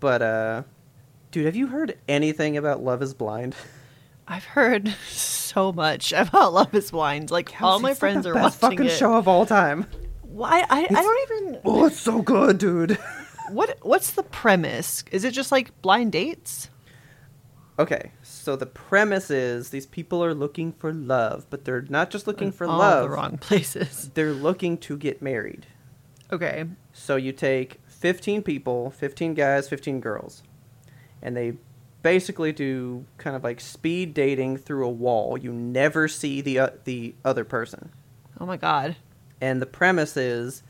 But, 0.00 0.22
uh, 0.22 0.62
dude, 1.30 1.46
have 1.46 1.56
you 1.56 1.68
heard 1.68 1.98
anything 2.08 2.56
about 2.56 2.82
Love 2.82 3.02
is 3.02 3.14
Blind? 3.14 3.54
I've 4.26 4.44
heard 4.44 4.88
so 5.08 5.72
much 5.72 6.12
about 6.12 6.52
Love 6.52 6.74
is 6.74 6.90
Blind. 6.90 7.30
Like 7.30 7.60
all 7.60 7.78
my 7.80 7.94
friends 7.94 8.24
the 8.24 8.30
are 8.30 8.34
best 8.34 8.62
watching 8.62 8.78
fucking 8.78 8.90
it. 8.92 8.96
show 8.98 9.14
of 9.14 9.28
all 9.28 9.44
time. 9.46 9.86
Why? 10.22 10.64
I, 10.68 10.84
I 10.84 10.88
don't 10.88 11.30
even. 11.30 11.60
Oh, 11.64 11.86
it's 11.86 12.00
so 12.00 12.22
good, 12.22 12.58
dude. 12.58 12.98
What 13.50 13.76
What's 13.82 14.12
the 14.12 14.22
premise? 14.22 15.04
Is 15.12 15.22
it 15.22 15.32
just 15.32 15.52
like 15.52 15.82
blind 15.82 16.12
dates? 16.12 16.70
Okay, 17.78 18.10
so 18.44 18.56
the 18.56 18.66
premise 18.66 19.30
is 19.30 19.70
these 19.70 19.86
people 19.86 20.22
are 20.22 20.34
looking 20.34 20.72
for 20.72 20.92
love, 20.92 21.46
but 21.48 21.64
they're 21.64 21.86
not 21.88 22.10
just 22.10 22.26
looking 22.26 22.52
for 22.52 22.66
love. 22.66 22.74
all 22.74 22.78
love. 22.78 23.02
the 23.04 23.16
wrong 23.16 23.38
places. 23.38 24.10
They're 24.14 24.34
looking 24.34 24.76
to 24.78 24.98
get 24.98 25.22
married. 25.22 25.66
Okay. 26.30 26.66
So 26.92 27.16
you 27.16 27.32
take 27.32 27.80
15 27.86 28.42
people, 28.42 28.90
15 28.90 29.32
guys, 29.32 29.66
15 29.70 29.98
girls, 30.00 30.42
and 31.22 31.34
they 31.34 31.54
basically 32.02 32.52
do 32.52 33.06
kind 33.16 33.34
of 33.34 33.42
like 33.42 33.62
speed 33.62 34.12
dating 34.12 34.58
through 34.58 34.86
a 34.86 34.90
wall. 34.90 35.38
You 35.38 35.50
never 35.50 36.06
see 36.06 36.42
the 36.42 36.58
uh, 36.58 36.70
the 36.84 37.14
other 37.24 37.44
person. 37.44 37.92
Oh 38.38 38.44
my 38.44 38.58
god. 38.58 38.96
And 39.40 39.62
the 39.62 39.66
premise 39.66 40.18
is 40.18 40.62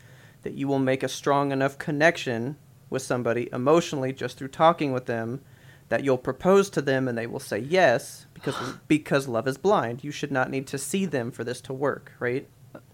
that 0.43 0.53
you 0.53 0.69
will 0.69 0.79
make 0.79 1.03
a 1.03 1.09
strong 1.09 1.51
enough 1.51 1.77
connection 1.77 2.55
with 2.89 3.01
somebody 3.01 3.49
emotionally 3.51 4.13
just 4.13 4.37
through 4.37 4.47
talking 4.47 4.93
with 4.93 5.07
them 5.07 5.41
that 5.89 6.03
you'll 6.03 6.17
propose 6.17 6.69
to 6.71 6.81
them 6.81 7.07
and 7.07 7.17
they 7.17 7.27
will 7.27 7.39
say 7.39 7.59
yes 7.59 8.25
because 8.33 8.55
because 8.87 9.27
love 9.27 9.47
is 9.47 9.57
blind. 9.57 10.03
You 10.03 10.11
should 10.11 10.31
not 10.31 10.49
need 10.49 10.67
to 10.67 10.77
see 10.77 11.05
them 11.05 11.31
for 11.31 11.43
this 11.43 11.61
to 11.61 11.73
work, 11.73 12.11
right? 12.19 12.47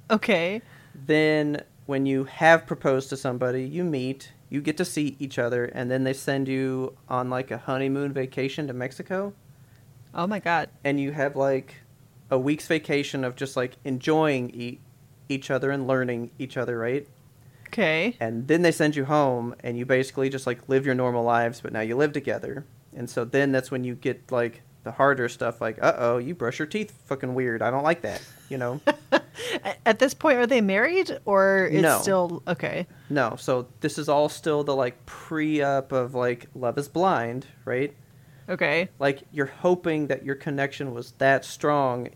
Okay. 0.09 0.61
Then 0.93 1.63
when 1.85 2.05
you 2.05 2.25
have 2.25 2.65
proposed 2.67 3.09
to 3.09 3.17
somebody, 3.17 3.63
you 3.63 3.83
meet, 3.83 4.31
you 4.49 4.61
get 4.61 4.77
to 4.77 4.85
see 4.85 5.15
each 5.19 5.39
other 5.39 5.65
and 5.65 5.89
then 5.89 6.03
they 6.03 6.13
send 6.13 6.47
you 6.47 6.95
on 7.09 7.29
like 7.29 7.49
a 7.51 7.57
honeymoon 7.57 8.11
vacation 8.13 8.67
to 8.67 8.73
Mexico 8.73 9.33
Oh 10.13 10.27
my 10.27 10.39
god. 10.39 10.69
and 10.83 10.99
you 10.99 11.13
have 11.13 11.35
like 11.37 11.75
a 12.29 12.37
week's 12.37 12.67
vacation 12.67 13.23
of 13.23 13.35
just 13.35 13.55
like 13.55 13.77
enjoying 13.85 14.49
e- 14.51 14.79
each 15.29 15.49
other 15.49 15.71
and 15.71 15.87
learning 15.87 16.31
each 16.37 16.57
other, 16.57 16.77
right? 16.77 17.07
Okay. 17.67 18.17
and 18.19 18.49
then 18.49 18.61
they 18.63 18.71
send 18.73 18.97
you 18.97 19.05
home 19.05 19.55
and 19.61 19.77
you 19.77 19.85
basically 19.85 20.29
just 20.29 20.45
like 20.45 20.67
live 20.67 20.85
your 20.85 20.93
normal 20.95 21.23
lives 21.23 21.61
but 21.61 21.71
now 21.71 21.79
you 21.79 21.95
live 21.95 22.11
together 22.11 22.65
and 22.95 23.09
so 23.09 23.23
then 23.25 23.51
that's 23.51 23.71
when 23.71 23.83
you 23.83 23.95
get 23.95 24.31
like 24.31 24.61
the 24.83 24.91
harder 24.91 25.29
stuff 25.29 25.61
like 25.61 25.77
uh-oh 25.81 26.17
you 26.17 26.33
brush 26.33 26.57
your 26.59 26.65
teeth 26.65 26.91
fucking 27.05 27.33
weird 27.35 27.61
i 27.61 27.69
don't 27.69 27.83
like 27.83 28.01
that 28.01 28.21
you 28.49 28.57
know 28.57 28.79
At 29.85 29.99
this 29.99 30.13
point, 30.13 30.37
are 30.37 30.47
they 30.47 30.61
married 30.61 31.17
or 31.25 31.67
it's 31.71 31.81
No. 31.81 31.99
still 31.99 32.43
okay? 32.47 32.87
no 33.09 33.35
so 33.37 33.67
this 33.81 33.97
is 33.97 34.07
all 34.09 34.29
still 34.29 34.63
the 34.63 34.75
like 34.75 35.05
pre-up 35.05 35.91
of 35.91 36.13
like 36.15 36.47
love 36.55 36.77
is 36.77 36.87
blind 36.87 37.47
right 37.65 37.93
Okay. 38.49 38.89
like 38.99 39.23
you're 39.31 39.45
hoping 39.45 40.07
that 40.07 40.25
your 40.25 40.35
connection 40.35 40.93
was 40.93 41.11
that 41.13 41.45
strong 41.45 42.09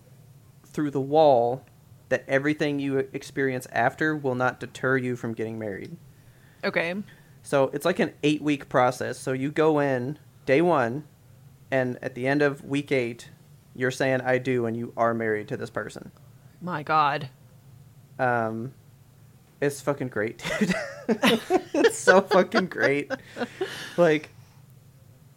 through 0.65 0.91
the 0.91 1.01
wall 1.01 1.63
that 2.09 2.23
everything 2.27 2.79
you 2.79 2.97
experience 3.13 3.67
after 3.71 4.15
will 4.15 4.35
not 4.35 4.59
deter 4.59 4.97
you 4.97 5.15
from 5.15 5.33
getting 5.33 5.57
married 5.59 5.95
Okay. 6.63 6.95
So 7.43 7.69
it's 7.73 7.85
like 7.85 7.99
an 7.99 8.11
eight 8.23 8.41
week 8.41 8.69
process. 8.69 9.19
So 9.19 9.31
you 9.33 9.51
go 9.51 9.79
in 9.79 10.17
day 10.45 10.61
one, 10.61 11.03
and 11.71 11.97
at 12.01 12.15
the 12.15 12.27
end 12.27 12.41
of 12.41 12.63
week 12.63 12.91
eight, 12.91 13.29
you're 13.75 13.91
saying 13.91 14.21
I 14.21 14.37
do, 14.37 14.65
and 14.65 14.75
you 14.77 14.93
are 14.95 15.13
married 15.13 15.47
to 15.49 15.57
this 15.57 15.69
person. 15.69 16.11
My 16.61 16.83
god. 16.83 17.29
Um, 18.17 18.73
It's 19.61 19.81
fucking 19.81 20.07
great, 20.09 20.43
dude. 20.59 20.73
it's 21.73 21.97
so 21.97 22.21
fucking 22.21 22.67
great. 22.67 23.11
Like 23.97 24.29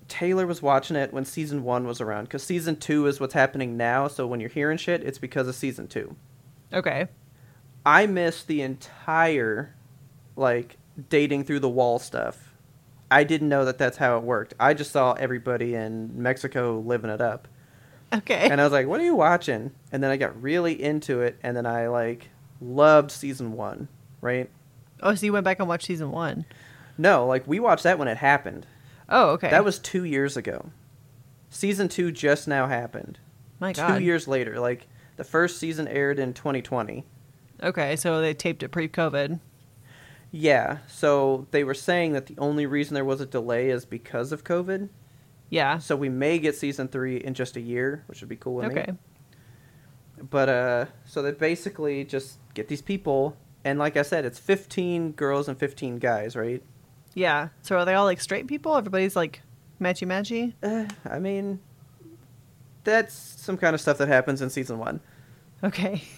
Taylor 0.08 0.46
was 0.46 0.62
watching 0.62 0.96
it 0.96 1.12
when 1.12 1.24
season 1.24 1.62
1 1.64 1.86
was 1.86 2.00
around 2.00 2.30
cuz 2.30 2.42
season 2.42 2.76
2 2.76 3.06
is 3.06 3.20
what's 3.20 3.34
happening 3.34 3.76
now, 3.76 4.08
so 4.08 4.26
when 4.26 4.40
you're 4.40 4.48
hearing 4.50 4.78
shit, 4.78 5.02
it's 5.02 5.18
because 5.18 5.46
of 5.48 5.54
season 5.54 5.86
2. 5.88 6.14
Okay. 6.72 7.08
I 7.84 8.06
missed 8.06 8.46
the 8.46 8.62
entire 8.62 9.74
like 10.36 10.76
dating 11.10 11.44
through 11.44 11.60
the 11.60 11.68
wall 11.68 11.98
stuff. 11.98 12.47
I 13.10 13.24
didn't 13.24 13.48
know 13.48 13.64
that 13.64 13.78
that's 13.78 13.96
how 13.96 14.18
it 14.18 14.22
worked. 14.22 14.54
I 14.60 14.74
just 14.74 14.92
saw 14.92 15.12
everybody 15.14 15.74
in 15.74 16.20
Mexico 16.20 16.78
living 16.78 17.10
it 17.10 17.20
up. 17.20 17.48
Okay. 18.12 18.48
And 18.50 18.60
I 18.60 18.64
was 18.64 18.72
like, 18.72 18.86
"What 18.86 19.00
are 19.00 19.04
you 19.04 19.14
watching?" 19.14 19.72
And 19.92 20.02
then 20.02 20.10
I 20.10 20.16
got 20.16 20.40
really 20.40 20.82
into 20.82 21.20
it 21.20 21.38
and 21.42 21.56
then 21.56 21.66
I 21.66 21.88
like 21.88 22.28
loved 22.60 23.10
season 23.10 23.52
1, 23.52 23.88
right? 24.20 24.50
oh, 25.02 25.14
so 25.14 25.26
you 25.26 25.32
went 25.32 25.44
back 25.44 25.58
and 25.60 25.68
watched 25.68 25.86
season 25.86 26.10
one. 26.10 26.44
No, 26.96 27.26
like 27.26 27.46
we 27.46 27.60
watched 27.60 27.84
that 27.84 27.98
when 27.98 28.08
it 28.08 28.16
happened. 28.16 28.66
Oh, 29.08 29.30
okay. 29.30 29.50
That 29.50 29.64
was 29.64 29.78
2 29.78 30.04
years 30.04 30.36
ago. 30.36 30.70
Season 31.50 31.88
2 31.88 32.10
just 32.12 32.48
now 32.48 32.66
happened. 32.66 33.18
my 33.60 33.72
god. 33.72 33.98
2 33.98 34.04
years 34.04 34.26
later. 34.28 34.58
Like 34.58 34.88
the 35.16 35.24
first 35.24 35.58
season 35.58 35.86
aired 35.88 36.18
in 36.18 36.34
2020. 36.34 37.04
Okay, 37.62 37.96
so 37.96 38.20
they 38.20 38.34
taped 38.34 38.62
it 38.62 38.68
pre-COVID. 38.68 39.40
Yeah, 40.30 40.78
so 40.88 41.46
they 41.52 41.64
were 41.64 41.74
saying 41.74 42.12
that 42.12 42.26
the 42.26 42.34
only 42.38 42.66
reason 42.66 42.94
there 42.94 43.04
was 43.04 43.20
a 43.20 43.26
delay 43.26 43.70
is 43.70 43.84
because 43.86 44.30
of 44.32 44.44
COVID. 44.44 44.90
Yeah. 45.50 45.78
So 45.78 45.96
we 45.96 46.10
may 46.10 46.38
get 46.38 46.54
season 46.54 46.88
three 46.88 47.16
in 47.16 47.32
just 47.32 47.56
a 47.56 47.60
year, 47.60 48.04
which 48.06 48.20
would 48.20 48.28
be 48.28 48.36
cool 48.36 48.56
with 48.56 48.66
Okay. 48.66 48.92
me. 48.92 48.98
But 50.30 50.48
uh, 50.50 50.86
so 51.06 51.22
they 51.22 51.32
basically 51.32 52.04
just 52.04 52.38
get 52.52 52.68
these 52.68 52.82
people, 52.82 53.36
and 53.64 53.78
like 53.78 53.96
I 53.96 54.02
said, 54.02 54.24
it's 54.26 54.38
fifteen 54.38 55.12
girls 55.12 55.48
and 55.48 55.56
fifteen 55.58 55.98
guys, 55.98 56.36
right? 56.36 56.62
Yeah. 57.14 57.48
So 57.62 57.78
are 57.78 57.84
they 57.86 57.94
all 57.94 58.04
like 58.04 58.20
straight 58.20 58.46
people? 58.48 58.76
Everybody's 58.76 59.16
like 59.16 59.40
matchy 59.80 60.06
matchy. 60.06 60.52
Uh, 60.62 60.92
I 61.10 61.18
mean, 61.20 61.60
that's 62.84 63.14
some 63.14 63.56
kind 63.56 63.74
of 63.74 63.80
stuff 63.80 63.96
that 63.98 64.08
happens 64.08 64.42
in 64.42 64.50
season 64.50 64.78
one. 64.78 65.00
Okay. 65.64 66.02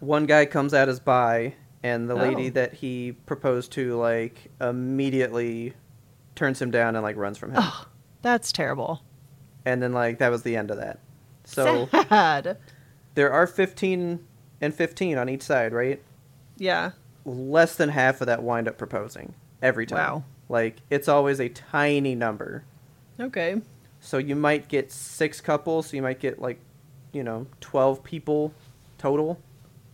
One 0.00 0.26
guy 0.26 0.46
comes 0.46 0.74
out 0.74 0.88
as 0.88 0.98
bi, 0.98 1.54
and 1.82 2.08
the 2.08 2.14
lady 2.14 2.46
Oh. 2.48 2.50
that 2.50 2.74
he 2.74 3.12
proposed 3.26 3.72
to 3.72 3.96
like 3.96 4.50
immediately 4.60 5.74
turns 6.34 6.60
him 6.62 6.70
down 6.70 6.96
and 6.96 7.02
like 7.02 7.16
runs 7.16 7.38
from 7.38 7.50
him, 7.50 7.58
Oh, 7.62 7.86
that's 8.22 8.52
terrible. 8.52 9.02
and 9.64 9.82
then 9.82 9.92
like 9.92 10.18
that 10.18 10.30
was 10.30 10.42
the 10.42 10.56
end 10.56 10.70
of 10.70 10.76
that. 10.78 10.98
So 11.44 11.88
Sad. 11.90 12.56
there 13.14 13.32
are 13.32 13.46
fifteen 13.46 14.24
and 14.60 14.74
fifteen 14.74 15.18
on 15.18 15.28
each 15.28 15.42
side, 15.42 15.72
right? 15.72 16.02
Yeah. 16.56 16.92
less 17.24 17.76
than 17.76 17.88
half 17.88 18.20
of 18.20 18.26
that 18.26 18.42
wind 18.42 18.66
up 18.68 18.76
proposing 18.78 19.34
every 19.62 19.86
time. 19.86 19.98
Wow. 19.98 20.24
Like 20.48 20.78
it's 20.90 21.06
always 21.08 21.40
a 21.40 21.48
tiny 21.48 22.14
number. 22.16 22.64
Okay. 23.20 23.60
So 24.00 24.18
you 24.18 24.34
might 24.34 24.66
get 24.68 24.90
six 24.90 25.40
couples, 25.40 25.86
so 25.88 25.96
you 25.96 26.02
might 26.02 26.18
get 26.18 26.40
like, 26.40 26.58
you 27.12 27.22
know, 27.22 27.46
12 27.60 28.02
people 28.02 28.52
total, 28.98 29.38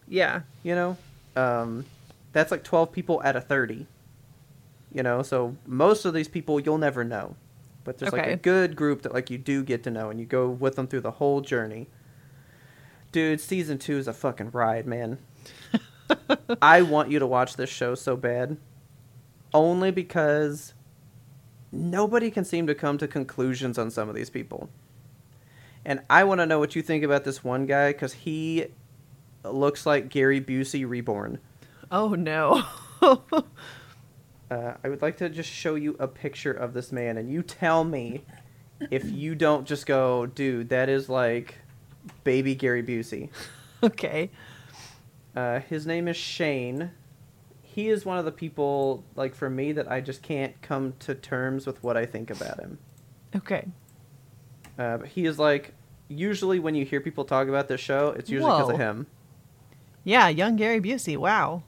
Yeah. 0.06 0.40
you 0.62 0.74
know? 0.74 0.96
Um 1.38 1.84
that's 2.32 2.50
like 2.50 2.64
12 2.64 2.92
people 2.92 3.20
out 3.24 3.36
of 3.36 3.46
30. 3.46 3.86
You 4.92 5.02
know, 5.02 5.22
so 5.22 5.56
most 5.66 6.04
of 6.04 6.14
these 6.14 6.28
people 6.28 6.60
you'll 6.60 6.78
never 6.78 7.04
know. 7.04 7.36
But 7.84 7.98
there's 7.98 8.12
like 8.12 8.26
a 8.26 8.36
good 8.36 8.76
group 8.76 9.02
that 9.02 9.14
like 9.14 9.30
you 9.30 9.38
do 9.38 9.62
get 9.62 9.82
to 9.84 9.90
know 9.90 10.10
and 10.10 10.20
you 10.20 10.26
go 10.26 10.48
with 10.48 10.76
them 10.76 10.86
through 10.86 11.00
the 11.00 11.12
whole 11.12 11.40
journey. 11.40 11.88
Dude, 13.12 13.40
season 13.40 13.78
2 13.78 13.96
is 13.96 14.08
a 14.08 14.12
fucking 14.12 14.50
ride, 14.50 14.86
man. 14.86 15.18
I 16.62 16.82
want 16.82 17.10
you 17.10 17.18
to 17.18 17.26
watch 17.26 17.56
this 17.56 17.70
show 17.70 17.94
so 17.94 18.16
bad. 18.16 18.58
Only 19.54 19.90
because 19.90 20.74
nobody 21.72 22.30
can 22.30 22.44
seem 22.44 22.66
to 22.66 22.74
come 22.74 22.98
to 22.98 23.08
conclusions 23.08 23.78
on 23.78 23.90
some 23.90 24.08
of 24.08 24.14
these 24.14 24.28
people. 24.30 24.68
And 25.84 26.02
I 26.10 26.24
want 26.24 26.40
to 26.40 26.46
know 26.46 26.58
what 26.58 26.76
you 26.76 26.82
think 26.82 27.02
about 27.02 27.24
this 27.24 27.42
one 27.42 27.64
guy 27.64 27.92
because 27.92 28.12
he 28.12 28.66
looks 29.44 29.86
like 29.86 30.08
Gary 30.08 30.40
Busey 30.40 30.88
reborn. 30.88 31.38
Oh 31.90 32.14
no. 32.14 32.64
Uh, 34.50 34.74
I 34.82 34.88
would 34.88 35.02
like 35.02 35.18
to 35.18 35.28
just 35.28 35.50
show 35.50 35.74
you 35.74 35.94
a 35.98 36.08
picture 36.08 36.52
of 36.52 36.72
this 36.72 36.90
man, 36.90 37.18
and 37.18 37.30
you 37.30 37.42
tell 37.42 37.84
me 37.84 38.24
if 38.90 39.04
you 39.04 39.34
don't 39.34 39.66
just 39.66 39.86
go, 39.86 40.26
dude, 40.26 40.70
that 40.70 40.88
is 40.88 41.08
like 41.08 41.56
baby 42.24 42.54
Gary 42.54 42.82
Busey. 42.82 43.28
okay. 43.82 44.30
Uh, 45.36 45.60
his 45.60 45.86
name 45.86 46.08
is 46.08 46.16
Shane. 46.16 46.90
He 47.62 47.88
is 47.90 48.04
one 48.04 48.18
of 48.18 48.24
the 48.24 48.32
people, 48.32 49.04
like 49.14 49.34
for 49.34 49.50
me, 49.50 49.72
that 49.72 49.90
I 49.90 50.00
just 50.00 50.22
can't 50.22 50.60
come 50.62 50.94
to 51.00 51.14
terms 51.14 51.66
with 51.66 51.82
what 51.82 51.96
I 51.96 52.06
think 52.06 52.30
about 52.30 52.58
him. 52.58 52.78
Okay. 53.36 53.68
Uh, 54.78 54.98
but 54.98 55.08
he 55.08 55.26
is 55.26 55.38
like, 55.38 55.74
usually 56.08 56.58
when 56.58 56.74
you 56.74 56.84
hear 56.84 57.00
people 57.00 57.24
talk 57.24 57.48
about 57.48 57.68
this 57.68 57.80
show, 57.80 58.14
it's 58.16 58.30
usually 58.30 58.50
because 58.50 58.70
of 58.70 58.78
him. 58.78 59.06
Yeah, 60.08 60.28
young 60.28 60.56
Gary 60.56 60.80
Busey. 60.80 61.18
Wow. 61.18 61.64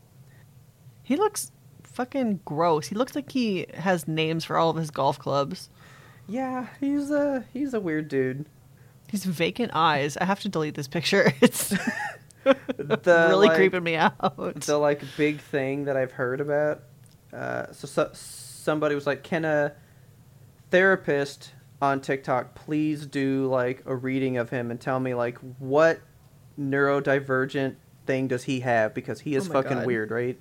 He 1.03 1.15
looks 1.15 1.53
fucking 1.83 2.41
gross. 2.47 2.87
He 2.87 2.95
looks 2.95 3.15
like 3.15 3.31
he 3.31 3.67
has 3.75 4.09
names 4.09 4.47
for 4.47 4.57
all 4.57 4.71
of 4.71 4.77
his 4.77 4.91
golf 4.91 5.19
clubs. 5.19 5.69
Yeah, 6.27 6.69
he's 6.81 7.11
a 7.11 7.45
he's 7.53 7.75
a 7.75 7.81
weird 7.81 8.09
dude. 8.09 8.47
He's 9.11 9.27
vacant 9.27 9.73
eyes. 9.75 10.17
I 10.17 10.25
have 10.25 10.41
to 10.41 10.49
delete 10.49 10.75
this 10.75 10.89
picture. 10.89 11.35
It's 11.43 11.69
The, 12.45 13.27
really 13.29 13.49
like, 13.49 13.57
creeping 13.57 13.83
me 13.83 13.97
out. 13.97 14.61
the 14.63 14.79
like 14.79 15.03
big 15.19 15.41
thing 15.41 15.85
that 15.85 15.99
I've 15.99 16.13
heard 16.13 16.41
about. 16.41 16.81
Uh, 17.31 17.71
so, 17.73 17.87
so 17.87 18.09
somebody 18.15 18.95
was 18.95 19.07
like, 19.07 19.23
"Can 19.23 19.45
a 19.45 19.75
therapist 20.71 21.53
on 21.83 22.01
TikTok 22.01 22.55
please 22.55 23.05
do 23.05 23.47
like 23.49 23.83
a 23.85 23.95
reading 23.95 24.39
of 24.39 24.49
him 24.49 24.71
and 24.71 24.81
tell 24.81 24.99
me 24.99 25.13
like 25.13 25.37
what 25.59 26.01
neurodivergent 26.59 27.77
thing 28.11 28.29
does 28.29 28.45
he 28.45 28.61
have 28.61 28.95
because 28.95 29.21
he 29.21 29.35
is 29.35 29.49
Oh 29.49 29.53
fucking 29.53 29.79
God. 29.79 29.87
weird, 29.87 30.11
right?" 30.11 30.39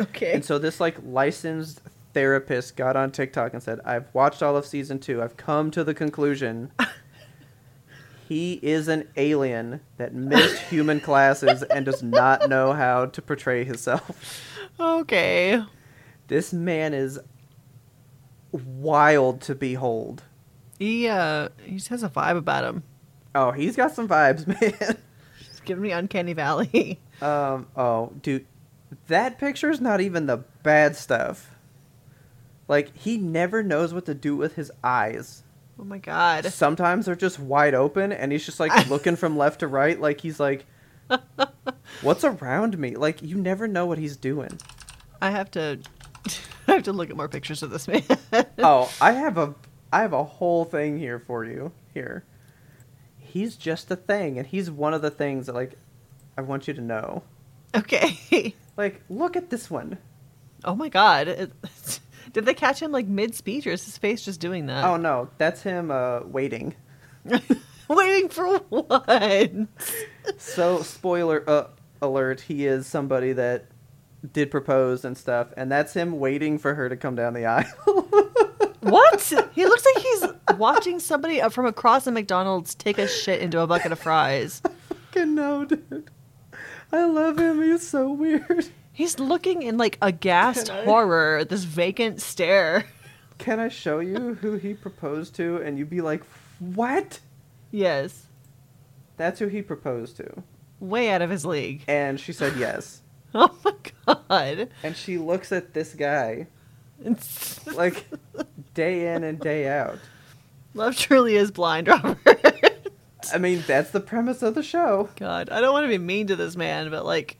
okay. 0.00 0.32
And 0.34 0.44
so 0.44 0.58
this 0.58 0.80
like 0.80 0.96
licensed 1.04 1.80
therapist 2.14 2.76
got 2.76 2.96
on 2.96 3.10
TikTok 3.12 3.52
and 3.54 3.62
said, 3.62 3.80
"I've 3.84 4.06
watched 4.14 4.42
all 4.42 4.56
of 4.56 4.64
season 4.66 4.98
2. 4.98 5.22
I've 5.22 5.36
come 5.36 5.70
to 5.72 5.84
the 5.84 5.94
conclusion 5.94 6.72
he 8.28 8.54
is 8.62 8.88
an 8.88 9.08
alien 9.16 9.80
that 9.96 10.14
missed 10.14 10.62
human 10.70 11.00
classes 11.00 11.62
and 11.64 11.84
does 11.84 12.02
not 12.02 12.48
know 12.48 12.72
how 12.72 13.06
to 13.06 13.20
portray 13.22 13.64
himself. 13.64 14.42
okay. 14.78 15.62
This 16.28 16.52
man 16.52 16.94
is 16.94 17.18
wild 18.52 19.40
to 19.42 19.54
behold. 19.54 20.22
He 20.78 21.08
uh 21.08 21.48
he 21.64 21.74
just 21.76 21.88
has 21.88 22.02
a 22.02 22.08
vibe 22.08 22.36
about 22.36 22.64
him. 22.64 22.82
Oh, 23.34 23.50
he's 23.52 23.76
got 23.76 23.92
some 23.94 24.08
vibes, 24.08 24.46
man. 24.60 24.96
Giving 25.70 25.84
me 25.84 25.92
uncanny 25.92 26.32
valley. 26.32 26.98
Um, 27.22 27.66
oh, 27.76 28.14
dude, 28.22 28.46
that 29.08 29.38
picture's 29.38 29.78
not 29.78 30.00
even 30.00 30.24
the 30.24 30.38
bad 30.62 30.96
stuff. 30.96 31.54
Like 32.66 32.96
he 32.96 33.18
never 33.18 33.62
knows 33.62 33.92
what 33.92 34.06
to 34.06 34.14
do 34.14 34.34
with 34.34 34.54
his 34.54 34.72
eyes. 34.82 35.42
Oh 35.78 35.84
my 35.84 35.98
god. 35.98 36.46
Sometimes 36.46 37.04
they're 37.04 37.14
just 37.14 37.38
wide 37.38 37.74
open 37.74 38.10
and 38.10 38.32
he's 38.32 38.46
just 38.46 38.58
like 38.58 38.88
looking 38.88 39.16
from 39.16 39.36
left 39.36 39.60
to 39.60 39.66
right 39.66 40.00
like 40.00 40.22
he's 40.22 40.40
like 40.40 40.64
what's 42.00 42.24
around 42.24 42.78
me? 42.78 42.96
Like 42.96 43.20
you 43.20 43.36
never 43.36 43.68
know 43.68 43.84
what 43.84 43.98
he's 43.98 44.16
doing. 44.16 44.58
I 45.20 45.30
have 45.30 45.50
to 45.50 45.78
I 46.66 46.72
have 46.72 46.84
to 46.84 46.92
look 46.94 47.10
at 47.10 47.16
more 47.16 47.28
pictures 47.28 47.62
of 47.62 47.68
this 47.68 47.86
man. 47.86 48.02
Oh, 48.58 48.90
I 48.98 49.12
have 49.12 49.36
a 49.36 49.54
I 49.92 50.00
have 50.00 50.14
a 50.14 50.24
whole 50.24 50.64
thing 50.64 50.98
here 50.98 51.18
for 51.18 51.44
you 51.44 51.70
here. 51.92 52.24
He's 53.30 53.56
just 53.56 53.90
a 53.90 53.96
thing 53.96 54.38
and 54.38 54.46
he's 54.46 54.70
one 54.70 54.94
of 54.94 55.02
the 55.02 55.10
things 55.10 55.46
that 55.46 55.54
like 55.54 55.76
I 56.36 56.42
want 56.42 56.68
you 56.68 56.74
to 56.74 56.80
know. 56.80 57.22
okay. 57.74 58.54
Like 58.76 59.02
look 59.10 59.36
at 59.36 59.50
this 59.50 59.70
one. 59.70 59.98
Oh 60.64 60.74
my 60.74 60.88
god. 60.88 61.28
It, 61.28 61.52
did 62.32 62.46
they 62.46 62.54
catch 62.54 62.80
him 62.80 62.92
like 62.92 63.06
mid 63.06 63.34
speech 63.34 63.66
or 63.66 63.72
is 63.72 63.84
his 63.84 63.98
face 63.98 64.24
just 64.24 64.40
doing 64.40 64.66
that? 64.66 64.84
Oh 64.84 64.96
no, 64.96 65.28
that's 65.36 65.62
him 65.62 65.90
uh 65.90 66.20
waiting. 66.20 66.74
Waiting 67.88 68.28
for 68.30 68.58
what? 68.70 69.50
So 70.38 70.80
spoiler 70.82 71.42
uh, 71.50 71.66
alert, 72.00 72.40
he 72.42 72.64
is 72.66 72.86
somebody 72.86 73.32
that 73.32 73.66
did 74.32 74.50
propose 74.50 75.04
and 75.04 75.18
stuff 75.18 75.48
and 75.56 75.70
that's 75.70 75.92
him 75.92 76.18
waiting 76.20 76.56
for 76.58 76.74
her 76.74 76.88
to 76.88 76.96
come 76.96 77.16
down 77.16 77.34
the 77.34 77.46
aisle. 77.46 78.19
What? 78.80 79.20
He 79.54 79.64
looks 79.64 79.84
like 79.94 80.02
he's 80.04 80.24
watching 80.58 81.00
somebody 81.00 81.40
from 81.50 81.66
across 81.66 82.04
the 82.04 82.12
McDonald's 82.12 82.74
take 82.74 82.98
a 82.98 83.06
shit 83.06 83.40
into 83.40 83.60
a 83.60 83.66
bucket 83.66 83.92
of 83.92 83.98
fries. 83.98 84.62
Fucking 85.12 85.34
no, 85.34 85.64
dude. 85.64 86.10
I 86.92 87.04
love 87.04 87.38
him. 87.38 87.62
He's 87.62 87.86
so 87.86 88.10
weird. 88.10 88.68
He's 88.92 89.18
looking 89.18 89.62
in 89.62 89.76
like 89.78 89.98
aghast 90.02 90.68
Can 90.68 90.78
I- 90.78 90.84
horror 90.84 91.38
at 91.38 91.48
this 91.48 91.64
vacant 91.64 92.20
stare. 92.20 92.86
Can 93.38 93.58
I 93.60 93.68
show 93.68 94.00
you 94.00 94.34
who 94.34 94.54
he 94.56 94.74
proposed 94.74 95.34
to 95.36 95.56
and 95.58 95.78
you'd 95.78 95.88
be 95.90 96.00
like, 96.02 96.22
"What?" 96.58 97.20
Yes. 97.70 98.26
That's 99.16 99.38
who 99.38 99.46
he 99.48 99.62
proposed 99.62 100.16
to. 100.18 100.42
Way 100.80 101.10
out 101.10 101.22
of 101.22 101.30
his 101.30 101.44
league. 101.46 101.84
And 101.88 102.18
she 102.20 102.32
said 102.32 102.56
yes. 102.56 103.02
Oh 103.34 103.54
my 103.64 103.74
god. 104.28 104.70
and 104.82 104.96
she 104.96 105.16
looks 105.16 105.52
at 105.52 105.72
this 105.72 105.94
guy 105.94 106.48
like 107.74 108.06
day 108.74 109.14
in 109.14 109.24
and 109.24 109.40
day 109.40 109.68
out. 109.68 109.98
Love 110.74 110.96
truly 110.96 111.36
is 111.36 111.50
blind, 111.50 111.88
Robert. 111.88 112.90
I 113.32 113.38
mean, 113.38 113.62
that's 113.66 113.90
the 113.90 114.00
premise 114.00 114.42
of 114.42 114.54
the 114.54 114.62
show. 114.62 115.08
God, 115.16 115.50
I 115.50 115.60
don't 115.60 115.72
want 115.72 115.84
to 115.84 115.88
be 115.88 115.98
mean 115.98 116.28
to 116.28 116.36
this 116.36 116.56
man, 116.56 116.90
but 116.90 117.04
like, 117.04 117.36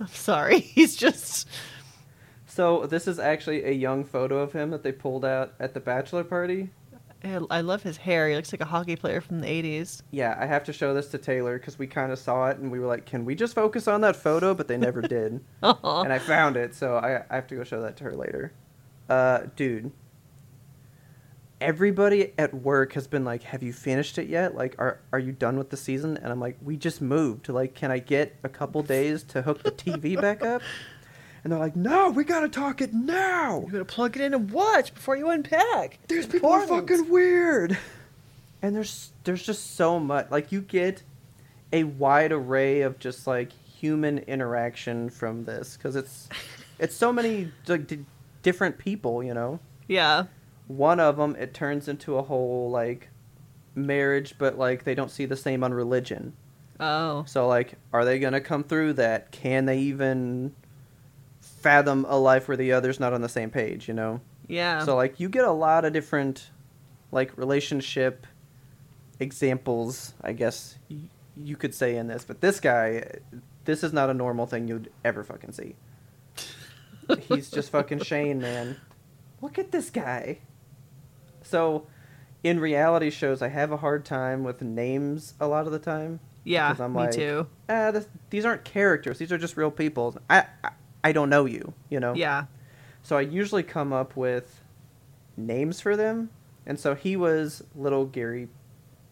I'm 0.00 0.06
sorry. 0.08 0.60
He's 0.60 0.96
just. 0.96 1.48
So 2.46 2.86
this 2.86 3.08
is 3.08 3.18
actually 3.18 3.64
a 3.64 3.72
young 3.72 4.04
photo 4.04 4.38
of 4.38 4.52
him 4.52 4.70
that 4.70 4.82
they 4.82 4.92
pulled 4.92 5.24
out 5.24 5.54
at 5.58 5.74
the 5.74 5.80
bachelor 5.80 6.24
party. 6.24 6.70
I 7.50 7.62
love 7.62 7.82
his 7.82 7.96
hair. 7.96 8.28
He 8.28 8.36
looks 8.36 8.52
like 8.52 8.60
a 8.60 8.66
hockey 8.66 8.96
player 8.96 9.22
from 9.22 9.40
the 9.40 9.46
80s. 9.46 10.02
Yeah, 10.10 10.36
I 10.38 10.44
have 10.44 10.62
to 10.64 10.74
show 10.74 10.92
this 10.92 11.08
to 11.08 11.18
Taylor 11.18 11.58
because 11.58 11.78
we 11.78 11.86
kind 11.86 12.12
of 12.12 12.18
saw 12.18 12.48
it 12.48 12.58
and 12.58 12.70
we 12.70 12.78
were 12.78 12.86
like, 12.86 13.06
"Can 13.06 13.24
we 13.24 13.34
just 13.34 13.54
focus 13.54 13.88
on 13.88 14.02
that 14.02 14.14
photo?" 14.14 14.52
But 14.52 14.68
they 14.68 14.76
never 14.76 15.00
did. 15.00 15.42
Uh-huh. 15.62 16.02
And 16.02 16.12
I 16.12 16.18
found 16.18 16.58
it, 16.58 16.74
so 16.74 16.96
I, 16.96 17.24
I 17.30 17.34
have 17.34 17.46
to 17.46 17.56
go 17.56 17.64
show 17.64 17.80
that 17.80 17.96
to 17.96 18.04
her 18.04 18.14
later. 18.14 18.52
Uh, 19.08 19.42
dude, 19.56 19.92
everybody 21.60 22.32
at 22.38 22.54
work 22.54 22.92
has 22.92 23.06
been 23.06 23.24
like, 23.24 23.42
"Have 23.44 23.62
you 23.62 23.72
finished 23.72 24.18
it 24.18 24.28
yet? 24.28 24.54
Like, 24.54 24.74
are 24.78 25.00
are 25.12 25.18
you 25.18 25.32
done 25.32 25.56
with 25.56 25.70
the 25.70 25.76
season?" 25.76 26.16
And 26.16 26.32
I'm 26.32 26.40
like, 26.40 26.56
"We 26.62 26.76
just 26.76 27.00
moved. 27.00 27.48
Like, 27.48 27.74
can 27.74 27.90
I 27.90 27.98
get 27.98 28.36
a 28.42 28.48
couple 28.48 28.82
days 28.82 29.22
to 29.24 29.42
hook 29.42 29.62
the 29.62 29.70
TV 29.70 30.20
back 30.20 30.42
up?" 30.42 30.62
And 31.42 31.52
they're 31.52 31.60
like, 31.60 31.76
"No, 31.76 32.10
we 32.10 32.24
gotta 32.24 32.48
talk 32.48 32.80
it 32.80 32.94
now. 32.94 33.62
You 33.66 33.72
gotta 33.72 33.84
plug 33.84 34.16
it 34.16 34.22
in 34.22 34.34
and 34.34 34.50
watch 34.50 34.94
before 34.94 35.16
you 35.16 35.30
unpack. 35.30 35.98
These 36.08 36.26
people 36.26 36.50
are 36.50 36.66
fucking 36.66 37.10
weird." 37.10 37.78
And 38.62 38.74
there's 38.74 39.12
there's 39.24 39.42
just 39.42 39.76
so 39.76 40.00
much. 40.00 40.30
Like, 40.30 40.50
you 40.52 40.62
get 40.62 41.02
a 41.72 41.84
wide 41.84 42.32
array 42.32 42.82
of 42.82 42.98
just 42.98 43.26
like 43.26 43.52
human 43.52 44.18
interaction 44.20 45.10
from 45.10 45.44
this 45.44 45.76
because 45.76 45.96
it's 45.96 46.28
it's 46.78 46.94
so 46.94 47.12
many 47.12 47.50
like 47.66 47.86
different 48.44 48.78
people, 48.78 49.20
you 49.24 49.34
know. 49.34 49.58
Yeah. 49.88 50.26
one 50.68 51.00
of 51.00 51.16
them 51.16 51.34
it 51.36 51.52
turns 51.52 51.88
into 51.88 52.16
a 52.16 52.22
whole 52.22 52.70
like 52.70 53.08
marriage 53.74 54.36
but 54.38 54.56
like 54.56 54.84
they 54.84 54.94
don't 54.94 55.10
see 55.10 55.26
the 55.26 55.36
same 55.36 55.62
on 55.64 55.74
religion 55.74 56.32
Oh. 56.80 57.24
so 57.26 57.46
like 57.48 57.74
are 57.92 58.04
they 58.04 58.18
gonna 58.18 58.40
come 58.40 58.64
through 58.64 58.94
that 58.94 59.30
can 59.30 59.66
they 59.66 59.78
even 59.80 60.54
fathom 61.40 62.06
a 62.08 62.16
life 62.18 62.48
where 62.48 62.56
the 62.56 62.72
other's 62.72 62.98
not 62.98 63.12
on 63.12 63.20
the 63.20 63.28
same 63.28 63.50
page 63.50 63.88
you 63.88 63.94
know 63.94 64.20
Yeah. 64.48 64.84
so 64.84 64.96
like 64.96 65.20
you 65.20 65.28
get 65.28 65.44
a 65.44 65.52
lot 65.52 65.84
of 65.84 65.92
different 65.92 66.50
like 67.12 67.36
relationship 67.36 68.26
examples 69.20 70.14
i 70.22 70.32
guess 70.32 70.76
you 71.36 71.56
could 71.56 71.74
say 71.74 71.96
in 71.96 72.06
this 72.08 72.24
but 72.24 72.40
this 72.40 72.58
guy 72.60 73.04
this 73.64 73.84
is 73.84 73.92
not 73.92 74.10
a 74.10 74.14
normal 74.14 74.46
thing 74.46 74.66
you'd 74.68 74.90
ever 75.04 75.22
fucking 75.22 75.52
see 75.52 75.74
he's 77.28 77.50
just 77.50 77.70
fucking 77.70 78.00
shane 78.00 78.40
man 78.40 78.76
look 79.40 79.58
at 79.58 79.70
this 79.72 79.90
guy 79.90 80.38
so 81.42 81.86
in 82.42 82.58
reality 82.60 83.10
shows 83.10 83.42
i 83.42 83.48
have 83.48 83.72
a 83.72 83.76
hard 83.78 84.04
time 84.04 84.42
with 84.44 84.62
names 84.62 85.34
a 85.40 85.46
lot 85.46 85.66
of 85.66 85.72
the 85.72 85.78
time 85.78 86.20
yeah. 86.46 86.76
I'm 86.78 86.92
me 86.92 86.98
like, 86.98 87.12
too. 87.12 87.46
ah, 87.70 87.90
this, 87.90 88.06
these 88.28 88.44
aren't 88.44 88.64
characters 88.64 89.18
these 89.18 89.32
are 89.32 89.38
just 89.38 89.56
real 89.56 89.70
people 89.70 90.16
I, 90.28 90.44
I 90.62 90.70
i 91.02 91.12
don't 91.12 91.30
know 91.30 91.46
you 91.46 91.72
you 91.88 92.00
know 92.00 92.14
Yeah. 92.14 92.44
so 93.02 93.16
I 93.16 93.22
usually 93.22 93.62
come 93.62 93.92
up 93.94 94.14
with 94.16 94.60
names 95.36 95.80
for 95.80 95.96
them, 95.96 96.30
and 96.66 96.78
so 96.78 96.94
he 96.94 97.16
was 97.16 97.64
little 97.74 98.04
Gary 98.06 98.48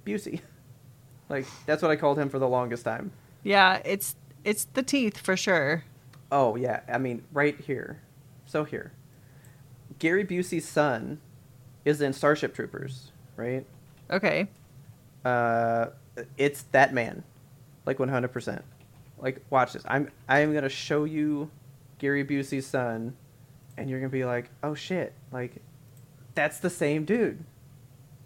Busey. 0.06 0.40
like 1.28 1.46
that's 1.66 1.82
what 1.82 1.90
I 1.90 1.96
called 1.96 2.18
him 2.18 2.28
for 2.28 2.38
the 2.38 2.48
longest 2.48 2.84
time. 2.84 3.10
Yeah. 3.42 3.80
It's 3.84 4.14
it's 4.44 4.66
the 4.66 4.82
teeth 4.82 5.18
for 5.18 5.36
sure. 5.36 5.84
Oh 6.32 6.56
yeah, 6.56 6.80
I 6.92 6.98
mean 6.98 7.22
right 7.32 7.58
here. 7.60 8.00
So 8.46 8.64
here, 8.64 8.92
Gary 10.00 10.24
Busey's 10.24 10.66
son 10.68 11.20
is 11.84 12.00
in 12.00 12.12
Starship 12.12 12.54
Troopers, 12.54 13.12
right? 13.36 13.64
Okay. 14.10 14.48
Uh, 15.24 15.86
it's 16.36 16.62
that 16.72 16.92
man, 16.94 17.22
like 17.86 17.98
one 17.98 18.08
hundred 18.08 18.32
percent. 18.32 18.64
Like 19.18 19.44
watch 19.50 19.74
this. 19.74 19.82
I'm 19.86 20.10
I'm 20.28 20.52
gonna 20.54 20.68
show 20.68 21.04
you 21.04 21.50
Gary 21.98 22.24
Busey's 22.24 22.66
son, 22.66 23.14
and 23.76 23.88
you're 23.90 24.00
gonna 24.00 24.08
be 24.10 24.24
like, 24.24 24.50
oh 24.62 24.74
shit, 24.74 25.12
like 25.30 25.56
that's 26.34 26.58
the 26.58 26.70
same 26.70 27.04
dude. 27.04 27.44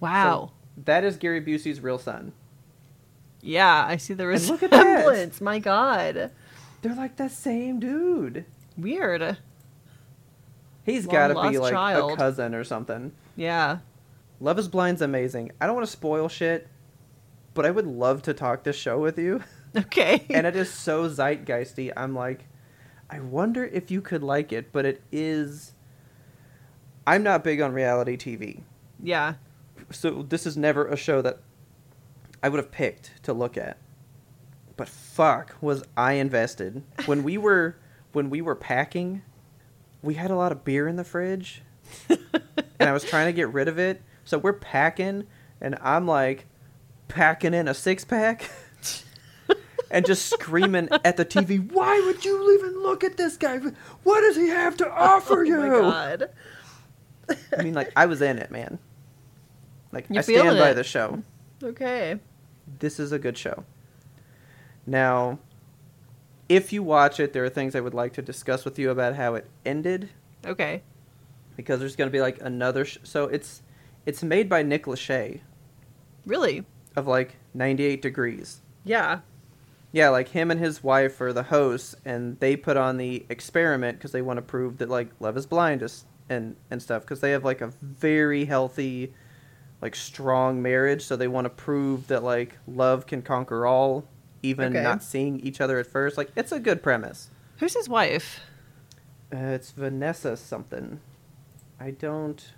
Wow. 0.01 0.53
So 0.77 0.83
that 0.85 1.03
is 1.05 1.17
Gary 1.17 1.41
Busey's 1.43 1.81
real 1.81 1.99
son. 1.99 2.33
yeah, 3.43 3.85
I 3.87 3.97
see 3.97 4.15
the 4.15 4.29
And 4.29 4.49
look 4.49 4.63
at 4.63 4.71
that. 4.71 4.83
resemblance. 4.85 5.41
My 5.41 5.59
God. 5.59 6.31
They're 6.87 6.95
like 6.95 7.17
the 7.17 7.29
same 7.29 7.81
dude. 7.81 8.45
Weird. 8.79 9.39
He's 10.85 11.05
got 11.05 11.29
to 11.29 11.51
be 11.51 11.59
like 11.59 11.75
a 11.75 12.15
cousin 12.15 12.55
or 12.55 12.63
something. 12.63 13.11
Yeah. 13.35 13.79
Love 14.39 14.57
is 14.61 14.69
Blind's 14.69 15.03
amazing. 15.03 15.51
I 15.61 15.67
don't 15.67 15.75
want 15.75 15.85
to 15.85 15.91
spoil 15.93 16.29
shit, 16.29 16.69
but 17.55 17.67
I 17.67 17.73
would 17.73 17.89
love 17.89 18.23
to 18.23 18.35
talk 18.35 18.63
this 18.63 18.77
show 18.77 18.99
with 18.99 19.19
you. 19.19 19.43
Okay. 19.77 20.25
and 20.31 20.47
it 20.47 20.57
is 20.57 20.73
so 20.73 21.07
zeitgeisty. 21.07 21.93
I'm 21.95 22.15
like, 22.15 22.47
I 23.11 23.21
wonder 23.21 23.63
if 23.63 23.91
you 23.91 24.01
could 24.01 24.23
like 24.23 24.51
it, 24.51 24.73
but 24.73 24.87
it 24.87 25.03
is. 25.13 25.75
I'm 27.07 27.23
not 27.23 27.45
big 27.45 27.61
on 27.61 27.75
reality 27.75 28.17
TV. 28.17 28.63
yeah. 29.03 29.35
so 29.91 30.23
this 30.23 30.47
is 30.47 30.57
never 30.57 30.87
a 30.87 30.97
show 30.97 31.21
that 31.21 31.41
I 32.43 32.49
would 32.49 32.57
have 32.57 32.73
picked 32.73 33.23
to 33.25 33.35
look 33.35 33.59
at. 33.59 33.77
But 34.77 34.89
fuck, 34.89 35.57
was 35.61 35.85
I 35.97 36.15
invested 36.15 36.83
when 37.07 37.23
we 37.23 37.39
were 37.39 37.77
when 38.13 38.31
we 38.31 38.41
were 38.41 38.55
packing? 38.55 39.23
We 40.03 40.15
had 40.15 40.31
a 40.31 40.37
lot 40.37 40.53
of 40.53 40.65
beer 40.65 40.87
in 40.87 40.97
the 40.97 41.05
fridge, 41.05 41.63
and 42.09 42.19
I 42.81 42.93
was 42.93 43.05
trying 43.05 43.27
to 43.27 43.33
get 43.33 43.53
rid 43.53 43.69
of 43.69 43.79
it. 43.79 44.03
So 44.25 44.39
we're 44.39 44.53
packing, 44.53 45.27
and 45.61 45.79
I'm 45.81 46.07
like 46.07 46.47
packing 47.09 47.55
in 47.55 47.69
a 47.69 47.75
six 47.75 48.05
pack. 48.05 48.51
And 49.89 50.05
just 50.05 50.29
screaming 50.29 50.89
at 51.05 51.17
the 51.17 51.25
TV, 51.25 51.71
why 51.71 52.01
would 52.05 52.25
you 52.25 52.59
even 52.59 52.83
look 52.83 53.05
at 53.05 53.17
this 53.17 53.37
guy? 53.37 53.59
What 54.03 54.21
does 54.23 54.35
he 54.35 54.49
have 54.49 54.77
to 54.79 54.87
oh 54.91 54.93
offer 54.93 55.45
you? 55.45 55.57
Oh 55.57 55.83
my 55.85 55.91
God. 55.91 56.31
I 57.57 57.63
mean, 57.63 57.73
like, 57.75 57.93
I 57.95 58.07
was 58.07 58.21
in 58.21 58.39
it, 58.39 58.51
man. 58.51 58.81
Like, 59.93 60.07
You're 60.11 60.19
I 60.19 60.23
stand 60.23 60.59
by 60.59 60.71
it. 60.71 60.75
the 60.75 60.83
show. 60.83 61.23
Okay. 61.63 62.19
This 62.81 62.99
is 62.99 63.13
a 63.13 63.19
good 63.19 63.39
show. 63.39 63.65
Now, 64.87 65.39
if 66.49 66.73
you 66.73 66.83
watch 66.83 67.19
it, 67.21 67.33
there 67.33 67.45
are 67.45 67.49
things 67.49 67.75
I 67.75 67.81
would 67.81 67.95
like 67.95 68.13
to 68.15 68.23
discuss 68.23 68.65
with 68.65 68.79
you 68.79 68.91
about 68.91 69.15
how 69.17 69.35
it 69.35 69.49
ended, 69.65 70.11
Okay. 70.47 70.83
because 71.57 71.81
there's 71.81 71.97
going 71.97 72.09
to 72.09 72.13
be 72.13 72.21
like 72.21 72.41
another. 72.41 72.85
Sh- 72.85 72.99
so 73.03 73.25
it's 73.25 73.63
it's 74.05 74.23
made 74.23 74.49
by 74.49 74.63
Nick 74.63 74.85
Lachey 74.85 75.41
Really? 76.25 76.65
of 76.95 77.07
like 77.09 77.37
98 77.55 78.01
Degrees. 78.01 78.61
Yeah. 78.85 79.21
Yeah, 79.93 80.11
like 80.11 80.29
him 80.29 80.51
and 80.51 80.61
his 80.61 80.85
wife 80.85 81.21
are 81.21 81.33
the 81.33 81.45
hosts, 81.45 81.97
and 82.05 82.39
they 82.39 82.55
put 82.57 82.77
on 82.77 82.97
the 82.99 83.25
experiment 83.29 83.99
because 83.99 84.13
they 84.13 84.23
want 84.23 84.37
to 84.37 84.43
prove 84.43 84.79
that 84.79 84.89
like 84.89 85.09
Love 85.21 85.37
is 85.37 85.47
Blind 85.47 85.83
is 85.83 86.05
and 86.29 86.55
and 86.71 86.81
stuff 86.83 87.03
because 87.03 87.21
they 87.21 87.31
have 87.33 87.45
like 87.45 87.61
a 87.61 87.73
very 87.83 88.45
healthy, 88.45 89.13
like 89.83 89.95
strong 89.97 90.61
marriage. 90.63 91.03
So 91.05 91.17
they 91.17 91.29
want 91.29 91.47
to 91.47 91.51
prove 91.51 92.07
that 92.09 92.23
like 92.23 92.57
love 92.69 93.07
can 93.07 93.23
conquer 93.23 93.67
all, 93.67 94.05
even 94.43 94.69
Okay. 94.77 94.83
not 94.83 95.03
seeing 95.03 95.41
each 95.41 95.61
other 95.61 95.79
at 95.79 95.87
first. 95.87 96.17
Like 96.17 96.31
it's 96.37 96.53
a 96.53 96.61
good 96.61 96.83
premise. 96.83 97.31
Who's 97.59 97.75
his 97.75 97.89
wife? 97.89 98.41
Uh, 99.35 99.39
it's 99.39 99.71
Vanessa 99.73 100.37
something. 100.37 101.01
I 101.81 101.91
don't 101.91 102.53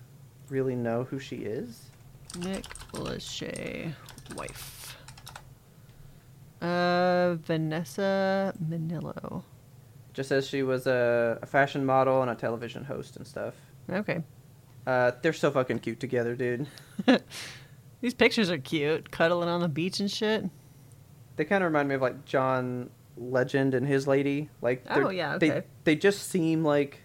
really 0.48 0.76
know 0.76 1.04
who 1.04 1.18
she 1.18 1.36
is. 1.36 1.90
Nick 2.38 2.64
Lachey 2.92 3.94
wife. 4.36 4.96
Uh, 6.60 7.36
Vanessa 7.42 8.52
Minnillo. 8.62 9.42
Just 10.12 10.28
says 10.28 10.48
she 10.48 10.62
was 10.62 10.86
a, 10.86 11.38
a 11.42 11.46
fashion 11.46 11.86
model 11.86 12.20
and 12.22 12.30
a 12.30 12.34
television 12.34 12.84
host 12.84 13.16
and 13.16 13.26
stuff. 13.26 13.54
Okay. 13.88 14.22
Uh, 14.86 15.12
they're 15.22 15.32
so 15.32 15.50
fucking 15.50 15.78
cute 15.78 16.00
together, 16.00 16.34
dude. 16.34 16.66
These 18.00 18.14
pictures 18.14 18.50
are 18.50 18.58
cute, 18.58 19.10
cuddling 19.10 19.48
on 19.48 19.60
the 19.60 19.68
beach 19.68 20.00
and 20.00 20.10
shit. 20.10 20.44
They 21.38 21.44
kind 21.46 21.64
of 21.64 21.68
remind 21.70 21.88
me 21.88 21.94
of 21.94 22.02
like 22.02 22.24
John 22.26 22.90
Legend 23.16 23.72
and 23.74 23.86
his 23.86 24.06
lady. 24.06 24.50
Like, 24.60 24.84
Oh, 24.90 25.08
yeah, 25.08 25.36
okay. 25.36 25.48
They 25.48 25.62
they 25.84 25.96
just 25.96 26.28
seem 26.28 26.64
like 26.64 27.00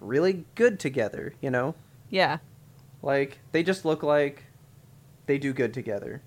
really 0.00 0.44
good 0.56 0.78
together. 0.78 1.32
You 1.40 1.50
know, 1.50 1.74
Yeah. 2.08 2.38
like 3.02 3.38
they 3.52 3.62
just 3.62 3.84
look 3.84 4.02
like 4.02 4.44
they 5.26 5.38
do 5.38 5.52
good 5.52 5.72
together. 5.72 6.22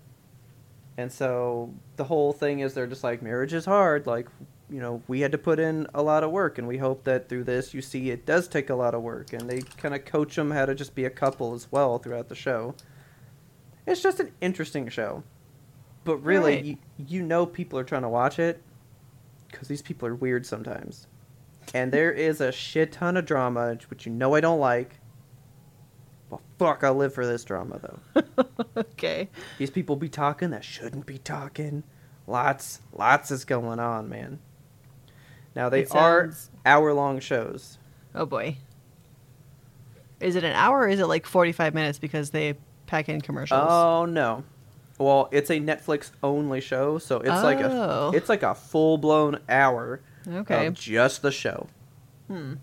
And 0.98 1.12
so 1.12 1.74
the 1.98 2.06
whole 2.06 2.34
thing 2.34 2.60
is 2.60 2.74
they're 2.74 2.88
just 2.88 3.04
like 3.04 3.22
marriage 3.22 3.54
is 3.54 3.66
hard. 3.66 4.06
Like, 4.08 4.28
you 4.70 4.80
know, 4.80 5.02
we 5.08 5.20
had 5.22 5.32
to 5.34 5.38
put 5.38 5.60
in 5.60 5.88
a 5.94 6.02
lot 6.02 6.24
of 6.24 6.32
work, 6.32 6.58
and 6.58 6.68
we 6.68 6.78
hope 6.78 7.04
that 7.04 7.28
through 7.28 7.44
this 7.44 7.74
you 7.74 7.82
see 7.82 8.12
it 8.12 8.26
does 8.26 8.48
take 8.48 8.70
a 8.70 8.76
lot 8.76 8.96
of 8.96 9.02
work. 9.02 9.34
And 9.34 9.50
they 9.50 9.62
kind 9.78 9.94
of 9.94 10.06
coach 10.06 10.36
them 10.36 10.52
how 10.52 10.66
to 10.66 10.74
just 10.74 10.96
be 10.96 11.04
a 11.06 11.10
couple 11.10 11.54
as 11.54 11.70
well 11.72 11.98
throughout 12.00 12.30
the 12.30 12.36
show. 12.36 12.76
It's 13.86 14.02
just 14.02 14.20
an 14.22 14.32
interesting 14.40 14.88
show, 14.88 15.24
but 16.04 16.18
really, 16.18 16.56
Right. 16.56 16.66
you, 16.66 16.78
you 16.98 17.22
know, 17.22 17.46
people 17.46 17.78
are 17.80 17.84
trying 17.84 18.02
to 18.04 18.10
watch 18.10 18.40
it 18.40 18.62
because 19.50 19.68
these 19.68 19.82
people 19.82 20.08
are 20.08 20.16
weird 20.16 20.46
sometimes. 20.46 21.08
And 21.74 21.92
there 21.92 22.12
is 22.12 22.42
a 22.42 22.52
shit 22.52 22.92
ton 22.92 23.16
of 23.18 23.26
drama, 23.26 23.78
which 23.90 24.06
you 24.06 24.12
know 24.12 24.36
I 24.36 24.42
don't 24.42 24.60
like. 24.60 25.00
Well, 26.30 26.42
fuck, 26.60 26.84
I'll 26.84 26.96
live 26.96 27.14
for 27.14 27.26
this 27.26 27.44
drama 27.44 27.80
though. 27.80 28.46
okay. 28.78 29.30
These 29.58 29.70
people 29.70 29.96
be 29.96 30.10
talking 30.10 30.50
that 30.52 30.64
shouldn't 30.64 31.06
be 31.06 31.18
talking. 31.20 31.84
Lots, 32.28 32.82
lots 32.94 33.32
is 33.32 33.46
going 33.46 33.80
on, 33.80 34.10
man. 34.10 34.40
Now 35.56 35.70
they 35.70 35.82
It 35.82 35.96
are 35.96 36.32
hour-long 36.66 37.20
shows. 37.20 37.78
Oh 38.16 38.26
boy. 38.26 38.58
Is 40.20 40.36
it 40.36 40.44
an 40.44 40.54
hour 40.54 40.80
or 40.80 40.88
is 40.88 41.00
it 41.00 41.06
like 41.08 41.26
45 41.26 41.74
minutes 41.74 42.00
because 42.00 42.30
they 42.32 42.56
pack 42.88 43.10
in 43.10 43.22
commercials? 43.22 43.68
Oh 43.70 44.06
no. 44.06 44.44
Well, 45.00 45.28
it's 45.32 45.50
a 45.50 45.60
Netflix 45.60 46.12
only 46.22 46.62
show, 46.62 46.98
so 47.00 47.18
it's 47.20 47.44
like 47.44 47.60
a 47.60 47.70
Oh. 47.72 48.12
it's 48.14 48.30
like 48.30 48.44
a 48.44 48.54
full 48.54 48.98
blown 48.98 49.40
hour 49.50 50.02
okay. 50.28 50.68
of 50.68 50.74
just 50.76 51.22
the 51.22 51.32
show. 51.32 51.68
Hmm. 52.28 52.54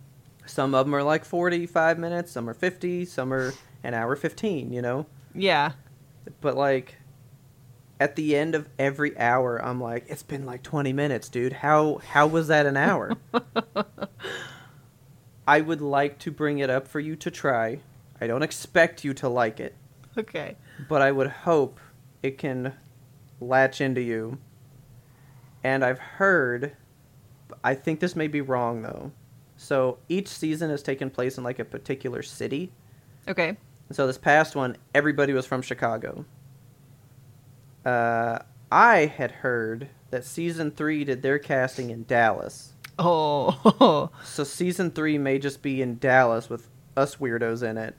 Some 0.46 0.74
of 0.74 0.86
them 0.86 0.94
are 0.94 1.02
like 1.02 1.24
45 1.24 1.98
minutes, 1.98 2.32
some 2.32 2.48
are 2.48 2.54
50, 2.54 3.04
some 3.04 3.32
are 3.32 3.52
an 3.84 3.94
hour 3.94 4.16
15, 4.16 4.72
you 4.72 4.80
know? 4.82 5.06
Yeah. 5.34 5.72
But 6.40 6.56
like 6.56 6.96
at 7.98 8.16
the 8.16 8.34
end 8.36 8.54
of 8.54 8.68
every 8.78 9.16
hour, 9.18 9.62
I'm 9.62 9.80
like, 9.80 10.06
it's 10.08 10.22
been 10.22 10.46
like 10.46 10.62
20 10.62 10.92
minutes, 10.92 11.28
dude. 11.28 11.52
How 11.54 12.00
how 12.12 12.26
was 12.26 12.48
that 12.48 12.64
an 12.66 12.76
hour? 12.76 13.16
I 15.46 15.60
would 15.60 15.80
like 15.80 16.18
to 16.20 16.30
bring 16.30 16.58
it 16.58 16.70
up 16.70 16.86
for 16.86 17.00
you 17.00 17.16
to 17.16 17.30
try. 17.30 17.80
I 18.20 18.26
don't 18.26 18.42
expect 18.42 19.04
you 19.04 19.14
to 19.14 19.28
like 19.28 19.58
it, 19.60 19.74
Okay. 20.16 20.56
but 20.88 21.02
I 21.02 21.10
would 21.10 21.28
hope 21.28 21.80
it 22.22 22.38
can 22.38 22.74
latch 23.40 23.80
into 23.80 24.00
you. 24.00 24.38
And 25.64 25.84
I've 25.84 25.98
heard 25.98 26.76
I 27.64 27.74
think 27.74 28.00
this 28.00 28.14
may 28.16 28.28
be 28.28 28.40
wrong 28.40 28.82
though. 28.82 29.12
So 29.56 29.98
each 30.08 30.28
season 30.28 30.70
has 30.70 30.82
taken 30.82 31.10
place 31.10 31.36
in 31.36 31.44
like 31.44 31.58
a 31.58 31.64
particular 31.64 32.22
city. 32.22 32.72
Okay. 33.28 33.48
And 33.48 33.96
so 33.96 34.06
this 34.06 34.18
past 34.18 34.54
one, 34.56 34.76
everybody 34.94 35.32
was 35.32 35.44
from 35.46 35.60
Chicago. 35.62 36.24
Uh, 37.84 38.38
I 38.70 39.06
had 39.06 39.30
heard 39.30 39.88
that 40.10 40.24
season 40.24 40.70
three 40.70 41.04
did 41.04 41.22
their 41.22 41.38
casting 41.38 41.90
in 41.90 42.04
Dallas. 42.04 42.72
Oh, 42.98 44.10
So 44.24 44.44
season 44.44 44.90
three 44.90 45.16
may 45.18 45.38
just 45.38 45.62
be 45.62 45.80
in 45.82 45.98
Dallas 45.98 46.50
with 46.50 46.68
us 46.96 47.16
weirdos 47.16 47.62
in 47.62 47.78
it, 47.78 47.94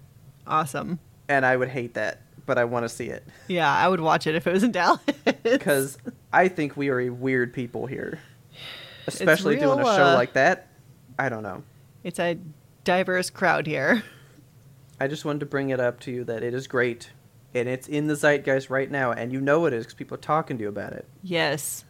awesome. 0.46 1.00
and 1.28 1.46
I 1.46 1.58
would 1.58 1.70
hate 1.70 1.96
that, 1.96 2.22
but 2.46 2.58
I 2.58 2.66
want 2.66 2.84
to 2.86 2.90
see 2.90 3.06
it 3.08 3.26
Yeah, 3.48 3.72
I 3.74 3.88
would 3.88 4.00
watch 4.02 4.28
it 4.28 4.36
if 4.36 4.48
it 4.48 4.54
was 4.54 4.64
in 4.64 4.72
Dallas. 4.74 5.00
because 5.44 5.98
I 6.34 6.48
think 6.48 6.76
we 6.78 6.90
are 6.90 7.00
a 7.00 7.10
weird 7.10 7.54
people 7.54 7.86
here, 7.88 8.20
especially 9.08 9.58
doing 9.58 9.80
a 9.80 9.84
show 9.84 10.06
uh, 10.08 10.14
like 10.16 10.34
that. 10.34 10.68
I 11.20 11.30
don't 11.30 11.44
know. 11.44 11.64
it's 12.04 12.20
a 12.20 12.38
diverse 12.84 13.30
crowd 13.30 13.68
here. 13.68 14.04
I 15.00 15.08
just 15.08 15.26
wanted 15.26 15.40
to 15.42 15.46
bring 15.46 15.70
it 15.70 15.80
up 15.80 16.00
to 16.02 16.12
you 16.12 16.24
that 16.26 16.44
it 16.44 16.54
is 16.54 16.68
great, 16.68 17.12
and 17.54 17.68
it's 17.68 17.88
in 17.88 18.08
the 18.08 18.16
zeitgeist 18.16 18.70
right 18.70 18.90
now, 18.90 19.12
and 19.12 19.32
you 19.32 19.42
know 19.42 19.66
it 19.66 19.74
is 19.74 19.84
because 19.86 19.96
people 19.96 20.16
are 20.16 20.22
talking 20.22 20.58
to 20.58 20.64
you 20.64 20.70
about 20.70 20.94
it. 20.94 21.06
Yes. 21.24 21.86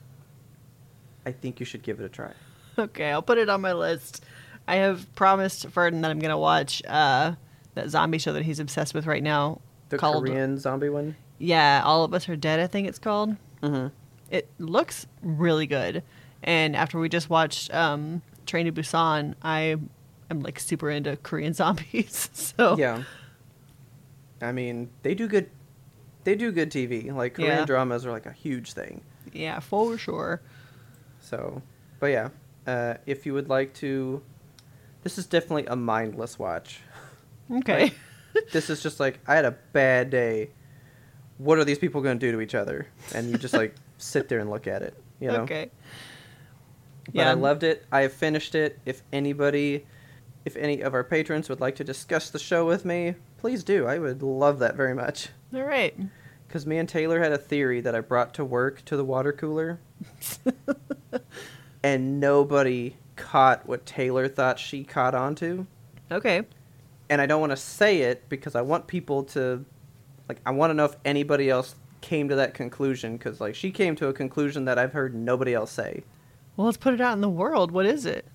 I 1.25 1.31
think 1.31 1.59
you 1.59 1.65
should 1.65 1.83
give 1.83 1.99
it 1.99 2.05
a 2.05 2.09
try. 2.09 2.31
Okay, 2.79 3.11
I'll 3.11 3.21
put 3.21 3.37
it 3.37 3.49
on 3.49 3.61
my 3.61 3.73
list. 3.73 4.23
I 4.67 4.77
have 4.77 5.13
promised 5.15 5.67
Ferdinand 5.69 6.01
that 6.01 6.11
I'm 6.11 6.19
going 6.19 6.31
to 6.31 6.37
watch 6.37 6.81
uh, 6.87 7.33
that 7.75 7.89
zombie 7.89 8.17
show 8.17 8.33
that 8.33 8.43
he's 8.43 8.59
obsessed 8.59 8.93
with 8.93 9.05
right 9.05 9.21
now. 9.21 9.59
The 9.91 9.97
called, 9.97 10.25
Korean 10.25 10.57
zombie 10.57 10.89
one. 10.89 11.15
Yeah, 11.37 11.81
All 11.85 12.03
of 12.03 12.13
Us 12.13 12.27
Are 12.29 12.35
Dead, 12.35 12.59
I 12.59 12.67
think 12.67 12.87
it's 12.87 12.99
called. 12.99 13.35
Mm-hmm. 13.63 13.87
It 14.29 14.49
looks 14.59 15.05
really 15.21 15.67
good. 15.67 16.03
And 16.43 16.75
after 16.75 16.97
we 16.99 17.07
just 17.09 17.29
watched 17.29 17.73
um, 17.73 18.21
Train 18.45 18.65
to 18.65 18.71
Busan, 18.71 19.35
I 19.43 19.75
am 20.29 20.41
like 20.41 20.59
super 20.59 20.89
into 20.89 21.17
Korean 21.17 21.53
zombies. 21.61 22.29
so 22.33 22.75
Yeah. 22.77 23.03
I 24.41 24.51
mean, 24.51 24.89
they 25.03 25.13
do 25.13 25.27
good. 25.27 25.49
They 26.23 26.35
do 26.35 26.51
good 26.51 26.71
TV. 26.71 27.13
Like 27.13 27.35
Korean 27.35 27.59
Yeah. 27.59 27.65
dramas 27.65 28.05
are 28.05 28.11
like 28.11 28.25
a 28.25 28.31
huge 28.31 28.73
thing. 28.73 29.01
yeah, 29.33 29.59
for 29.59 29.97
sure. 29.97 30.41
So, 31.19 31.61
but 31.99 32.07
yeah, 32.07 32.29
uh, 32.65 32.95
if 33.05 33.25
you 33.25 33.33
would 33.33 33.49
like 33.49 33.73
to, 33.75 34.21
this 35.03 35.17
is 35.17 35.25
definitely 35.27 35.65
a 35.67 35.75
mindless 35.75 36.39
watch. 36.39 36.79
Okay. 37.51 37.91
This 38.51 38.69
is 38.69 38.81
just 38.81 38.99
like 38.99 39.19
I 39.27 39.35
had 39.35 39.45
a 39.45 39.51
bad 39.73 40.09
day. 40.09 40.49
What 41.37 41.57
are 41.57 41.65
these 41.65 41.79
people 41.79 42.01
going 42.01 42.19
to 42.19 42.25
do 42.25 42.31
to 42.31 42.41
each 42.41 42.55
other? 42.55 42.87
And 43.15 43.29
you 43.29 43.37
just 43.37 43.53
like 43.53 43.75
sit 43.97 44.29
there 44.29 44.39
and 44.39 44.49
look 44.49 44.67
at 44.67 44.81
it. 44.81 44.95
You 45.19 45.29
know. 45.29 45.41
Okay. 45.41 45.71
But 47.13 47.27
I 47.27 47.33
loved 47.33 47.63
it. 47.63 47.85
I 47.91 48.01
have 48.01 48.13
finished 48.13 48.55
it. 48.55 48.79
If 48.85 49.01
anybody, 49.11 49.85
if 50.45 50.55
any 50.55 50.81
of 50.81 50.93
our 50.93 51.03
patrons 51.03 51.49
would 51.49 51.59
like 51.59 51.75
to 51.75 51.83
discuss 51.83 52.29
the 52.29 52.39
show 52.39 52.65
with 52.65 52.85
me, 52.85 53.15
please 53.37 53.63
do. 53.63 53.87
I 53.87 53.99
would 53.99 54.23
love 54.23 54.59
that 54.59 54.75
very 54.75 54.93
much. 54.93 55.29
All 55.53 55.63
right. 55.63 55.95
Because 56.47 56.65
me 56.65 56.77
and 56.77 56.87
Taylor 56.87 57.19
had 57.19 57.31
a 57.31 57.37
theory 57.37 57.81
that 57.81 57.95
I 57.95 58.01
brought 58.01 58.33
to 58.35 58.45
work 58.45 58.85
to 58.85 58.95
the 58.95 59.03
water 59.03 59.33
cooler. 59.33 59.79
and 61.83 62.19
nobody 62.19 62.95
caught 63.15 63.67
what 63.67 63.85
Taylor 63.85 64.27
thought 64.27 64.59
she 64.59 64.83
caught 64.83 65.15
onto. 65.15 65.65
Okay. 66.11 66.43
And 67.11 67.21
I 67.21 67.27
don't 67.27 67.39
want 67.39 67.51
to 67.51 67.57
say 67.57 68.01
it 68.01 68.27
because 68.29 68.55
I 68.55 68.61
want 68.61 68.87
people 68.87 69.23
to, 69.25 69.63
like, 70.27 70.39
I 70.47 70.51
want 70.51 70.71
to 70.71 70.73
know 70.73 70.85
if 70.85 70.95
anybody 71.05 71.49
else 71.49 71.75
came 71.99 72.29
to 72.29 72.35
that 72.37 72.55
conclusion. 72.55 73.17
Because, 73.17 73.39
like, 73.39 73.53
she 73.53 73.69
came 73.69 73.95
to 73.97 74.07
a 74.07 74.13
conclusion 74.13 74.65
that 74.65 74.79
I've 74.79 74.93
heard 74.93 75.13
nobody 75.13 75.53
else 75.53 75.71
say. 75.71 76.03
Well, 76.55 76.65
let's 76.65 76.77
put 76.77 76.93
it 76.95 77.01
out 77.01 77.13
in 77.13 77.21
the 77.21 77.29
world. 77.29 77.71
What 77.71 77.85
is 77.85 78.07
it? 78.07 78.25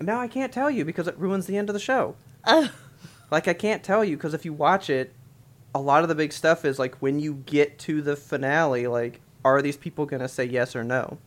Now 0.00 0.18
I 0.20 0.28
can't 0.28 0.52
tell 0.52 0.70
you 0.70 0.86
because 0.86 1.08
it 1.08 1.18
ruins 1.18 1.44
the 1.46 1.58
end 1.58 1.68
of 1.68 1.74
the 1.74 1.80
show. 1.80 2.14
Like, 3.30 3.46
I 3.46 3.54
can't 3.54 3.84
tell 3.84 4.04
you 4.04 4.16
because 4.16 4.34
if 4.34 4.44
you 4.44 4.52
watch 4.52 4.90
it, 4.90 5.12
a 5.74 5.80
lot 5.80 6.02
of 6.02 6.08
the 6.08 6.16
big 6.16 6.32
stuff 6.32 6.64
is 6.64 6.78
like 6.80 6.96
when 6.96 7.20
you 7.20 7.34
get 7.46 7.78
to 7.80 8.02
the 8.02 8.16
finale, 8.16 8.86
like, 8.88 9.20
are 9.44 9.62
these 9.62 9.76
people 9.76 10.06
going 10.06 10.20
to 10.22 10.28
say 10.28 10.44
yes 10.44 10.74
or 10.74 10.82
no? 10.82 11.18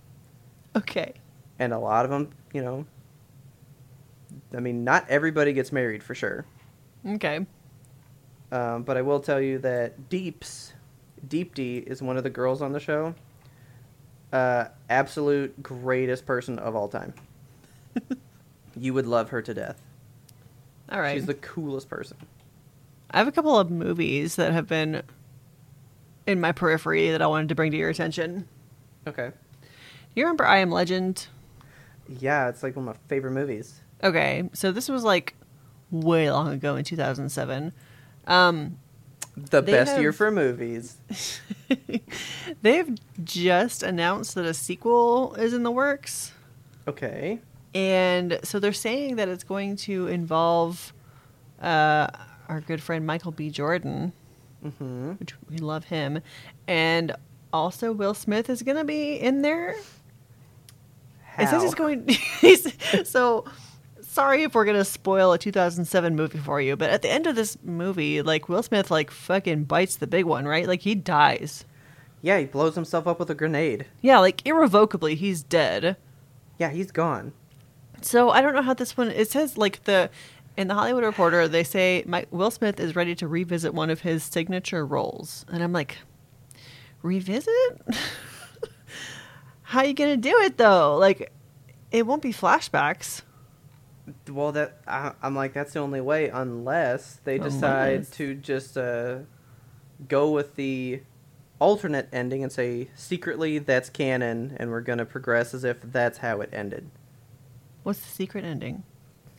okay. 0.75 1.13
And 1.59 1.73
a 1.73 1.79
lot 1.79 2.05
of 2.05 2.11
them, 2.11 2.31
you 2.53 2.61
know, 2.61 2.85
I 4.55 4.59
mean, 4.59 4.83
not 4.83 5.07
everybody 5.09 5.53
gets 5.53 5.71
married 5.71 6.03
for 6.03 6.15
sure. 6.15 6.45
Okay. 7.05 7.45
Um, 8.51 8.83
but 8.83 8.97
I 8.97 9.01
will 9.01 9.19
tell 9.19 9.41
you 9.41 9.57
that 9.59 10.09
Deeps, 10.09 10.73
Deepti 11.27 11.85
is 11.85 12.01
one 12.01 12.17
of 12.17 12.23
the 12.23 12.29
girls 12.29 12.61
on 12.61 12.71
the 12.71 12.79
show. 12.79 13.15
Uh, 14.31 14.65
absolute 14.89 15.61
greatest 15.61 16.25
person 16.25 16.59
of 16.59 16.75
all 16.75 16.87
time. 16.87 17.13
you 18.77 18.93
would 18.93 19.07
love 19.07 19.29
her 19.29 19.41
to 19.41 19.53
death. 19.53 19.81
All 20.91 21.01
right. 21.01 21.15
She's 21.15 21.25
the 21.25 21.33
coolest 21.33 21.89
person. 21.89 22.17
I 23.11 23.17
have 23.17 23.27
a 23.27 23.31
couple 23.31 23.57
of 23.57 23.69
movies 23.69 24.35
that 24.37 24.53
have 24.53 24.67
been 24.67 25.03
in 26.25 26.39
my 26.39 26.51
periphery 26.51 27.11
that 27.11 27.21
I 27.21 27.27
wanted 27.27 27.49
to 27.49 27.55
bring 27.55 27.71
to 27.71 27.77
your 27.77 27.89
attention. 27.89 28.47
Okay. 29.07 29.31
You 30.15 30.23
remember 30.23 30.45
I 30.45 30.59
Am 30.59 30.71
Legend? 30.71 31.27
Yeah, 32.07 32.49
it's 32.49 32.63
like 32.63 32.75
one 32.75 32.87
of 32.87 32.95
my 32.95 32.99
favorite 33.07 33.31
movies. 33.31 33.81
Okay, 34.03 34.49
so 34.53 34.71
this 34.71 34.89
was 34.89 35.03
like 35.03 35.35
way 35.93 36.29
long 36.29 36.49
ago 36.49 36.75
in 36.75 36.83
2007. 36.83 37.71
Um, 38.27 38.77
The 39.35 39.61
They 39.61 39.71
best 39.71 39.91
have- 39.93 40.01
year 40.01 40.11
for 40.11 40.29
movies. 40.31 40.97
they've 42.61 42.95
just 43.23 43.83
announced 43.83 44.35
that 44.35 44.45
a 44.45 44.53
sequel 44.53 45.33
is 45.35 45.53
in 45.53 45.63
the 45.63 45.71
works. 45.71 46.31
Okay. 46.87 47.39
And 47.73 48.39
so 48.43 48.59
they're 48.59 48.73
saying 48.73 49.15
that 49.15 49.29
it's 49.29 49.43
going 49.43 49.75
to 49.77 50.07
involve 50.07 50.93
uh, 51.61 52.07
our 52.49 52.61
good 52.61 52.81
friend 52.81 53.05
Michael 53.07 53.31
B. 53.31 53.49
Jordan, 53.49 54.13
Mm-hmm. 54.63 55.11
which 55.13 55.33
we 55.49 55.57
love 55.57 55.85
him. 55.85 56.21
And 56.67 57.13
also 57.51 57.91
Will 57.91 58.13
Smith 58.13 58.49
is 58.49 58.63
going 58.63 58.77
to 58.77 58.85
be 58.85 59.15
in 59.15 59.41
there. 59.41 59.75
It 61.37 61.49
says 61.49 61.63
he's 61.63 61.73
going. 61.75 62.07
He's, 62.39 62.71
so 63.09 63.43
sorry 64.13 64.43
if 64.43 64.53
we're 64.53 64.65
gonna 64.65 64.85
spoil 64.85 65.33
a 65.33 65.37
2007 65.37 66.15
movie 66.15 66.37
for 66.37 66.61
you, 66.61 66.75
but 66.75 66.91
at 66.91 67.01
the 67.01 67.09
end 67.09 67.27
of 67.27 67.35
this 67.35 67.57
movie, 67.63 68.21
like 68.21 68.47
Will 68.47 68.63
Smith, 68.63 68.91
like 68.91 69.11
fucking 69.11 69.63
bites 69.63 69.95
the 69.95 70.07
big 70.07 70.25
one, 70.25 70.45
right? 70.47 70.67
Like 70.67 70.81
he 70.81 70.95
dies. 70.95 71.65
Yeah, 72.21 72.39
he 72.39 72.45
blows 72.45 72.75
himself 72.75 73.07
up 73.07 73.19
with 73.19 73.29
a 73.29 73.35
grenade. 73.35 73.87
Yeah, 74.01 74.19
like 74.19 74.45
irrevocably, 74.45 75.15
he's 75.15 75.43
dead. 75.43 75.97
Yeah, 76.57 76.69
he's 76.69 76.91
gone. 76.91 77.33
So 78.01 78.29
I 78.29 78.41
don't 78.41 78.53
know 78.53 78.61
how 78.61 78.73
this 78.73 78.95
one. 78.95 79.09
It 79.09 79.29
says 79.29 79.57
like 79.57 79.83
the 79.85 80.09
in 80.55 80.67
the 80.67 80.75
Hollywood 80.75 81.03
Reporter, 81.03 81.47
they 81.47 81.63
say 81.63 82.03
Mike, 82.05 82.27
Will 82.29 82.51
Smith 82.51 82.79
is 82.79 82.95
ready 82.95 83.15
to 83.15 83.27
revisit 83.27 83.73
one 83.73 83.89
of 83.89 84.01
his 84.01 84.23
signature 84.23 84.85
roles, 84.85 85.45
and 85.51 85.63
I'm 85.63 85.73
like, 85.73 85.97
revisit? 87.01 87.81
how 89.63 89.81
you 89.81 89.95
gonna 89.95 90.17
do 90.17 90.37
it 90.41 90.57
though? 90.57 90.97
Like, 90.97 91.31
it 91.91 92.05
won't 92.05 92.21
be 92.21 92.31
flashbacks. 92.31 93.23
Well, 94.29 94.51
that 94.51 94.81
I, 94.87 95.13
I'm 95.21 95.35
like 95.35 95.53
that's 95.53 95.73
the 95.73 95.79
only 95.79 96.01
way, 96.01 96.29
unless 96.29 97.19
they 97.23 97.37
decide 97.37 97.93
Unless. 97.93 98.09
to 98.11 98.35
just 98.35 98.77
uh, 98.77 99.19
go 100.07 100.31
with 100.31 100.55
the 100.55 101.01
alternate 101.59 102.09
ending 102.11 102.43
and 102.43 102.51
say 102.51 102.89
secretly 102.95 103.57
that's 103.57 103.89
canon 103.89 104.57
and 104.59 104.69
we're 104.69 104.81
going 104.81 104.97
to 104.97 105.05
progress 105.05 105.53
as 105.53 105.63
if 105.63 105.81
that's 105.81 106.17
how 106.17 106.41
it 106.41 106.49
ended. 106.51 106.89
What's 107.83 107.99
the 107.99 108.09
secret 108.09 108.43
ending? 108.43 108.83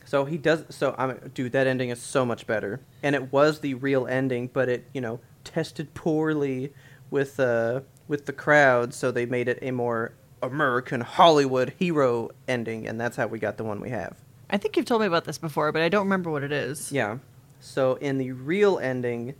So 0.05 0.25
he 0.25 0.37
does 0.37 0.65
so 0.69 0.95
I'm 0.97 1.31
dude 1.33 1.51
that 1.51 1.67
ending 1.67 1.89
is 1.89 2.01
so 2.01 2.25
much 2.25 2.47
better. 2.47 2.81
And 3.03 3.15
it 3.15 3.31
was 3.31 3.59
the 3.59 3.75
real 3.75 4.07
ending, 4.07 4.47
but 4.47 4.69
it, 4.69 4.87
you 4.93 5.01
know, 5.01 5.19
tested 5.43 5.93
poorly 5.93 6.73
with 7.11 7.39
uh 7.39 7.81
with 8.07 8.25
the 8.25 8.33
crowd, 8.33 8.93
so 8.93 9.11
they 9.11 9.25
made 9.25 9.47
it 9.47 9.59
a 9.61 9.71
more 9.71 10.13
American 10.41 11.01
Hollywood 11.01 11.73
hero 11.77 12.29
ending 12.47 12.87
and 12.87 12.99
that's 12.99 13.17
how 13.17 13.27
we 13.27 13.39
got 13.39 13.57
the 13.57 13.63
one 13.63 13.79
we 13.79 13.89
have. 13.89 14.17
I 14.49 14.57
think 14.57 14.77
you've 14.77 14.85
told 14.85 15.01
me 15.01 15.07
about 15.07 15.25
this 15.25 15.37
before, 15.37 15.71
but 15.71 15.81
I 15.81 15.89
don't 15.89 16.03
remember 16.03 16.29
what 16.29 16.43
it 16.43 16.51
is. 16.51 16.91
Yeah. 16.91 17.17
So 17.59 17.95
in 17.95 18.17
the 18.17 18.31
real 18.31 18.77
ending, 18.79 19.35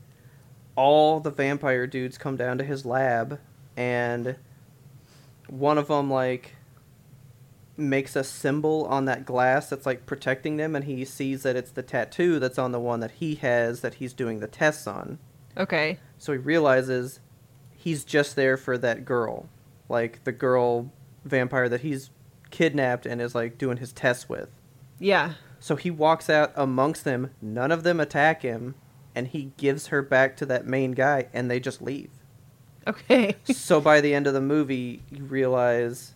all 0.76 1.20
the 1.20 1.32
vampire 1.32 1.88
dudes 1.88 2.18
come 2.18 2.36
down 2.36 2.58
to 2.58 2.64
his 2.64 2.86
lab, 2.86 3.40
and 3.78 4.36
one 5.48 5.78
of 5.78 5.88
them 5.88 6.10
like 6.10 6.56
makes 7.78 8.16
a 8.16 8.24
symbol 8.24 8.86
on 8.86 9.06
that 9.06 9.26
glass 9.26 9.70
that's 9.70 9.86
like 9.86 10.06
protecting 10.06 10.58
them, 10.58 10.76
and 10.76 10.86
he 10.86 11.06
sees 11.06 11.44
that 11.44 11.56
it's 11.56 11.72
the 11.72 11.84
tattoo 11.84 12.40
that's 12.40 12.58
on 12.58 12.72
the 12.72 12.80
one 12.80 13.00
that 13.02 13.12
he 13.12 13.36
has 13.36 13.82
that 13.82 13.96
he's 13.96 14.14
doing 14.14 14.40
the 14.40 14.48
tests 14.48 14.88
on. 14.88 15.20
Okay. 15.58 16.00
So 16.18 16.32
he 16.32 16.40
realizes 16.40 17.20
he's 17.76 18.04
just 18.04 18.36
there 18.36 18.58
for 18.58 18.78
that 18.78 19.06
girl, 19.06 19.48
like 19.88 20.24
the 20.24 20.32
girl 20.32 20.92
vampire 21.24 21.70
that 21.70 21.82
he's 21.82 22.10
kidnapped 22.50 23.06
and 23.06 23.22
is 23.22 23.36
like 23.36 23.58
doing 23.58 23.78
his 23.78 23.92
tests 23.92 24.28
with. 24.28 24.50
Yeah. 25.00 25.34
So 25.60 25.76
he 25.76 25.92
walks 25.92 26.30
out 26.30 26.52
amongst 26.56 27.04
them. 27.04 27.32
None 27.42 27.72
of 27.72 27.84
them 27.84 28.00
attack 28.00 28.42
him, 28.42 28.76
and 29.14 29.28
he 29.28 29.52
gives 29.58 29.88
her 29.88 30.02
back 30.02 30.38
to 30.38 30.46
that 30.46 30.66
main 30.66 30.92
guy, 30.92 31.28
and 31.34 31.50
they 31.50 31.60
just 31.60 31.82
leave. 31.82 32.12
Okay. 32.88 33.36
so 33.46 33.82
by 33.82 34.02
the 34.02 34.14
end 34.14 34.28
of 34.28 34.34
the 34.34 34.42
movie, 34.42 35.02
you 35.10 35.24
realize 35.26 36.14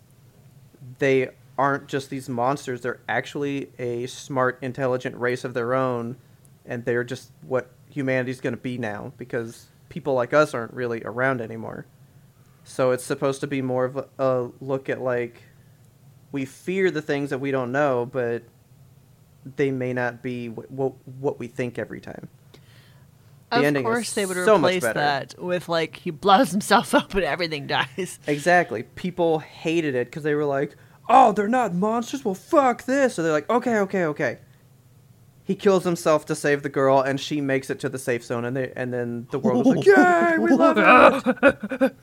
they 0.99 1.30
aren't 1.57 1.88
just 1.88 2.09
these 2.09 2.30
monsters; 2.30 2.82
they're 2.82 3.01
actually 3.09 3.71
a 3.80 4.05
smart, 4.07 4.59
intelligent 4.61 5.17
race 5.17 5.43
of 5.43 5.53
their 5.53 5.73
own, 5.73 6.17
and 6.65 6.86
they're 6.86 7.03
just 7.03 7.32
what 7.41 7.71
humanity's 7.89 8.39
going 8.39 8.53
to 8.53 8.61
be 8.61 8.77
now 8.77 9.11
because 9.17 9.67
people 9.89 10.13
like 10.13 10.34
us 10.34 10.53
aren't 10.53 10.73
really 10.73 11.01
around 11.03 11.41
anymore. 11.41 11.86
So 12.63 12.91
it's 12.91 13.03
supposed 13.03 13.41
to 13.41 13.47
be 13.47 13.61
more 13.63 13.86
of 13.86 13.97
a, 13.97 14.05
a 14.19 14.51
look 14.61 14.89
at 14.89 15.01
like 15.01 15.41
we 16.32 16.45
fear 16.45 16.91
the 16.91 17.01
things 17.01 17.32
that 17.32 17.39
we 17.39 17.49
don't 17.49 17.71
know, 17.71 18.05
but 18.05 18.43
they 19.45 19.71
may 19.71 19.93
not 19.93 20.21
be 20.21 20.49
what 20.49 20.69
what, 20.71 20.93
what 21.05 21.39
we 21.39 21.47
think 21.47 21.79
every 21.79 22.01
time. 22.01 22.27
The 23.51 23.67
of 23.67 23.83
course, 23.83 24.13
they 24.13 24.25
would 24.27 24.37
so 24.37 24.57
replace 24.57 24.83
that 24.83 25.33
with 25.39 25.69
like 25.69 25.95
he 25.97 26.11
blows 26.11 26.51
himself 26.51 26.93
up 26.93 27.13
and 27.15 27.23
everything 27.23 27.67
dies. 27.67 28.19
Exactly. 28.27 28.83
People 28.83 29.39
hated 29.39 29.95
it 29.95 30.05
because 30.07 30.23
they 30.23 30.35
were 30.35 30.45
like, 30.45 30.75
"Oh, 31.07 31.31
they're 31.31 31.47
not 31.47 31.73
monsters. 31.73 32.23
Well, 32.23 32.35
fuck 32.35 32.83
this." 32.83 33.15
So 33.15 33.23
they're 33.23 33.31
like, 33.31 33.49
"Okay, 33.49 33.77
okay, 33.79 34.05
okay." 34.05 34.39
He 35.43 35.55
kills 35.55 35.83
himself 35.83 36.27
to 36.27 36.35
save 36.35 36.61
the 36.61 36.69
girl, 36.69 37.01
and 37.01 37.19
she 37.19 37.41
makes 37.41 37.71
it 37.71 37.79
to 37.79 37.89
the 37.89 37.97
safe 37.97 38.23
zone, 38.23 38.45
and 38.45 38.55
they 38.55 38.71
and 38.75 38.93
then 38.93 39.27
the 39.31 39.39
world 39.39 39.65
was 39.65 39.77
like, 39.77 39.85
"Yay, 39.97 40.37
we 40.37 40.51
love 40.51 40.77
it!" 41.81 41.95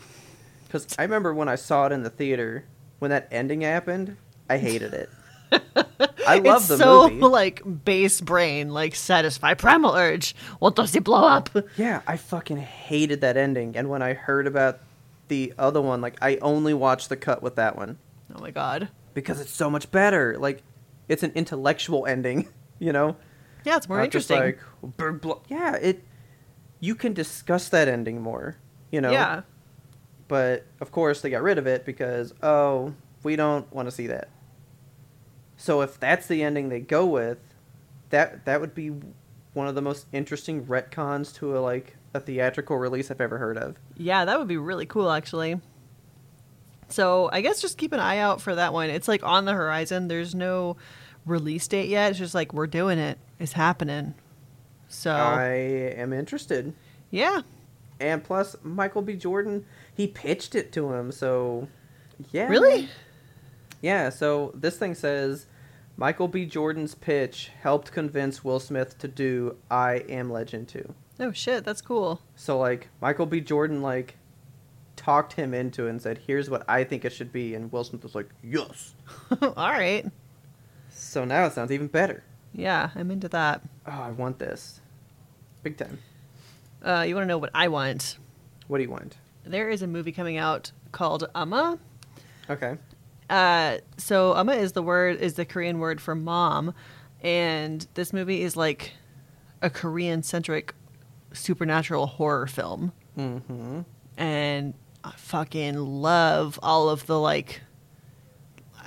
Because 0.65 0.87
I 0.99 1.03
remember 1.03 1.33
when 1.33 1.49
I 1.49 1.55
saw 1.55 1.87
it 1.87 1.93
in 1.93 2.03
the 2.03 2.11
theater, 2.11 2.65
when 2.99 3.13
that 3.13 3.29
ending 3.31 3.61
happened, 3.61 4.17
I 4.51 4.59
hated 4.59 4.95
it. 4.95 5.11
I 5.53 6.39
love 6.39 6.57
it's 6.63 6.69
the 6.69 6.77
so 6.79 7.09
movie. 7.09 7.21
like 7.23 7.85
base 7.85 8.21
brain, 8.21 8.71
like 8.71 8.95
satisfy 8.95 9.55
primal 9.55 9.95
urge. 9.95 10.35
What 10.59 10.75
does 10.77 10.93
he 10.93 11.01
blow 11.01 11.25
up? 11.27 11.51
Yeah, 11.77 12.03
I 12.07 12.17
fucking 12.17 12.57
hated 12.59 13.21
that 13.21 13.37
ending. 13.37 13.77
And 13.77 13.89
when 13.89 14.03
I 14.03 14.15
heard 14.15 14.47
about 14.47 14.81
the 15.29 15.53
other 15.59 15.81
one, 15.81 16.01
like 16.01 16.17
I 16.21 16.37
only 16.37 16.75
watched 16.75 17.09
the 17.09 17.17
cut 17.17 17.43
with 17.43 17.57
that 17.57 17.77
one 17.77 17.99
Oh 18.35 18.41
my 18.41 18.51
god. 18.51 18.89
because 19.15 19.41
it's 19.41 19.53
so 19.53 19.71
much 19.71 19.91
better. 19.91 20.37
Like 20.39 20.63
it's 21.09 21.23
an 21.23 21.33
intellectual 21.35 22.07
ending, 22.07 22.49
you 22.79 22.93
know? 22.93 23.17
Yeah, 23.65 23.77
it's 23.77 23.89
more 23.89 23.99
Not 23.99 24.05
interesting. 24.05 24.39
like 24.39 24.61
"Brr, 24.97 25.13
blah." 25.13 25.39
yeah, 25.49 25.75
it 25.77 26.03
you 26.81 26.95
can 26.95 27.13
discuss 27.15 27.69
that 27.71 27.89
ending 27.89 28.21
more, 28.21 28.57
you 28.91 29.01
know? 29.01 29.11
Yeah. 29.13 29.43
But 30.29 30.67
of 30.81 30.91
course 30.91 31.21
they 31.21 31.31
got 31.31 31.43
rid 31.43 31.59
of 31.59 31.67
it 31.67 31.85
because 31.85 32.35
oh, 32.43 32.95
we 33.23 33.37
don't 33.37 33.73
want 33.73 33.87
to 33.89 33.93
see 33.93 34.09
that. 34.09 34.29
So 35.57 35.81
if 35.81 35.99
that's 35.99 36.27
the 36.27 36.43
ending 36.43 36.69
they 36.69 36.81
go 36.81 37.07
with, 37.07 37.39
that 38.11 38.45
that 38.45 38.61
would 38.61 38.75
be 38.75 38.93
one 39.55 39.69
of 39.69 39.75
the 39.75 39.83
most 39.83 40.07
interesting 40.13 40.67
retcons 40.67 41.35
to 41.37 41.57
a 41.57 41.61
like 41.61 41.97
a 42.15 42.21
theatrical 42.21 42.77
release 42.77 43.11
I've 43.11 43.21
ever 43.21 43.39
heard 43.39 43.57
of. 43.57 43.77
Yeah, 43.97 44.25
that 44.25 44.39
would 44.39 44.49
be 44.49 44.57
really 44.59 44.87
cool 44.87 45.11
actually. 45.11 45.61
So 46.89 47.29
I 47.33 47.41
guess 47.41 47.61
just 47.61 47.79
keep 47.79 47.93
an 47.93 48.01
eye 48.01 48.19
out 48.19 48.41
for 48.41 48.55
that 48.55 48.73
one. 48.73 48.91
It's 48.91 49.09
like 49.09 49.23
on 49.25 49.45
the 49.45 49.53
horizon. 49.53 50.09
There's 50.09 50.35
no 50.35 50.77
release 51.25 51.67
date 51.67 51.89
yet. 51.89 52.11
It's 52.11 52.19
just 52.19 52.35
like 52.35 52.53
we're 52.53 52.69
doing 52.69 52.99
it. 52.99 53.19
It's 53.39 53.53
happening. 53.53 54.15
So 54.89 55.11
I 55.11 55.49
am 55.97 56.13
interested. 56.13 56.73
yeah, 57.11 57.43
And 57.99 58.23
plus, 58.23 58.55
Michael 58.63 59.03
B. 59.03 59.17
Jordan, 59.17 59.65
he 59.95 60.07
pitched 60.07 60.55
it 60.55 60.71
to 60.73 60.93
him, 60.93 61.11
so 61.11 61.67
yeah. 62.31 62.47
really? 62.47 62.89
Yeah, 63.81 64.11
so 64.11 64.53
this 64.55 64.77
thing 64.79 64.95
says 64.95 65.47
Michael 65.97 66.29
B. 66.29 66.47
Jordan's 66.47 66.95
pitch 66.95 67.51
helped 67.61 67.93
convince 67.93 68.45
Will 68.45 68.61
Smith 68.61 68.99
to 68.99 69.09
do 69.09 69.57
I 69.71 70.05
Am 70.09 70.31
Legend 70.31 70.69
2. 70.69 70.95
Oh 71.21 71.33
shit, 71.33 71.65
that's 71.65 71.81
cool. 71.81 72.21
So 72.35 72.59
like 72.59 72.89
Michael 73.01 73.27
B. 73.27 73.41
Jordan 73.41 73.81
like 73.83 74.17
talked 74.97 75.35
him 75.35 75.55
into 75.55 75.87
it 75.87 75.91
and 75.91 76.03
said, 76.03 76.19
"Here's 76.27 76.51
what 76.51 76.65
I 76.69 76.85
think 76.85 77.05
it 77.05 77.13
should 77.13 77.33
be," 77.33 77.55
and 77.55 77.73
Will 77.73 77.85
Smith 77.85 78.03
was 78.03 78.15
like, 78.15 78.29
"Yes." 78.43 78.95
All 79.43 79.71
right. 79.71 80.05
So 80.91 81.25
now 81.25 81.47
it 81.47 81.53
sounds 81.53 81.73
even 81.73 81.87
better. 81.87 82.23
Yeah, 82.53 82.91
I'm 82.95 83.11
into 83.11 83.29
that. 83.29 83.63
Oh, 83.87 83.91
I 83.93 84.11
want 84.11 84.39
this, 84.39 84.81
big 85.63 85.77
time. 85.77 85.99
Uh, 86.83 87.05
you 87.07 87.15
want 87.15 87.25
to 87.25 87.29
know 87.29 87.39
what 87.39 87.51
I 87.55 87.69
want? 87.69 88.19
What 88.69 88.79
do 88.79 88.85
you 88.85 88.91
want? 88.91 89.17
There 89.45 89.71
is 89.71 89.83
a 89.83 89.87
movie 89.87 90.13
coming 90.13 90.37
out 90.37 90.73
called 90.93 91.29
Umma. 91.35 91.79
Okay. 92.49 92.77
Uh, 93.29 93.79
so 93.97 94.35
Umma 94.35 94.57
is 94.59 94.73
the 94.73 94.83
word 94.83 95.21
is 95.21 95.35
the 95.35 95.45
Korean 95.45 95.79
word 95.79 96.01
for 96.01 96.15
mom, 96.15 96.75
and 97.23 97.87
this 97.95 98.13
movie 98.13 98.43
is 98.43 98.57
like 98.57 98.93
a 99.63 99.71
Korean 99.71 100.23
centric 100.23 100.75
supernatural 101.33 102.07
horror 102.07 102.47
film. 102.47 102.93
Mm-hmm. 103.19 103.81
and 104.19 104.75
I 105.03 105.11
fucking 105.17 105.77
love 105.79 106.59
all 106.63 106.89
of 106.91 107.07
the 107.07 107.19
like 107.19 107.63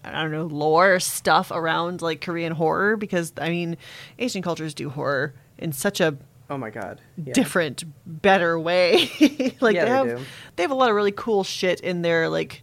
I 0.04 0.22
don't 0.22 0.32
know 0.32 0.46
lore 0.46 1.00
stuff 1.00 1.50
around 1.52 2.02
like 2.04 2.22
Korean 2.22 2.54
horror 2.54 2.96
because 2.96 3.34
I 3.40 3.50
mean 3.50 3.76
Asian 4.20 4.42
cultures 4.44 4.74
do 4.76 4.90
horror 4.90 5.34
in 5.58 5.72
such 5.72 6.00
a 6.00 6.16
Oh 6.50 6.58
my 6.58 6.70
god. 6.70 7.02
Yeah. 7.18 7.34
different 7.34 7.84
better 8.06 8.60
way 8.60 9.10
like 9.62 9.76
Yeah, 9.76 9.86
they 9.86 9.86
they 9.86 9.88
have 9.90 10.08
do. 10.08 10.20
they 10.56 10.64
have 10.64 10.72
a 10.72 10.76
lot 10.76 10.90
of 10.90 10.96
really 10.96 11.12
cool 11.12 11.44
shit 11.44 11.80
in 11.82 12.02
their 12.04 12.30
like 12.30 12.62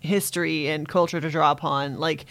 history 0.00 0.68
and 0.68 0.88
culture 0.88 1.20
to 1.20 1.30
draw 1.30 1.50
upon 1.50 1.98
like 1.98 2.26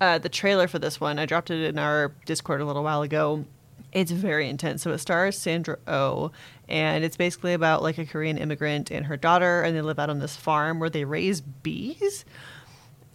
uh, 0.00 0.18
the 0.18 0.28
trailer 0.28 0.66
for 0.68 0.78
this 0.78 1.00
one 1.00 1.18
I 1.18 1.26
dropped 1.26 1.50
it 1.50 1.62
in 1.64 1.78
our 1.78 2.12
Discord 2.26 2.60
a 2.60 2.64
little 2.64 2.82
while 2.82 3.02
ago 3.02 3.44
it's 3.92 4.10
very 4.10 4.48
intense 4.48 4.82
so 4.82 4.90
it 4.90 4.98
stars 4.98 5.38
Sandra 5.38 5.78
Oh 5.86 6.32
and 6.68 7.04
it's 7.04 7.16
basically 7.16 7.52
about 7.52 7.82
like 7.82 7.98
a 7.98 8.04
Korean 8.04 8.36
immigrant 8.38 8.90
and 8.90 9.06
her 9.06 9.16
daughter 9.16 9.62
and 9.62 9.76
they 9.76 9.80
live 9.82 9.98
out 10.00 10.10
on 10.10 10.18
this 10.18 10.34
farm 10.36 10.80
where 10.80 10.90
they 10.90 11.04
raise 11.04 11.40
bees 11.40 12.24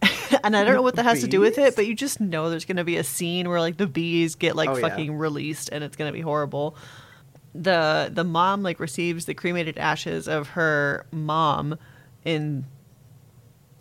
and 0.42 0.56
I 0.56 0.64
don't 0.64 0.74
know 0.74 0.80
what 0.82 0.96
that 0.96 1.04
has 1.04 1.20
to 1.20 1.28
do 1.28 1.40
with 1.40 1.58
it, 1.58 1.76
but 1.76 1.86
you 1.86 1.94
just 1.94 2.22
know 2.22 2.48
there's 2.48 2.64
going 2.64 2.78
to 2.78 2.84
be 2.84 2.96
a 2.96 3.04
scene 3.04 3.50
where 3.50 3.60
like 3.60 3.76
the 3.76 3.86
bees 3.86 4.34
get 4.34 4.56
like 4.56 4.70
Oh, 4.70 4.76
yeah. 4.76 4.88
fucking 4.88 5.14
released 5.14 5.68
and 5.70 5.84
it's 5.84 5.94
going 5.94 6.08
to 6.10 6.12
be 6.16 6.22
horrible. 6.22 6.74
The 7.54 8.10
the 8.10 8.24
mom 8.24 8.62
like 8.62 8.80
receives 8.80 9.26
the 9.26 9.34
cremated 9.34 9.76
ashes 9.76 10.26
of 10.26 10.48
her 10.50 11.04
mom 11.12 11.76
in 12.24 12.64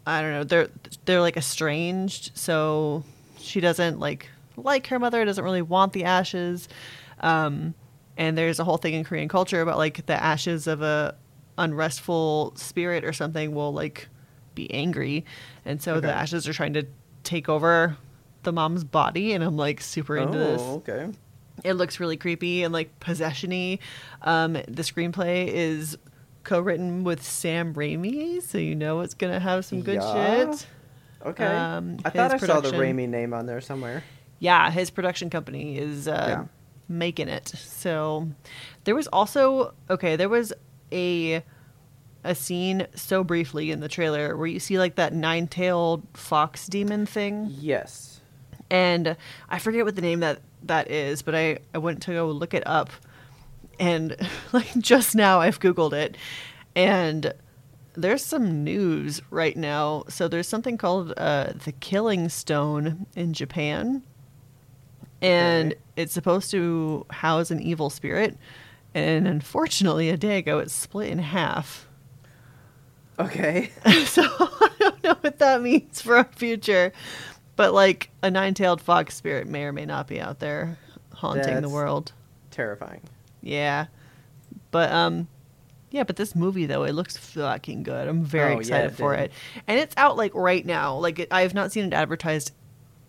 I 0.09 0.21
don't 0.21 0.31
know, 0.31 0.43
they're 0.43 0.69
they're 1.05 1.21
like 1.21 1.37
estranged, 1.37 2.31
so 2.35 3.03
she 3.39 3.59
doesn't 3.59 3.99
like 3.99 4.29
like 4.57 4.87
her 4.87 4.99
mother, 4.99 5.23
doesn't 5.23 5.43
really 5.43 5.61
want 5.61 5.93
the 5.93 6.03
ashes. 6.03 6.67
Um 7.19 7.73
and 8.17 8.37
there's 8.37 8.59
a 8.59 8.63
whole 8.63 8.77
thing 8.77 8.93
in 8.93 9.03
Korean 9.03 9.29
culture 9.29 9.61
about 9.61 9.77
like 9.77 10.05
the 10.05 10.21
ashes 10.21 10.67
of 10.67 10.81
a 10.81 11.15
unrestful 11.57 12.53
spirit 12.55 13.03
or 13.05 13.13
something 13.13 13.53
will 13.53 13.71
like 13.73 14.07
be 14.55 14.71
angry. 14.73 15.25
And 15.65 15.81
so 15.81 15.99
the 15.99 16.11
ashes 16.11 16.47
are 16.47 16.53
trying 16.53 16.73
to 16.73 16.85
take 17.23 17.47
over 17.47 17.97
the 18.43 18.51
mom's 18.51 18.83
body 18.83 19.33
and 19.33 19.43
I'm 19.43 19.57
like 19.57 19.81
super 19.81 20.17
into 20.17 20.37
this. 20.37 20.61
Oh, 20.61 20.75
okay. 20.77 21.09
It 21.63 21.73
looks 21.73 21.99
really 21.99 22.17
creepy 22.17 22.63
and 22.63 22.73
like 22.73 22.99
possession-y. 22.99 23.79
Um, 24.21 24.53
the 24.53 24.83
screenplay 24.83 25.47
is 25.47 25.97
co-written 26.49 27.03
with 27.03 27.23
Sam 27.23 27.73
Raimi, 27.75 28.41
so 28.41 28.57
you 28.57 28.73
know 28.75 29.01
it's 29.01 29.13
gonna 29.13 29.39
have 29.39 29.63
some 29.65 29.81
good 29.81 30.01
Yeah. 30.01 30.51
shit. 30.51 30.67
Okay. 31.25 31.45
Um, 31.45 31.97
I 32.03 32.09
thought 32.09 32.31
I 32.31 32.37
saw 32.37 32.59
the 32.59 32.71
Raimi 32.71 33.07
name 33.07 33.33
on 33.33 33.45
there 33.45 33.61
somewhere. 33.61 34.03
Yeah, 34.39 34.71
his 34.71 34.89
production 34.89 35.29
company 35.29 35.77
is 35.77 36.07
uh, 36.07 36.25
Yeah. 36.27 36.45
making 36.87 37.27
it. 37.27 37.49
So 37.49 38.29
there 38.85 38.95
was 38.95 39.07
also 39.07 39.73
okay, 39.89 40.15
there 40.15 40.29
was 40.29 40.51
a 40.91 41.43
a 42.23 42.33
scene 42.35 42.87
so 42.95 43.23
briefly 43.23 43.69
in 43.71 43.79
the 43.79 43.87
trailer 43.87 44.35
where 44.35 44.47
you 44.47 44.59
see 44.59 44.77
like 44.79 44.95
that 44.95 45.13
nine-tailed 45.13 46.03
fox 46.13 46.67
demon 46.67 47.05
thing 47.05 47.47
Yes. 47.59 48.19
and 48.69 49.15
I 49.49 49.57
forget 49.59 49.85
what 49.85 49.95
the 49.95 50.01
name 50.01 50.19
that 50.21 50.39
that 50.63 50.89
is, 50.91 51.21
but 51.21 51.35
I 51.35 51.59
I 51.75 51.77
went 51.77 52.01
to 52.03 52.11
go 52.11 52.27
look 52.31 52.53
it 52.53 52.63
up, 52.65 52.89
and 53.79 54.15
like 54.53 54.77
just 54.77 55.15
now 55.15 55.39
I've 55.39 55.59
googled 55.59 55.93
it, 55.93 56.17
and 56.75 57.33
there's 57.93 58.23
some 58.23 58.63
news 58.63 59.21
right 59.31 59.57
now. 59.57 60.03
So 60.09 60.27
there's 60.27 60.47
something 60.47 60.77
called 60.77 61.13
uh, 61.17 61.53
the 61.65 61.71
Killing 61.73 62.29
Stone 62.29 63.05
in 63.15 63.33
Japan, 63.33 64.03
and 65.21 65.73
Okay. 65.73 65.81
it's 65.95 66.13
supposed 66.13 66.51
to 66.51 67.05
house 67.09 67.51
an 67.51 67.61
evil 67.61 67.89
spirit, 67.89 68.37
and 68.93 69.27
unfortunately, 69.27 70.09
a 70.09 70.17
day 70.17 70.37
ago 70.37 70.59
it 70.59 70.69
split 70.71 71.09
in 71.09 71.19
half. 71.19 71.87
Okay. 73.19 73.71
so 74.05 74.23
I 74.39 74.69
don't 74.79 75.03
know 75.03 75.15
what 75.21 75.39
that 75.39 75.61
means 75.61 76.01
for 76.01 76.17
our 76.17 76.29
future. 76.35 76.93
But 77.57 77.73
like 77.73 78.09
a 78.23 78.31
nine-tailed 78.31 78.79
fox 78.79 79.13
spirit 79.15 79.45
may 79.45 79.63
or 79.65 79.73
may 79.73 79.85
not 79.85 80.07
be 80.07 80.21
out 80.21 80.39
there 80.39 80.77
haunting 81.13 81.59
the 81.59 81.67
world. 81.67 82.13
Terrifying. 82.51 83.01
Yeah. 83.41 83.87
But 84.71 84.91
um 84.91 85.27
yeah, 85.91 86.03
but 86.03 86.15
this 86.17 86.35
movie 86.35 86.65
though, 86.67 86.83
it 86.83 86.93
looks 86.93 87.17
fucking 87.17 87.83
good. 87.83 88.07
I'm 88.07 88.23
very 88.23 88.49
Oh, 88.49 88.53
yeah, 88.55 88.59
excited 88.59 88.91
it 88.91 88.95
for 88.95 89.15
did. 89.15 89.23
it. 89.25 89.31
And 89.67 89.79
it's 89.79 89.95
out 89.97 90.17
like 90.17 90.33
right 90.35 90.65
now. 90.65 90.97
Like 90.97 91.19
it, 91.19 91.29
I 91.31 91.41
have 91.41 91.53
not 91.53 91.71
seen 91.71 91.85
it 91.85 91.93
advertised 91.93 92.51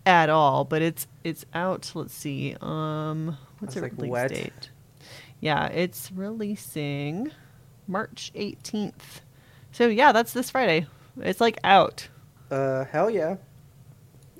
at 0.05 0.29
all, 0.29 0.63
but 0.65 0.81
it's 0.81 1.07
it's 1.23 1.45
out, 1.53 1.91
let's 1.93 2.13
see. 2.13 2.55
Um 2.61 3.37
what's 3.59 3.75
it 3.75 3.81
like 3.83 3.93
release 3.97 4.29
date? 4.31 4.69
Yeah, 5.39 5.67
it's 5.67 6.11
releasing 6.11 7.31
March 7.87 8.31
18th. 8.35 9.21
So 9.71 9.87
yeah, 9.87 10.11
that's 10.11 10.33
this 10.33 10.49
Friday. 10.49 10.87
It's 11.19 11.41
like 11.41 11.57
out. 11.63 12.07
Uh, 12.49 12.85
hell 12.85 13.09
yeah. 13.09 13.37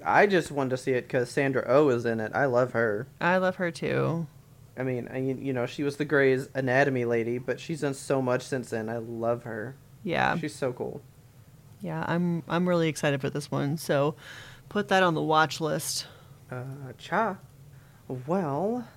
I 0.05 0.25
just 0.27 0.51
wanted 0.51 0.71
to 0.71 0.77
see 0.77 0.91
it 0.91 1.03
because 1.03 1.29
Sandra 1.29 1.63
O 1.67 1.89
is 1.89 2.05
in 2.05 2.19
it. 2.19 2.31
I 2.33 2.45
love 2.45 2.73
her. 2.73 3.07
I 3.19 3.37
love 3.37 3.55
her 3.57 3.71
too. 3.71 4.27
I 4.77 4.83
mean, 4.83 5.09
I, 5.11 5.17
you 5.17 5.53
know, 5.53 5.65
she 5.65 5.83
was 5.83 5.97
the 5.97 6.05
Grey's 6.05 6.47
Anatomy 6.53 7.05
lady, 7.05 7.37
but 7.37 7.59
she's 7.59 7.81
done 7.81 7.93
so 7.93 8.21
much 8.21 8.43
since 8.43 8.69
then. 8.69 8.89
I 8.89 8.97
love 8.97 9.43
her. 9.43 9.75
Yeah. 10.03 10.37
She's 10.37 10.55
so 10.55 10.71
cool. 10.73 11.01
Yeah, 11.81 12.05
I'm 12.07 12.43
I'm 12.47 12.69
really 12.69 12.87
excited 12.87 13.21
for 13.21 13.29
this 13.29 13.49
one. 13.49 13.77
So 13.77 14.15
put 14.69 14.87
that 14.89 15.03
on 15.03 15.15
the 15.15 15.21
watch 15.21 15.59
list. 15.59 16.07
Uh, 16.49 16.93
cha. 16.97 17.37
Well, 18.27 18.87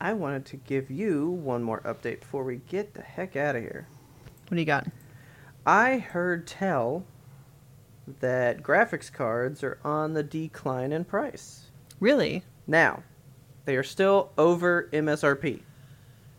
I 0.00 0.12
wanted 0.14 0.44
to 0.46 0.56
give 0.56 0.90
you 0.90 1.30
one 1.30 1.62
more 1.62 1.80
update 1.82 2.20
before 2.20 2.44
we 2.44 2.56
get 2.56 2.94
the 2.94 3.02
heck 3.02 3.36
out 3.36 3.56
of 3.56 3.62
here. 3.62 3.86
What 4.48 4.56
do 4.56 4.60
you 4.60 4.66
got? 4.66 4.86
I 5.66 5.98
heard 5.98 6.46
tell 6.46 7.04
that 8.20 8.62
graphics 8.62 9.10
cards 9.12 9.62
are 9.62 9.78
on 9.84 10.12
the 10.12 10.22
decline 10.22 10.92
in 10.92 11.04
price. 11.04 11.70
Really? 12.00 12.42
Now, 12.66 13.02
they 13.64 13.76
are 13.76 13.82
still 13.82 14.32
over 14.36 14.88
MSRP. 14.92 15.60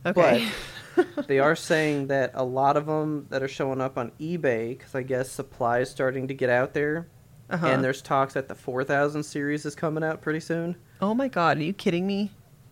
Okay. 0.05 0.47
they 1.27 1.39
are 1.39 1.55
saying 1.55 2.07
that 2.07 2.31
a 2.33 2.43
lot 2.43 2.77
of 2.77 2.85
them 2.85 3.27
that 3.29 3.43
are 3.43 3.47
showing 3.47 3.81
up 3.81 3.97
on 3.97 4.11
eBay, 4.19 4.77
because 4.77 4.95
I 4.95 5.01
guess 5.03 5.29
supply 5.29 5.79
is 5.79 5.89
starting 5.89 6.27
to 6.27 6.33
get 6.33 6.49
out 6.49 6.73
there, 6.73 7.07
uh-huh. 7.49 7.67
and 7.67 7.83
there's 7.83 8.01
talks 8.01 8.33
that 8.35 8.47
the 8.47 8.55
4000 8.55 9.23
series 9.23 9.65
is 9.65 9.75
coming 9.75 10.03
out 10.03 10.21
pretty 10.21 10.39
soon. 10.39 10.75
Oh 11.01 11.13
my 11.13 11.27
god, 11.27 11.57
are 11.57 11.63
you 11.63 11.73
kidding 11.73 12.07
me? 12.07 12.31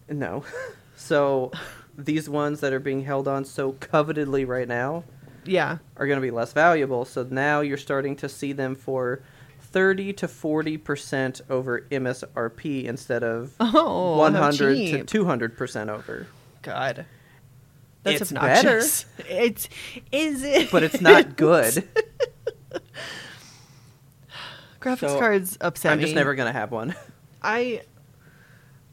No. 0.10 0.44
so 0.96 1.52
these 1.98 2.30
ones 2.30 2.60
that 2.62 2.74
are 2.74 2.80
being 2.80 3.04
held 3.04 3.28
on 3.28 3.46
so 3.46 3.74
covetedly 3.74 4.48
right 4.48 4.68
now 4.68 5.04
Yeah. 5.46 5.78
are 5.98 6.08
going 6.08 6.18
to 6.18 6.22
be 6.26 6.32
less 6.32 6.54
valuable. 6.54 7.06
So 7.06 7.28
now 7.30 7.62
you're 7.62 7.78
starting 7.78 8.16
to 8.18 8.30
see 8.30 8.54
them 8.54 8.76
for 8.76 9.22
30 9.74 10.14
to 10.14 10.28
40% 10.28 11.42
over 11.50 11.82
MSRP 11.92 12.86
instead 12.86 13.24
of 13.24 13.54
Oh, 13.60 14.18
100 14.20 15.08
to 15.08 15.26
200% 15.26 15.90
over. 15.90 16.28
God. 16.62 17.06
That's 18.04 18.22
It's 18.22 18.32
obnoxious. 18.32 19.06
It's 19.30 19.68
is 20.12 20.44
it 20.44 20.72
But 20.72 20.84
it's 20.84 21.02
not 21.02 21.36
good. 21.38 21.88
graphics 24.82 25.00
So, 25.00 25.20
cards 25.20 25.58
upset 25.62 25.94
I'm 25.94 26.00
just 26.00 26.12
me. 26.12 26.16
never 26.16 26.36
going 26.36 26.52
to 26.52 26.58
have 26.58 26.72
one. 26.72 26.96
I 27.42 27.82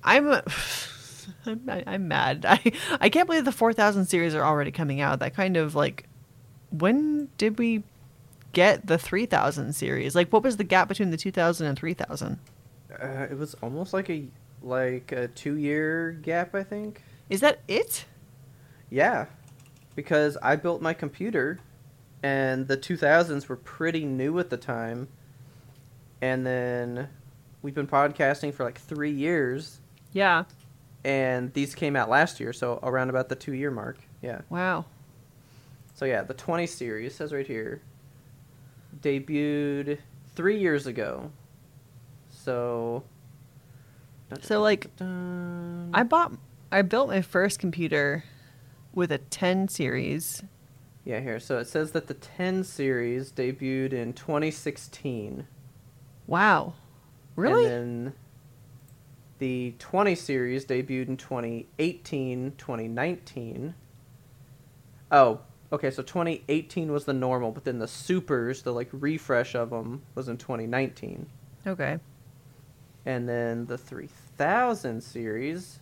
I'm 0.04 0.32
I'm, 1.46 1.70
I'm 1.86 2.08
mad. 2.08 2.44
I 2.48 2.72
I 3.00 3.08
can't 3.08 3.26
believe 3.26 3.44
the 3.44 3.52
4000 3.52 4.06
series 4.06 4.34
are 4.34 4.44
already 4.44 4.70
coming 4.70 5.00
out. 5.00 5.18
That 5.20 5.34
kind 5.34 5.56
of 5.56 5.74
like 5.74 6.06
when 6.70 7.28
did 7.36 7.58
we 7.58 7.82
get 8.52 8.86
the 8.86 8.98
3000 8.98 9.72
series? 9.74 10.14
Like 10.14 10.32
what 10.32 10.42
was 10.42 10.56
the 10.56 10.64
gap 10.64 10.88
between 10.88 11.10
the 11.10 11.16
2000 11.16 11.66
and 11.66 11.78
3000? 11.78 12.38
Uh, 12.92 13.06
it 13.30 13.38
was 13.38 13.54
almost 13.62 13.92
like 13.92 14.10
a 14.10 14.24
like 14.62 15.10
a 15.12 15.28
2-year 15.28 16.12
gap, 16.12 16.54
I 16.54 16.62
think. 16.62 17.02
Is 17.30 17.40
that 17.40 17.60
it? 17.68 18.04
Yeah. 18.90 19.26
Because 19.96 20.36
I 20.42 20.56
built 20.56 20.82
my 20.82 20.92
computer 20.92 21.58
and 22.22 22.68
the 22.68 22.76
2000s 22.76 23.48
were 23.48 23.56
pretty 23.56 24.04
new 24.04 24.38
at 24.38 24.50
the 24.50 24.56
time. 24.58 25.08
And 26.20 26.46
then 26.46 27.08
we've 27.62 27.74
been 27.74 27.86
podcasting 27.86 28.52
for 28.52 28.64
like 28.64 28.78
3 28.78 29.10
years 29.10 29.80
Yeah. 30.12 30.44
and 31.04 31.52
these 31.54 31.74
came 31.74 31.96
out 31.96 32.10
last 32.10 32.40
year, 32.40 32.52
so 32.52 32.78
around 32.82 33.08
about 33.10 33.28
the 33.30 33.36
2 33.36 33.52
year 33.54 33.70
mark. 33.70 33.96
Yeah. 34.20 34.42
Wow. 34.50 34.84
So 35.94 36.04
yeah, 36.04 36.22
the 36.22 36.34
20 36.34 36.66
series 36.66 37.14
says 37.14 37.32
right 37.32 37.46
here 37.46 37.80
debuted 39.00 39.98
3 40.34 40.58
years 40.58 40.86
ago. 40.86 41.30
So 42.28 43.04
So, 44.40 44.60
like, 44.60 44.88
I 45.00 46.02
bought 46.04 46.32
I 46.72 46.82
built 46.82 47.08
my 47.08 47.20
first 47.20 47.58
computer 47.58 48.24
with 48.92 49.10
a 49.10 49.18
10 49.18 49.68
series. 49.68 50.42
Yeah, 51.04 51.20
here. 51.20 51.40
So 51.40 51.58
it 51.58 51.66
says 51.66 51.92
that 51.92 52.06
the 52.06 52.14
10 52.14 52.62
series 52.64 53.32
debuted 53.32 53.92
in 53.92 54.12
2016. 54.12 55.46
Wow. 56.26 56.74
Really? 57.34 57.66
And 57.66 58.06
then 58.06 58.12
the 59.38 59.74
20 59.78 60.14
series 60.14 60.64
debuted 60.64 61.08
in 61.08 61.16
2018, 61.16 62.54
2019. 62.56 63.74
Oh, 65.10 65.40
okay, 65.72 65.90
so 65.90 66.02
2018 66.02 66.90
was 66.92 67.04
the 67.04 67.12
normal, 67.12 67.52
but 67.52 67.64
then 67.64 67.78
the 67.78 67.88
supers, 67.88 68.62
the 68.62 68.72
like 68.72 68.88
refresh 68.92 69.54
of 69.54 69.70
them, 69.70 70.02
was 70.14 70.28
in 70.28 70.36
2019. 70.36 71.26
okay. 71.66 71.98
And 73.06 73.28
then 73.28 73.64
the 73.66 73.78
3000 73.78 75.02
series, 75.02 75.80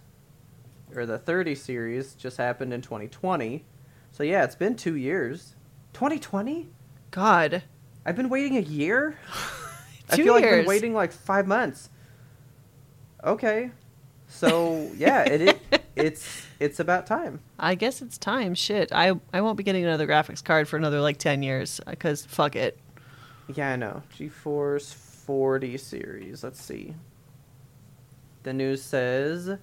or 0.94 1.04
the 1.04 1.18
30 1.18 1.54
series, 1.54 2.14
just 2.14 2.36
happened 2.36 2.72
in 2.72 2.80
2020. 2.80 3.64
So 4.12 4.22
yeah, 4.22 4.44
it's 4.44 4.54
been 4.54 4.76
two 4.76 4.96
years. 4.96 5.54
2020? 5.94 6.68
God. 7.10 7.62
I've 8.06 8.16
been 8.16 8.28
waiting 8.28 8.56
a 8.56 8.60
year? 8.60 9.18
I 10.10 10.16
feel 10.16 10.32
like 10.32 10.44
I've 10.44 10.50
been 10.50 10.66
waiting 10.66 10.94
like 10.94 11.12
five 11.12 11.46
months. 11.46 11.90
Okay. 13.24 13.70
So 14.28 14.90
yeah, 14.96 15.24
it, 15.24 15.40
it 15.40 15.57
it's 15.98 16.46
it's 16.60 16.80
about 16.80 17.06
time. 17.06 17.40
I 17.58 17.74
guess 17.74 18.02
it's 18.02 18.18
time. 18.18 18.54
Shit. 18.54 18.92
I 18.92 19.12
I 19.32 19.40
won't 19.40 19.56
be 19.56 19.62
getting 19.62 19.84
another 19.84 20.06
graphics 20.06 20.42
card 20.42 20.68
for 20.68 20.76
another 20.76 21.00
like 21.00 21.18
10 21.18 21.42
years 21.42 21.80
cuz 21.98 22.24
fuck 22.24 22.56
it. 22.56 22.78
Yeah, 23.54 23.72
I 23.72 23.76
know. 23.76 24.02
GeForce 24.16 24.94
40 24.94 25.76
series. 25.78 26.44
Let's 26.44 26.62
see. 26.62 26.94
The 28.42 28.52
news 28.52 28.82
says 28.82 29.58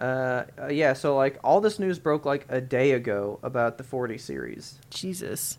uh, 0.00 0.04
uh 0.04 0.44
yeah, 0.70 0.92
so 0.92 1.16
like 1.16 1.38
all 1.44 1.60
this 1.60 1.78
news 1.78 1.98
broke 1.98 2.24
like 2.24 2.46
a 2.48 2.60
day 2.60 2.92
ago 2.92 3.38
about 3.42 3.78
the 3.78 3.84
40 3.84 4.18
series. 4.18 4.78
Jesus. 4.90 5.58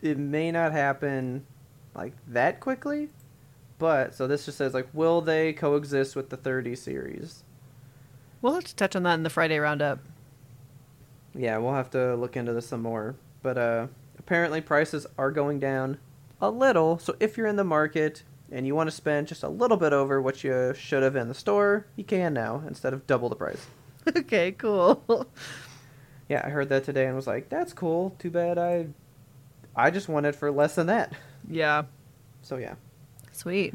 It 0.00 0.18
may 0.18 0.50
not 0.50 0.72
happen 0.72 1.46
like 1.94 2.14
that 2.28 2.58
quickly, 2.60 3.10
but 3.78 4.14
so 4.14 4.26
this 4.26 4.46
just 4.46 4.58
says 4.58 4.74
like 4.74 4.88
will 4.92 5.20
they 5.20 5.52
coexist 5.52 6.16
with 6.16 6.30
the 6.30 6.36
30 6.36 6.74
series? 6.76 7.44
We'll 8.42 8.54
have 8.54 8.64
to 8.64 8.76
touch 8.76 8.94
on 8.96 9.04
that 9.04 9.14
in 9.14 9.22
the 9.22 9.30
Friday 9.30 9.58
roundup. 9.58 10.00
Yeah, 11.34 11.56
we'll 11.58 11.74
have 11.74 11.90
to 11.90 12.14
look 12.16 12.36
into 12.36 12.52
this 12.52 12.66
some 12.66 12.82
more. 12.82 13.14
But 13.42 13.56
uh, 13.56 13.86
apparently 14.18 14.60
prices 14.60 15.06
are 15.16 15.30
going 15.30 15.60
down 15.60 15.98
a 16.40 16.50
little. 16.50 16.98
So 16.98 17.16
if 17.20 17.36
you're 17.36 17.46
in 17.46 17.56
the 17.56 17.64
market 17.64 18.22
and 18.50 18.66
you 18.66 18.74
want 18.74 18.88
to 18.88 18.94
spend 18.94 19.28
just 19.28 19.42
a 19.42 19.48
little 19.48 19.76
bit 19.76 19.92
over 19.92 20.20
what 20.20 20.44
you 20.44 20.74
should 20.76 21.02
have 21.02 21.16
in 21.16 21.28
the 21.28 21.34
store, 21.34 21.86
you 21.96 22.04
can 22.04 22.34
now 22.34 22.62
instead 22.66 22.92
of 22.92 23.06
double 23.06 23.28
the 23.28 23.36
price. 23.36 23.66
okay, 24.16 24.52
cool. 24.52 25.26
Yeah, 26.28 26.40
I 26.44 26.48
heard 26.48 26.70
that 26.70 26.84
today 26.84 27.06
and 27.06 27.16
was 27.16 27.26
like, 27.26 27.50
"That's 27.50 27.74
cool. 27.74 28.14
Too 28.18 28.30
bad 28.30 28.56
I, 28.56 28.86
I 29.76 29.90
just 29.90 30.08
wanted 30.08 30.34
for 30.34 30.50
less 30.50 30.74
than 30.76 30.86
that." 30.86 31.12
yeah. 31.50 31.82
So 32.40 32.56
yeah, 32.56 32.76
Sweet. 33.32 33.74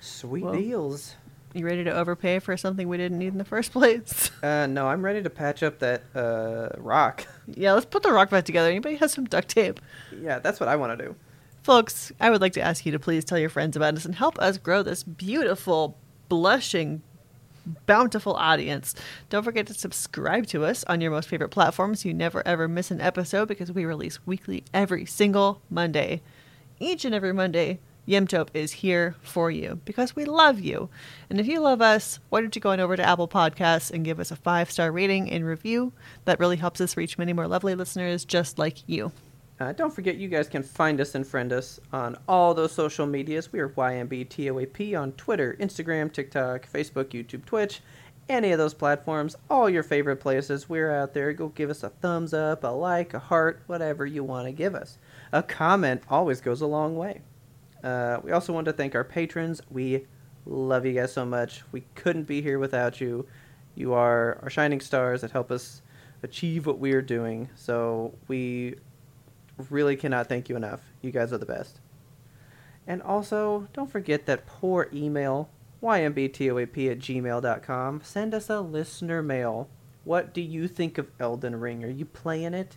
sweet 0.00 0.44
Well, 0.44 0.54
deals. 0.54 1.16
You 1.54 1.66
ready 1.66 1.84
to 1.84 1.92
overpay 1.92 2.38
for 2.38 2.56
something 2.56 2.88
we 2.88 2.96
didn't 2.96 3.18
need 3.18 3.28
in 3.32 3.38
the 3.38 3.44
first 3.44 3.72
place? 3.72 4.30
Uh, 4.42 4.66
no, 4.66 4.88
I'm 4.88 5.04
ready 5.04 5.22
to 5.22 5.30
patch 5.30 5.62
up 5.62 5.78
that 5.78 6.02
uh, 6.16 6.70
rock. 6.78 7.24
yeah, 7.46 7.74
let's 7.74 7.86
put 7.86 8.02
the 8.02 8.10
rock 8.10 8.28
back 8.28 8.44
together. 8.44 8.68
Anybody 8.68 8.96
has 8.96 9.12
some 9.12 9.24
duct 9.24 9.46
tape? 9.48 9.78
Yeah, 10.20 10.40
that's 10.40 10.58
what 10.58 10.68
I 10.68 10.74
want 10.74 10.98
to 10.98 11.04
do. 11.06 11.14
Folks, 11.62 12.10
I 12.20 12.28
would 12.28 12.40
like 12.40 12.54
to 12.54 12.60
ask 12.60 12.84
you 12.84 12.90
to 12.90 12.98
please 12.98 13.24
tell 13.24 13.38
your 13.38 13.48
friends 13.48 13.76
about 13.76 13.94
us 13.94 14.04
and 14.04 14.16
help 14.16 14.40
us 14.40 14.58
grow 14.58 14.82
this 14.82 15.04
beautiful, 15.04 15.96
blushing, 16.28 17.02
bountiful 17.86 18.34
audience. 18.34 18.96
Don't 19.30 19.44
forget 19.44 19.68
to 19.68 19.74
subscribe 19.74 20.48
to 20.48 20.64
us 20.64 20.82
on 20.88 21.00
your 21.00 21.12
most 21.12 21.28
favorite 21.28 21.50
platforms 21.50 22.02
so 22.02 22.08
you 22.08 22.14
never 22.14 22.44
ever 22.44 22.66
miss 22.66 22.90
an 22.90 23.00
episode 23.00 23.46
because 23.46 23.70
we 23.70 23.84
release 23.84 24.26
weekly 24.26 24.64
every 24.74 25.06
single 25.06 25.62
Monday. 25.70 26.20
Each 26.80 27.04
and 27.04 27.14
every 27.14 27.32
Monday, 27.32 27.78
Yemtope 28.06 28.48
is 28.54 28.72
here 28.72 29.14
for 29.22 29.50
you 29.50 29.80
because 29.84 30.16
we 30.16 30.24
love 30.24 30.58
you. 30.60 30.88
And 31.30 31.38
if 31.38 31.46
you 31.46 31.60
love 31.60 31.80
us, 31.80 32.18
why 32.30 32.40
don't 32.40 32.54
you 32.54 32.60
go 32.60 32.70
on 32.70 32.80
over 32.80 32.96
to 32.96 33.02
Apple 33.02 33.28
Podcasts 33.28 33.90
and 33.90 34.04
give 34.04 34.18
us 34.18 34.30
a 34.30 34.36
five 34.36 34.70
star 34.70 34.90
rating 34.90 35.30
and 35.30 35.44
review? 35.44 35.92
That 36.24 36.40
really 36.40 36.56
helps 36.56 36.80
us 36.80 36.96
reach 36.96 37.18
many 37.18 37.32
more 37.32 37.46
lovely 37.46 37.74
listeners 37.74 38.24
just 38.24 38.58
like 38.58 38.88
you. 38.88 39.12
Uh, 39.60 39.72
don't 39.72 39.94
forget, 39.94 40.16
you 40.16 40.28
guys 40.28 40.48
can 40.48 40.64
find 40.64 41.00
us 41.00 41.14
and 41.14 41.24
friend 41.24 41.52
us 41.52 41.78
on 41.92 42.16
all 42.26 42.52
those 42.52 42.72
social 42.72 43.06
medias. 43.06 43.52
We 43.52 43.60
are 43.60 43.68
YMBTOAP 43.68 45.00
on 45.00 45.12
Twitter, 45.12 45.56
Instagram, 45.60 46.12
TikTok, 46.12 46.66
Facebook, 46.68 47.10
YouTube, 47.10 47.44
Twitch, 47.44 47.80
any 48.28 48.50
of 48.50 48.58
those 48.58 48.74
platforms. 48.74 49.36
All 49.48 49.70
your 49.70 49.84
favorite 49.84 50.16
places. 50.16 50.68
We're 50.68 50.90
out 50.90 51.14
there. 51.14 51.32
Go 51.32 51.48
give 51.48 51.70
us 51.70 51.84
a 51.84 51.90
thumbs 51.90 52.34
up, 52.34 52.64
a 52.64 52.68
like, 52.68 53.14
a 53.14 53.20
heart, 53.20 53.62
whatever 53.68 54.04
you 54.04 54.24
want 54.24 54.46
to 54.48 54.52
give 54.52 54.74
us. 54.74 54.98
A 55.30 55.44
comment 55.44 56.02
always 56.08 56.40
goes 56.40 56.60
a 56.60 56.66
long 56.66 56.96
way. 56.96 57.20
Uh, 57.82 58.20
we 58.22 58.32
also 58.32 58.52
want 58.52 58.66
to 58.66 58.72
thank 58.72 58.94
our 58.94 59.04
patrons. 59.04 59.60
We 59.70 60.06
love 60.46 60.86
you 60.86 60.92
guys 60.92 61.12
so 61.12 61.24
much. 61.24 61.62
We 61.72 61.84
couldn't 61.94 62.24
be 62.24 62.42
here 62.42 62.58
without 62.58 63.00
you. 63.00 63.26
You 63.74 63.94
are 63.94 64.38
our 64.42 64.50
shining 64.50 64.80
stars 64.80 65.22
that 65.22 65.30
help 65.30 65.50
us 65.50 65.82
achieve 66.22 66.66
what 66.66 66.78
we 66.78 66.92
are 66.92 67.02
doing. 67.02 67.48
So 67.54 68.14
we 68.28 68.76
really 69.70 69.96
cannot 69.96 70.28
thank 70.28 70.48
you 70.48 70.56
enough. 70.56 70.80
You 71.00 71.10
guys 71.10 71.32
are 71.32 71.38
the 71.38 71.46
best. 71.46 71.80
And 72.86 73.02
also, 73.02 73.68
don't 73.72 73.90
forget 73.90 74.26
that 74.26 74.46
poor 74.46 74.88
email, 74.92 75.48
ymbtoap 75.82 76.90
at 76.90 76.98
gmail.com. 76.98 78.00
Send 78.02 78.34
us 78.34 78.50
a 78.50 78.60
listener 78.60 79.22
mail. 79.22 79.68
What 80.04 80.34
do 80.34 80.40
you 80.40 80.66
think 80.66 80.98
of 80.98 81.10
Elden 81.20 81.60
Ring? 81.60 81.84
Are 81.84 81.90
you 81.90 82.04
playing 82.04 82.54
it? 82.54 82.76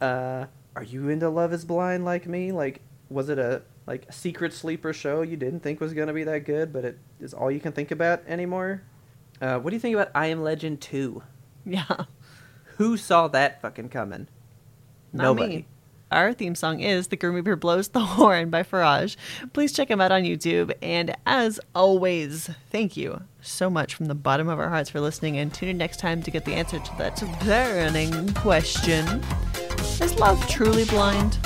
Uh, 0.00 0.46
are 0.74 0.82
you 0.82 1.08
into 1.08 1.28
Love 1.28 1.52
is 1.52 1.64
Blind 1.64 2.04
like 2.04 2.26
me? 2.26 2.50
Like, 2.50 2.80
was 3.08 3.28
it 3.28 3.38
a 3.38 3.62
like 3.86 4.06
a 4.08 4.12
secret 4.12 4.52
sleeper 4.52 4.92
show 4.92 5.22
you 5.22 5.36
didn't 5.36 5.60
think 5.60 5.80
was 5.80 5.92
gonna 5.92 6.12
be 6.12 6.24
that 6.24 6.40
good, 6.40 6.72
but 6.72 6.84
it 6.84 6.98
is 7.20 7.34
all 7.34 7.50
you 7.50 7.60
can 7.60 7.72
think 7.72 7.90
about 7.90 8.22
anymore? 8.26 8.82
Uh, 9.40 9.58
what 9.58 9.70
do 9.70 9.76
you 9.76 9.80
think 9.80 9.94
about 9.94 10.10
I 10.14 10.26
Am 10.26 10.42
Legend 10.42 10.80
2? 10.80 11.22
Yeah. 11.66 11.84
Who 12.76 12.96
saw 12.96 13.28
that 13.28 13.60
fucking 13.62 13.90
coming? 13.90 14.28
Not 15.12 15.24
Nobody. 15.24 15.56
me. 15.56 15.66
Our 16.10 16.32
theme 16.32 16.54
song 16.54 16.80
is 16.80 17.08
The 17.08 17.16
Grim 17.16 17.34
Reaper 17.34 17.56
Blows 17.56 17.88
the 17.88 18.00
Horn 18.04 18.50
by 18.50 18.62
Firage. 18.62 19.16
Please 19.52 19.72
check 19.72 19.90
him 19.90 20.00
out 20.00 20.12
on 20.12 20.22
YouTube. 20.22 20.72
And 20.80 21.16
as 21.26 21.58
always, 21.74 22.50
thank 22.70 22.96
you 22.96 23.22
so 23.40 23.68
much 23.68 23.94
from 23.94 24.06
the 24.06 24.14
bottom 24.14 24.48
of 24.48 24.58
our 24.60 24.68
hearts 24.68 24.90
for 24.90 25.00
listening 25.00 25.38
and 25.38 25.52
tune 25.52 25.70
in 25.70 25.76
next 25.78 25.98
time 25.98 26.22
to 26.22 26.30
get 26.30 26.44
the 26.44 26.54
answer 26.54 26.78
to 26.78 26.96
that 26.98 27.20
burning 27.44 28.32
question. 28.34 29.06
Is 30.00 30.14
love 30.18 30.46
truly 30.48 30.84
blind? 30.84 31.38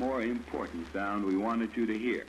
More 0.00 0.22
important 0.22 0.90
sound 0.94 1.26
we 1.26 1.36
wanted 1.36 1.76
you 1.76 1.84
to 1.84 1.96
hear. 1.96 2.24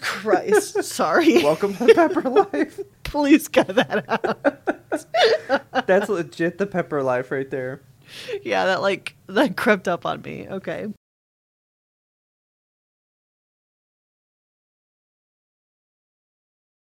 Christ. 0.00 0.82
Sorry. 0.82 1.44
Welcome 1.44 1.76
to 1.76 1.92
Pepper 1.94 2.22
Life. 2.22 2.80
Please 3.04 3.48
cut 3.48 3.68
that 3.74 4.08
out. 4.08 5.86
That's 5.86 6.08
legit 6.08 6.56
the 6.56 6.66
Pepper 6.66 7.02
Life 7.02 7.30
right 7.30 7.50
there. 7.50 7.82
Yeah, 8.42 8.64
that 8.64 8.80
like 8.80 9.14
that 9.26 9.58
crept 9.58 9.88
up 9.88 10.06
on 10.06 10.22
me. 10.22 10.46
Okay. 10.48 10.86